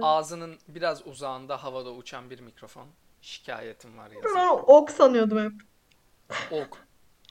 Ağzının 0.02 0.60
biraz 0.68 1.08
uzağında 1.08 1.64
havada 1.64 1.92
uçan 1.94 2.30
bir 2.30 2.40
mikrofon. 2.40 2.88
Şikayetim 3.22 3.98
var 3.98 4.12
Ben 4.12 4.16
yazıyor. 4.16 4.36
onu 4.36 4.52
ok 4.62 4.92
sanıyordum 4.92 5.40
hep. 5.44 5.52
Ok. 6.52 6.78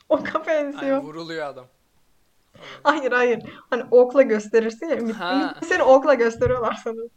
Oka 0.09 0.39
Ay, 0.39 0.47
benziyor. 0.47 1.03
vuruluyor 1.03 1.47
adam. 1.47 1.67
Hayır 2.83 3.13
hayır. 3.13 3.43
Hani 3.71 3.85
okla 3.91 4.23
gösterirsin 4.23 4.87
ya. 4.87 4.97
Ümit. 4.97 5.17
Ümit 5.21 5.67
seni 5.69 5.83
okla 5.83 6.15
gösteriyorlar 6.15 6.81
sanırım. 6.85 7.11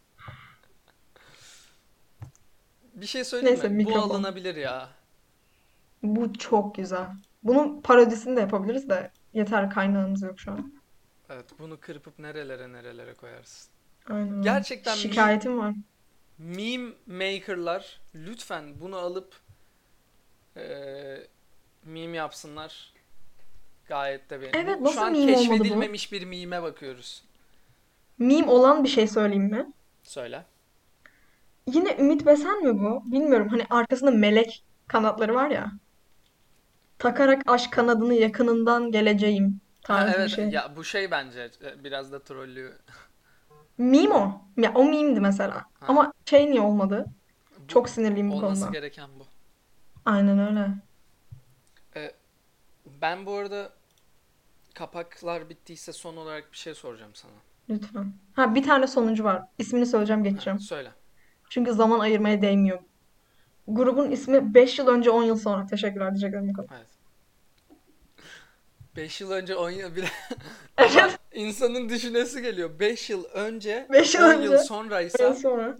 Bir 2.95 3.05
şey 3.05 3.23
söyleyeyim 3.23 3.55
Neyse, 3.55 3.69
mi? 3.69 3.73
Bu 3.85 3.87
mikrofon. 3.89 4.09
alınabilir 4.09 4.55
ya. 4.55 4.89
Bu 6.03 6.33
çok 6.33 6.75
güzel. 6.75 7.07
Bunun 7.43 7.81
parodisini 7.81 8.35
de 8.35 8.39
yapabiliriz 8.41 8.89
de 8.89 9.11
yeter 9.33 9.69
kaynağımız 9.69 10.21
yok 10.21 10.39
şu 10.39 10.51
an. 10.51 10.73
Evet, 11.29 11.45
bunu 11.59 11.79
kırpıp 11.79 12.19
nerelere 12.19 12.71
nerelere 12.71 13.13
koyarsın. 13.13 13.71
Aynen. 14.09 14.41
Gerçekten 14.41 14.95
Şikayetim 14.95 15.59
var. 15.59 15.73
Meme 16.37 16.91
maker'lar 17.07 18.01
lütfen 18.15 18.79
bunu 18.81 18.95
alıp 18.97 19.35
eee 20.55 21.27
meme 21.85 22.17
yapsınlar. 22.17 22.93
Gayet 23.87 24.29
de 24.29 24.41
beğendim. 24.41 24.59
Evet, 24.61 24.79
Bu 24.79 24.83
nasıl 24.83 24.95
Şu 24.95 25.01
an 25.01 25.11
meme 25.11 25.31
bu? 25.33 25.35
keşfedilmemiş 25.35 26.11
bir 26.11 26.25
meme'e 26.25 26.61
bakıyoruz. 26.63 27.23
Meme 28.17 28.47
olan 28.47 28.83
bir 28.83 28.89
şey 28.89 29.07
söyleyeyim 29.07 29.43
mi? 29.43 29.73
Söyle. 30.03 30.45
Yine 31.67 31.95
Ümit 31.99 32.25
Besen 32.25 32.63
mi 32.63 32.79
bu? 32.79 33.03
Bilmiyorum. 33.11 33.47
Hani 33.49 33.65
arkasında 33.69 34.11
melek 34.11 34.63
kanatları 34.87 35.35
var 35.35 35.49
ya. 35.49 35.71
Takarak 36.99 37.41
aşk 37.47 37.73
kanadını 37.73 38.13
yakınından 38.13 38.91
geleceğim 38.91 39.61
Ha, 39.83 39.87
tarzı 39.87 40.13
bir 40.13 40.19
evet 40.19 40.29
şey. 40.29 40.49
ya 40.49 40.75
bu 40.75 40.83
şey 40.83 41.11
bence 41.11 41.51
e, 41.63 41.83
biraz 41.83 42.11
da 42.11 42.23
trollü. 42.23 42.77
Meme 43.77 44.13
o. 44.15 44.41
Ya 44.57 44.71
o 44.75 44.85
meme'di 44.85 45.19
mesela. 45.19 45.55
Ha. 45.55 45.65
Ama 45.87 46.13
şey 46.25 46.51
niye 46.51 46.61
olmadı? 46.61 47.05
Bu 47.59 47.67
Çok 47.67 47.89
sinirliyim 47.89 48.31
bu 48.31 48.35
olması 48.35 48.61
konuda. 48.61 48.77
gereken 48.77 49.09
bu. 49.19 49.25
Aynen 50.05 50.39
öyle. 50.39 50.67
Ben 53.01 53.25
bu 53.25 53.33
arada 53.33 53.73
kapaklar 54.73 55.49
bittiyse 55.49 55.93
son 55.93 56.17
olarak 56.17 56.51
bir 56.51 56.57
şey 56.57 56.75
soracağım 56.75 57.11
sana. 57.13 57.31
Lütfen. 57.69 58.13
Ha 58.35 58.55
bir 58.55 58.63
tane 58.63 58.87
sonuncu 58.87 59.23
var. 59.23 59.43
İsmini 59.57 59.85
söyleyeceğim 59.85 60.23
geçeceğim. 60.23 60.59
Söyle. 60.59 60.91
Çünkü 61.49 61.73
zaman 61.73 61.99
ayırmaya 61.99 62.41
değmiyor. 62.41 62.79
Grubun 63.67 64.11
ismi 64.11 64.53
5 64.53 64.79
yıl 64.79 64.87
önce 64.87 65.09
10 65.09 65.23
yıl 65.23 65.37
sonra. 65.37 65.65
Teşekkürler 65.65 66.11
diyeceklerim 66.11 66.49
bu 66.49 66.53
kadar. 66.53 66.75
Evet. 66.77 66.87
5 68.95 69.21
yıl 69.21 69.31
önce 69.31 69.55
10 69.55 69.69
yıl 69.69 69.95
bile 69.95 70.07
Evet. 70.77 71.19
insanın 71.33 71.89
düşünesi 71.89 72.41
geliyor. 72.41 72.79
5 72.79 73.09
yıl 73.09 73.23
önce 73.23 73.87
Beş 73.91 74.15
yıl 74.15 74.23
10 74.23 74.29
önce, 74.29 74.43
yıl 74.43 74.51
10 74.51 74.57
yıl 74.57 74.63
sonraysa 74.63 75.33
sonra. 75.33 75.77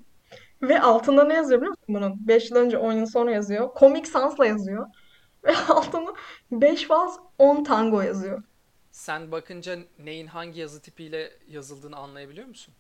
Ve 0.62 0.82
altında 0.82 1.24
ne 1.24 1.34
yazıyor 1.34 1.60
biliyor 1.62 1.72
musun 1.72 1.86
bunun? 1.96 2.28
5 2.28 2.52
yıl 2.52 2.58
önce 2.58 2.78
10 2.78 2.94
yıl 2.94 3.06
sonra 3.06 3.32
yazıyor. 3.32 3.70
Comic 3.80 4.06
Sans'la 4.06 4.46
yazıyor. 4.46 4.88
Ve 5.44 5.58
altında 5.58 6.14
5 6.52 6.90
vals 6.90 7.18
10 7.38 7.64
tango 7.64 8.02
yazıyor. 8.02 8.44
sen 8.92 9.32
bakınca 9.32 9.78
neyin 10.00 10.28
hangi 10.28 10.60
yazı 10.60 10.82
tipiyle 10.82 11.32
yazıldığını 11.48 11.96
anlayabiliyor 11.98 12.48
musun? 12.48 12.74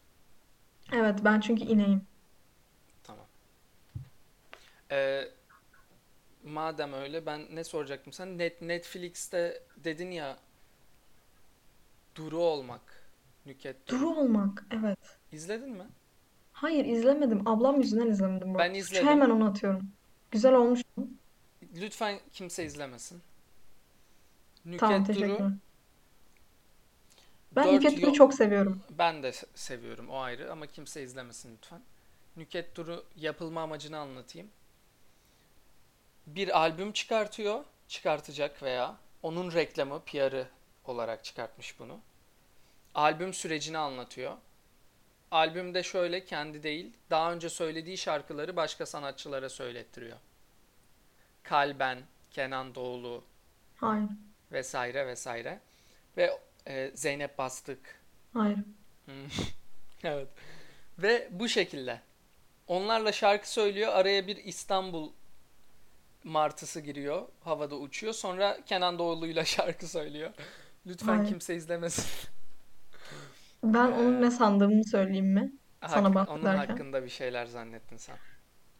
Evet 0.94 1.16
ben 1.24 1.40
çünkü 1.40 1.64
ineğim. 1.64 2.02
Tamam. 4.90 5.04
Ee, 5.04 5.28
madem 6.44 6.94
öyle 6.94 7.26
ben 7.26 7.56
ne 7.56 7.64
soracaktım 7.64 8.14
sen 8.14 8.38
Net 8.38 8.62
Netflix'te 8.62 9.64
dedin 9.78 10.12
ya 10.12 10.38
Duru 12.16 12.40
olmak. 12.40 12.82
Nüket 13.46 13.88
Duru. 13.88 14.00
Duru 14.00 14.10
olmak. 14.20 14.66
Evet. 14.72 15.00
İzledin 15.32 15.70
mi? 15.70 15.84
Hayır 16.54 16.86
izlemedim. 16.86 17.48
Ablam 17.48 17.82
yüzünden 17.82 18.08
izlemedim 18.08 18.48
Ben 18.48 18.54
bak. 18.56 18.66
Suçu 18.78 18.78
izledim. 18.78 19.08
hemen 19.08 19.30
onu 19.30 19.46
atıyorum. 19.50 19.92
Güzel 20.32 20.54
olmuş 20.54 20.82
mu? 20.98 21.08
Lütfen 21.76 22.20
kimse 22.34 22.66
izlemesin. 22.66 23.22
Tamam 24.78 24.96
Nüket 25.02 25.16
Duru 25.16 25.22
teşekkürler. 25.28 25.52
Ben 27.56 27.66
dört 27.66 27.74
Nükhet 27.74 27.92
Duru'yu 27.92 28.06
yo- 28.08 28.14
çok 28.14 28.34
seviyorum. 28.34 28.82
ben 28.98 29.24
de 29.24 29.30
se- 29.30 29.46
seviyorum 29.56 30.10
o 30.10 30.18
ayrı 30.20 30.52
ama 30.52 30.68
kimse 30.68 31.04
izlemesin 31.04 31.54
lütfen. 31.58 31.82
Nüket 32.38 32.76
Duru 32.76 33.04
yapılma 33.16 33.62
amacını 33.62 33.98
anlatayım. 33.98 34.48
Bir 36.28 36.60
albüm 36.60 36.92
çıkartıyor, 36.92 37.64
çıkartacak 37.88 38.64
veya 38.64 38.98
onun 39.24 39.54
reklamı, 39.54 40.02
PR'ı 40.06 40.48
olarak 40.86 41.24
çıkartmış 41.24 41.80
bunu. 41.80 42.00
Albüm 42.96 43.34
sürecini 43.34 43.78
anlatıyor. 43.78 44.38
Albümde 45.32 45.84
şöyle 45.84 46.26
kendi 46.26 46.64
değil, 46.64 46.94
daha 47.10 47.34
önce 47.34 47.50
söylediği 47.50 47.98
şarkıları 47.98 48.56
başka 48.56 48.86
sanatçılara 48.86 49.50
söylettiriyor. 49.50 50.18
Kalben, 51.44 52.00
Kenan 52.32 52.76
Doğulu 52.76 53.24
Hayır. 53.76 54.10
vesaire 54.52 55.08
vesaire. 55.08 55.60
Ve 56.18 56.40
e, 56.68 56.92
Zeynep 56.96 57.38
Bastık. 57.38 58.02
Hayır. 58.34 58.58
Evet. 60.04 60.28
Ve 60.98 61.28
bu 61.32 61.50
şekilde. 61.50 62.02
Onlarla 62.68 63.12
şarkı 63.12 63.52
söylüyor. 63.52 63.94
Araya 63.94 64.28
bir 64.28 64.36
İstanbul 64.36 65.12
martısı 66.26 66.80
giriyor. 66.80 67.28
Havada 67.42 67.76
uçuyor. 67.76 68.14
Sonra 68.14 68.58
Kenan 68.66 69.00
Doğulu'yla 69.00 69.46
şarkı 69.46 69.88
söylüyor. 69.88 70.32
Lütfen 70.88 71.16
Hayır. 71.18 71.30
kimse 71.30 71.56
izlemesin. 71.56 72.06
Ben 73.64 73.92
Ee, 73.92 73.96
onun 73.96 74.22
ne 74.22 74.32
sandığımı 74.32 74.86
söyleyeyim 74.86 75.34
mi? 75.34 75.52
Sana 75.88 76.16
bak 76.16 76.30
onun 76.32 76.44
derken. 76.44 76.68
hakkında 76.68 77.04
bir 77.04 77.10
şeyler 77.10 77.46
zannettin 77.46 77.98
sen. 77.98 78.16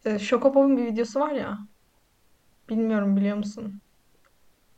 Ee, 0.04 0.18
Şokopop'un 0.18 0.76
bir 0.76 0.84
videosu 0.86 1.20
var 1.20 1.32
ya. 1.32 1.58
Bilmiyorum 2.68 3.16
biliyor 3.16 3.36
musun? 3.36 3.80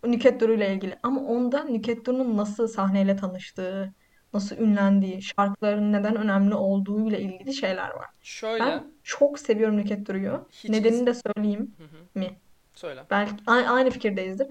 Nükhet 0.07 0.41
Duru 0.41 0.55
ile 0.55 0.75
ilgili. 0.75 0.99
Ama 1.03 1.21
onda 1.21 1.64
Nükhet 1.64 2.07
Duru'nun 2.07 2.37
nasıl 2.37 2.69
sahneyle 2.69 3.16
tanıştığı, 3.16 3.95
nasıl 4.35 4.57
ünlendiği, 4.57 5.23
şarkıların 5.23 5.93
neden 5.93 6.16
önemli 6.16 6.55
olduğu 6.55 7.09
ile 7.09 7.21
ilgili 7.21 7.55
şeyler 7.55 7.91
var. 7.91 8.07
Şöyle, 8.23 8.64
Ben 8.64 8.93
çok 9.03 9.39
seviyorum 9.39 9.77
Nükhet 9.77 10.09
Duru'yu. 10.09 10.49
hiç 10.53 10.64
iz... 10.64 10.71
Nedenini 10.71 11.07
de 11.07 11.14
söyleyeyim 11.14 11.75
Hı 11.79 11.85
hı, 11.85 12.19
mi? 12.21 12.39
Söyle. 12.79 13.05
Belki 13.11 13.35
aynı 13.47 13.91
fikirdeyizdir. 13.91 14.47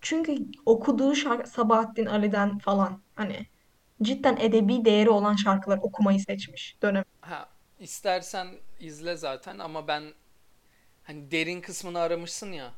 Çünkü 0.00 0.36
okuduğu 0.66 1.14
şarkı 1.14 1.50
Sabahattin 1.50 2.06
Ali'den 2.06 2.58
falan 2.58 3.02
hani 3.14 3.46
cidden 4.02 4.36
edebi 4.36 4.84
değeri 4.84 5.10
olan 5.10 5.34
şarkılar 5.34 5.78
okumayı 5.82 6.20
seçmiş 6.20 6.76
dönem. 6.82 7.04
Ha, 7.20 7.48
istersen 7.80 8.48
izle 8.80 9.16
zaten 9.16 9.58
ama 9.58 9.88
ben 9.88 10.02
hani 11.04 11.30
derin 11.30 11.60
kısmını 11.60 12.00
aramışsın 12.00 12.52
ya. 12.52 12.72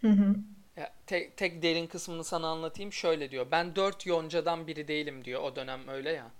Hı 0.00 0.08
hı. 0.08 0.34
Ya 0.76 0.92
tek, 1.06 1.36
tek 1.36 1.62
derin 1.62 1.86
kısmını 1.86 2.24
sana 2.24 2.48
anlatayım. 2.48 2.92
Şöyle 2.92 3.30
diyor. 3.30 3.46
Ben 3.50 3.76
dört 3.76 4.06
yoncadan 4.06 4.66
biri 4.66 4.88
değilim 4.88 5.24
diyor. 5.24 5.42
O 5.42 5.56
dönem 5.56 5.88
öyle 5.88 6.12
ya. 6.12 6.30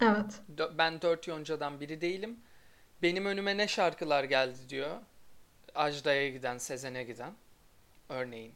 Evet. 0.00 0.40
Ben 0.78 1.02
dört 1.02 1.28
yoncadan 1.28 1.80
biri 1.80 2.00
değilim. 2.00 2.40
Benim 3.02 3.26
önüme 3.26 3.56
ne 3.56 3.68
şarkılar 3.68 4.24
geldi 4.24 4.58
diyor. 4.68 4.96
Ajda'ya 5.74 6.28
giden, 6.30 6.58
Sezen'e 6.58 7.04
giden. 7.04 7.32
Örneğin. 8.08 8.54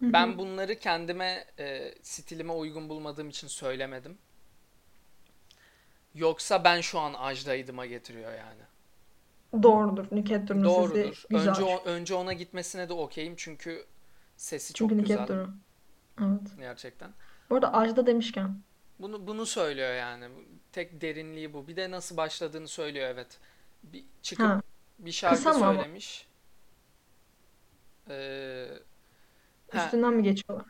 Hı 0.00 0.06
hı. 0.06 0.12
Ben 0.12 0.38
bunları 0.38 0.78
kendime, 0.78 1.44
e, 1.58 1.94
stilime 2.02 2.52
uygun 2.52 2.88
bulmadığım 2.88 3.28
için 3.28 3.48
söylemedim. 3.48 4.18
Yoksa 6.14 6.64
ben 6.64 6.80
şu 6.80 6.98
an 6.98 7.14
Ajda'ydıma 7.14 7.86
getiriyor 7.86 8.32
yani. 8.32 8.60
Doğrudur. 9.62 10.06
Nükhet 10.12 10.48
Duru'nun 10.48 10.68
sesi 10.68 10.76
Doğrudur. 10.94 11.24
güzel. 11.30 11.48
Önce 11.50 11.62
o- 11.64 11.84
önce 11.84 12.14
ona 12.14 12.32
gitmesine 12.32 12.88
de 12.88 12.92
okeyim 12.92 13.34
çünkü 13.36 13.86
sesi 14.36 14.74
Çünkü 14.74 14.94
çok 14.94 14.98
Nükhet 14.98 15.18
güzel 15.18 15.28
Duru. 15.28 15.50
Evet. 16.20 16.40
gerçekten. 16.58 17.10
Bu 17.50 17.54
arada 17.54 17.72
Ajda 17.74 18.06
demişken. 18.06 18.60
Bunu 18.98 19.26
bunu 19.26 19.46
söylüyor 19.46 19.94
yani. 19.94 20.28
Tek 20.72 21.00
derinliği 21.00 21.52
bu. 21.54 21.68
Bir 21.68 21.76
de 21.76 21.90
nasıl 21.90 22.16
başladığını 22.16 22.68
söylüyor 22.68 23.08
evet. 23.08 23.38
Bir 23.82 24.04
çıkıp 24.22 24.46
Ha. 24.46 24.62
Bir 25.00 25.12
şarkı 25.12 25.36
Kısa 25.36 25.52
mı 25.52 25.66
ama? 25.66 25.74
söylemiş. 25.82 26.26
Ee, 28.10 28.68
ha, 29.72 29.84
Üstünden 29.84 30.12
mi 30.14 30.22
geçiyorlar? 30.22 30.66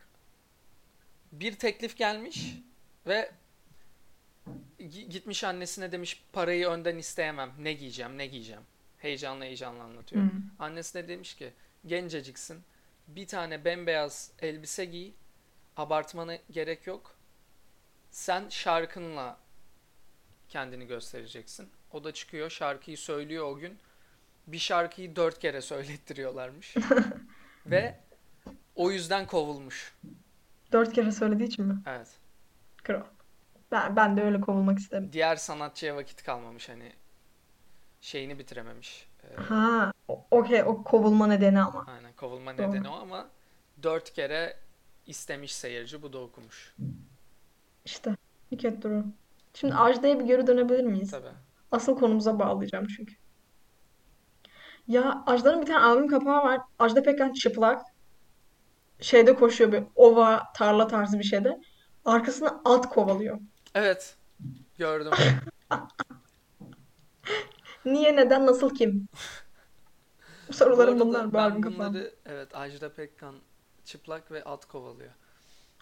bir 1.31 1.55
teklif 1.55 1.97
gelmiş 1.97 2.55
ve 3.07 3.31
gi- 4.79 5.07
gitmiş 5.09 5.43
annesine 5.43 5.91
demiş 5.91 6.23
parayı 6.33 6.67
önden 6.67 6.97
isteyemem. 6.97 7.51
Ne 7.59 7.73
giyeceğim, 7.73 8.17
ne 8.17 8.27
giyeceğim. 8.27 8.61
Heyecanlı 8.97 9.43
heyecanlı 9.43 9.83
anlatıyor. 9.83 10.23
Hı. 10.23 10.29
Annesi 10.59 10.93
de 10.93 11.07
demiş 11.07 11.35
ki 11.35 11.53
genceciksin. 11.85 12.61
Bir 13.07 13.27
tane 13.27 13.65
bembeyaz 13.65 14.31
elbise 14.41 14.85
giy. 14.85 15.11
Abartmana 15.77 16.37
gerek 16.51 16.87
yok. 16.87 17.15
Sen 18.11 18.49
şarkınla 18.49 19.37
kendini 20.49 20.87
göstereceksin. 20.87 21.69
O 21.91 22.03
da 22.03 22.11
çıkıyor 22.13 22.49
şarkıyı 22.49 22.97
söylüyor 22.97 23.45
o 23.45 23.57
gün. 23.57 23.79
Bir 24.51 24.59
şarkıyı 24.59 25.15
dört 25.15 25.39
kere 25.39 25.61
söylettiriyorlarmış. 25.61 26.75
Ve 27.65 27.99
o 28.75 28.91
yüzden 28.91 29.27
kovulmuş. 29.27 29.93
Dört 30.71 30.93
kere 30.93 31.11
söylediği 31.11 31.47
için 31.49 31.65
mi? 31.65 31.81
Evet. 31.85 32.07
Kral. 32.83 33.03
Ben, 33.71 33.95
ben 33.95 34.17
de 34.17 34.21
öyle 34.23 34.41
kovulmak 34.41 34.79
isterim. 34.79 35.09
Diğer 35.13 35.35
sanatçıya 35.35 35.95
vakit 35.95 36.23
kalmamış 36.23 36.69
hani 36.69 36.91
şeyini 38.01 38.39
bitirememiş. 38.39 39.07
Ee, 39.23 39.35
Ha, 39.41 39.93
okey 40.31 40.63
o 40.63 40.83
kovulma 40.83 41.27
nedeni 41.27 41.61
ama. 41.61 41.85
aynen 41.87 42.13
kovulma 42.13 42.57
Doğru. 42.57 42.69
nedeni 42.71 42.87
o 42.89 42.93
ama 42.93 43.29
dört 43.83 44.13
kere 44.13 44.57
istemiş 45.07 45.55
seyirci 45.55 46.01
bu 46.01 46.13
da 46.13 46.17
okumuş. 46.19 46.75
İşte 47.85 48.15
Nükhet 48.51 48.81
Duru. 48.83 49.05
Şimdi 49.53 49.73
Ajda'ya 49.73 50.19
bir 50.19 50.25
geri 50.25 50.47
dönebilir 50.47 50.83
miyiz? 50.83 51.11
Tabii. 51.11 51.27
Asıl 51.71 51.99
konumuza 51.99 52.39
bağlayacağım 52.39 52.87
çünkü. 52.87 53.15
Ya 54.91 55.23
Ajda'nın 55.27 55.61
bir 55.61 55.65
tane 55.65 55.79
albüm 55.79 56.07
kapağı 56.07 56.43
var. 56.43 56.61
Ajda 56.79 57.03
Pekkan 57.03 57.33
çıplak. 57.33 57.81
Şeyde 58.99 59.35
koşuyor 59.35 59.71
bir 59.71 59.83
ova, 59.95 60.43
tarla 60.55 60.87
tarzı 60.87 61.19
bir 61.19 61.23
şeyde. 61.23 61.61
Arkasına 62.05 62.61
at 62.65 62.89
kovalıyor. 62.89 63.39
Evet. 63.75 64.15
Gördüm. 64.77 65.11
Niye, 67.85 68.15
neden, 68.15 68.45
nasıl, 68.45 68.75
kim? 68.75 69.07
Bu 70.47 70.53
Sorularım 70.53 70.93
arada 70.93 71.05
bunlar 71.05 71.29
bu 71.29 71.33
ben 71.33 71.39
albüm 71.39 71.63
bunları 71.63 72.15
evet 72.25 72.55
Ajda 72.55 72.93
Pekkan 72.93 73.35
çıplak 73.85 74.31
ve 74.31 74.43
at 74.43 74.65
kovalıyor. 74.65 75.11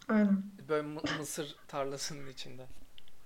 Aynen. 0.10 0.44
Böyle 0.70 0.88
mı- 0.88 1.02
mısır 1.20 1.56
tarlasının 1.68 2.28
içinde. 2.28 2.66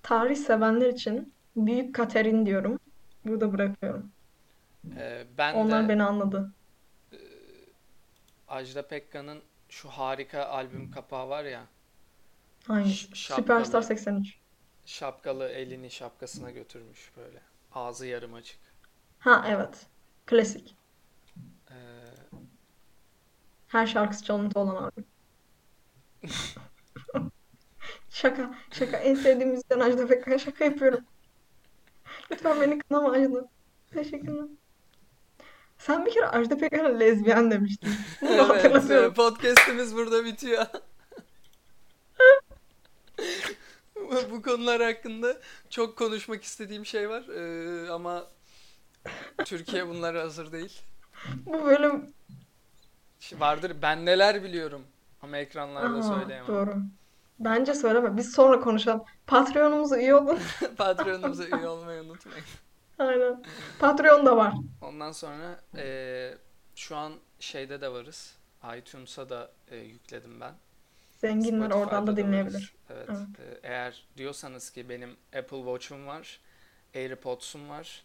Tarih 0.03 0.35
sevenler 0.35 0.89
için 0.89 1.33
Büyük 1.55 1.95
Katerin 1.95 2.45
diyorum. 2.45 2.79
Burada 3.25 3.53
bırakıyorum. 3.53 4.11
Ee, 4.97 5.27
ben 5.37 5.53
Onlar 5.53 5.83
de 5.85 5.89
beni 5.89 6.03
anladı. 6.03 6.51
Ajda 8.47 8.87
Pekkan'ın 8.87 9.41
şu 9.69 9.89
harika 9.89 10.45
albüm 10.45 10.91
kapağı 10.91 11.29
var 11.29 11.43
ya. 11.43 11.65
Ş- 12.85 13.07
Superstar 13.15 13.65
şapkalı 13.65 13.83
83. 13.83 14.35
şapkalı 14.85 15.49
elini 15.49 15.91
şapkasına 15.91 16.51
götürmüş 16.51 17.11
böyle. 17.17 17.41
Ağzı 17.73 18.05
yarım 18.07 18.33
açık. 18.33 18.59
Ha 19.19 19.45
evet. 19.49 19.85
Klasik. 20.25 20.75
Ee, 21.71 21.73
Her 23.67 23.87
şarkısı 23.87 24.23
çalıntı 24.25 24.59
olan 24.59 24.75
albüm. 24.83 25.05
Şaka. 28.09 28.55
Şaka. 28.71 28.97
En 28.97 29.15
sevdiğim 29.15 29.49
müzisyen 29.51 29.79
Ajda 29.79 30.07
Pekkan. 30.07 30.37
Şaka 30.37 30.65
yapıyorum. 30.65 31.05
Lütfen 32.31 32.61
beni 32.61 32.79
kınama 32.79 33.11
Ajda. 33.11 33.49
Teşekkürler. 33.93 34.45
Sen 35.85 36.05
bir 36.05 36.11
kere 36.13 36.27
Ajda 36.27 36.57
Pekkan'a 36.57 36.87
lezbiyen 36.87 37.51
demiştin. 37.51 37.93
Bunu 38.21 38.31
evet, 38.31 38.49
hatırlatıyorum. 38.49 39.13
podcast'imiz 39.13 39.95
burada 39.95 40.25
bitiyor. 40.25 40.65
Bu- 44.31 44.41
konular 44.41 44.81
hakkında 44.81 45.37
çok 45.69 45.97
konuşmak 45.97 46.43
istediğim 46.43 46.85
şey 46.85 47.09
var 47.09 47.23
Ee, 47.23 47.89
ama 47.89 48.27
Türkiye 49.45 49.87
bunlara 49.87 50.21
hazır 50.21 50.51
değil. 50.51 50.81
Bu 51.45 51.65
bölüm... 51.65 52.13
Vardır 53.33 53.71
ben 53.81 54.05
neler 54.05 54.43
biliyorum 54.43 54.81
ama 55.21 55.37
ekranlarda 55.37 55.99
Aha, 55.99 56.19
söyleyemem. 56.19 56.47
doğru. 56.47 56.75
Bence 57.39 57.73
söyleme. 57.73 58.17
Biz 58.17 58.31
sonra 58.31 58.59
konuşalım. 58.59 59.03
Patreon'umuza 59.27 59.97
üye 59.97 60.15
olun. 60.15 60.39
Patreonumuza 60.77 61.43
üye 61.43 61.67
olmayı 61.67 62.01
unutmayın. 62.01 62.45
Aynen. 63.07 63.43
Patreon 63.79 64.25
da 64.25 64.37
var. 64.37 64.53
Ondan 64.81 65.11
sonra 65.11 65.59
eee, 65.77 66.37
şu 66.75 66.95
an 66.95 67.13
şeyde 67.39 67.81
de 67.81 67.91
varız. 67.91 68.35
iTunes'a 68.77 69.29
da 69.29 69.51
e, 69.71 69.77
yükledim 69.77 70.41
ben. 70.41 70.53
Zenginler 71.17 71.65
oradan 71.71 71.79
Spotify'da 71.79 72.01
da 72.01 72.11
varız. 72.11 72.17
dinleyebilir. 72.17 72.73
Evet. 72.89 73.07
Evet. 73.09 73.19
e, 73.63 73.67
eğer 73.67 74.03
diyorsanız 74.17 74.69
ki 74.71 74.89
benim 74.89 75.09
Apple 75.37 75.57
Watch'um 75.57 76.07
var, 76.07 76.39
AirPods'um 76.95 77.69
var. 77.69 78.03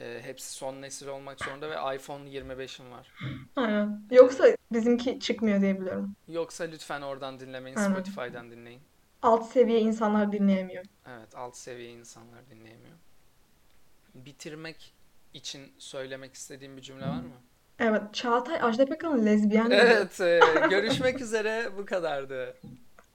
e, 0.00 0.20
hepsi 0.22 0.52
son 0.52 0.82
nesil 0.82 1.06
olmak 1.06 1.40
zorunda 1.44 1.70
ve 1.70 1.96
iPhone 1.96 2.28
25'im 2.28 2.90
var. 2.90 3.12
Aynen. 3.56 4.02
Yoksa 4.10 4.44
bizimki 4.72 5.20
çıkmıyor 5.20 5.60
diye 5.60 5.80
biliyorum. 5.80 6.16
Yoksa 6.28 6.64
lütfen 6.64 7.02
oradan 7.02 7.40
dinlemeyin, 7.40 7.76
Aynen. 7.76 7.92
Spotify'dan 7.92 8.50
dinleyin. 8.50 8.80
Alt 9.22 9.46
seviye 9.52 9.80
insanlar 9.80 10.32
dinleyemiyor. 10.32 10.84
Evet, 11.08 11.36
alt 11.36 11.56
seviye 11.56 11.90
insanlar 11.90 12.50
dinleyemiyor. 12.50 12.96
Bitirmek 14.14 14.94
için 15.34 15.72
söylemek 15.78 16.34
istediğim 16.34 16.76
bir 16.76 16.82
cümle 16.82 17.06
var 17.06 17.20
mı? 17.20 17.34
Evet, 17.78 18.02
Çağatay 18.12 18.62
Ajda 18.62 18.86
Pekkan 18.86 19.26
lezbiyen. 19.26 19.70
Evet, 19.70 20.20
e, 20.20 20.40
görüşmek 20.70 21.20
üzere. 21.20 21.70
Bu 21.78 21.84
kadardı. 21.86 22.56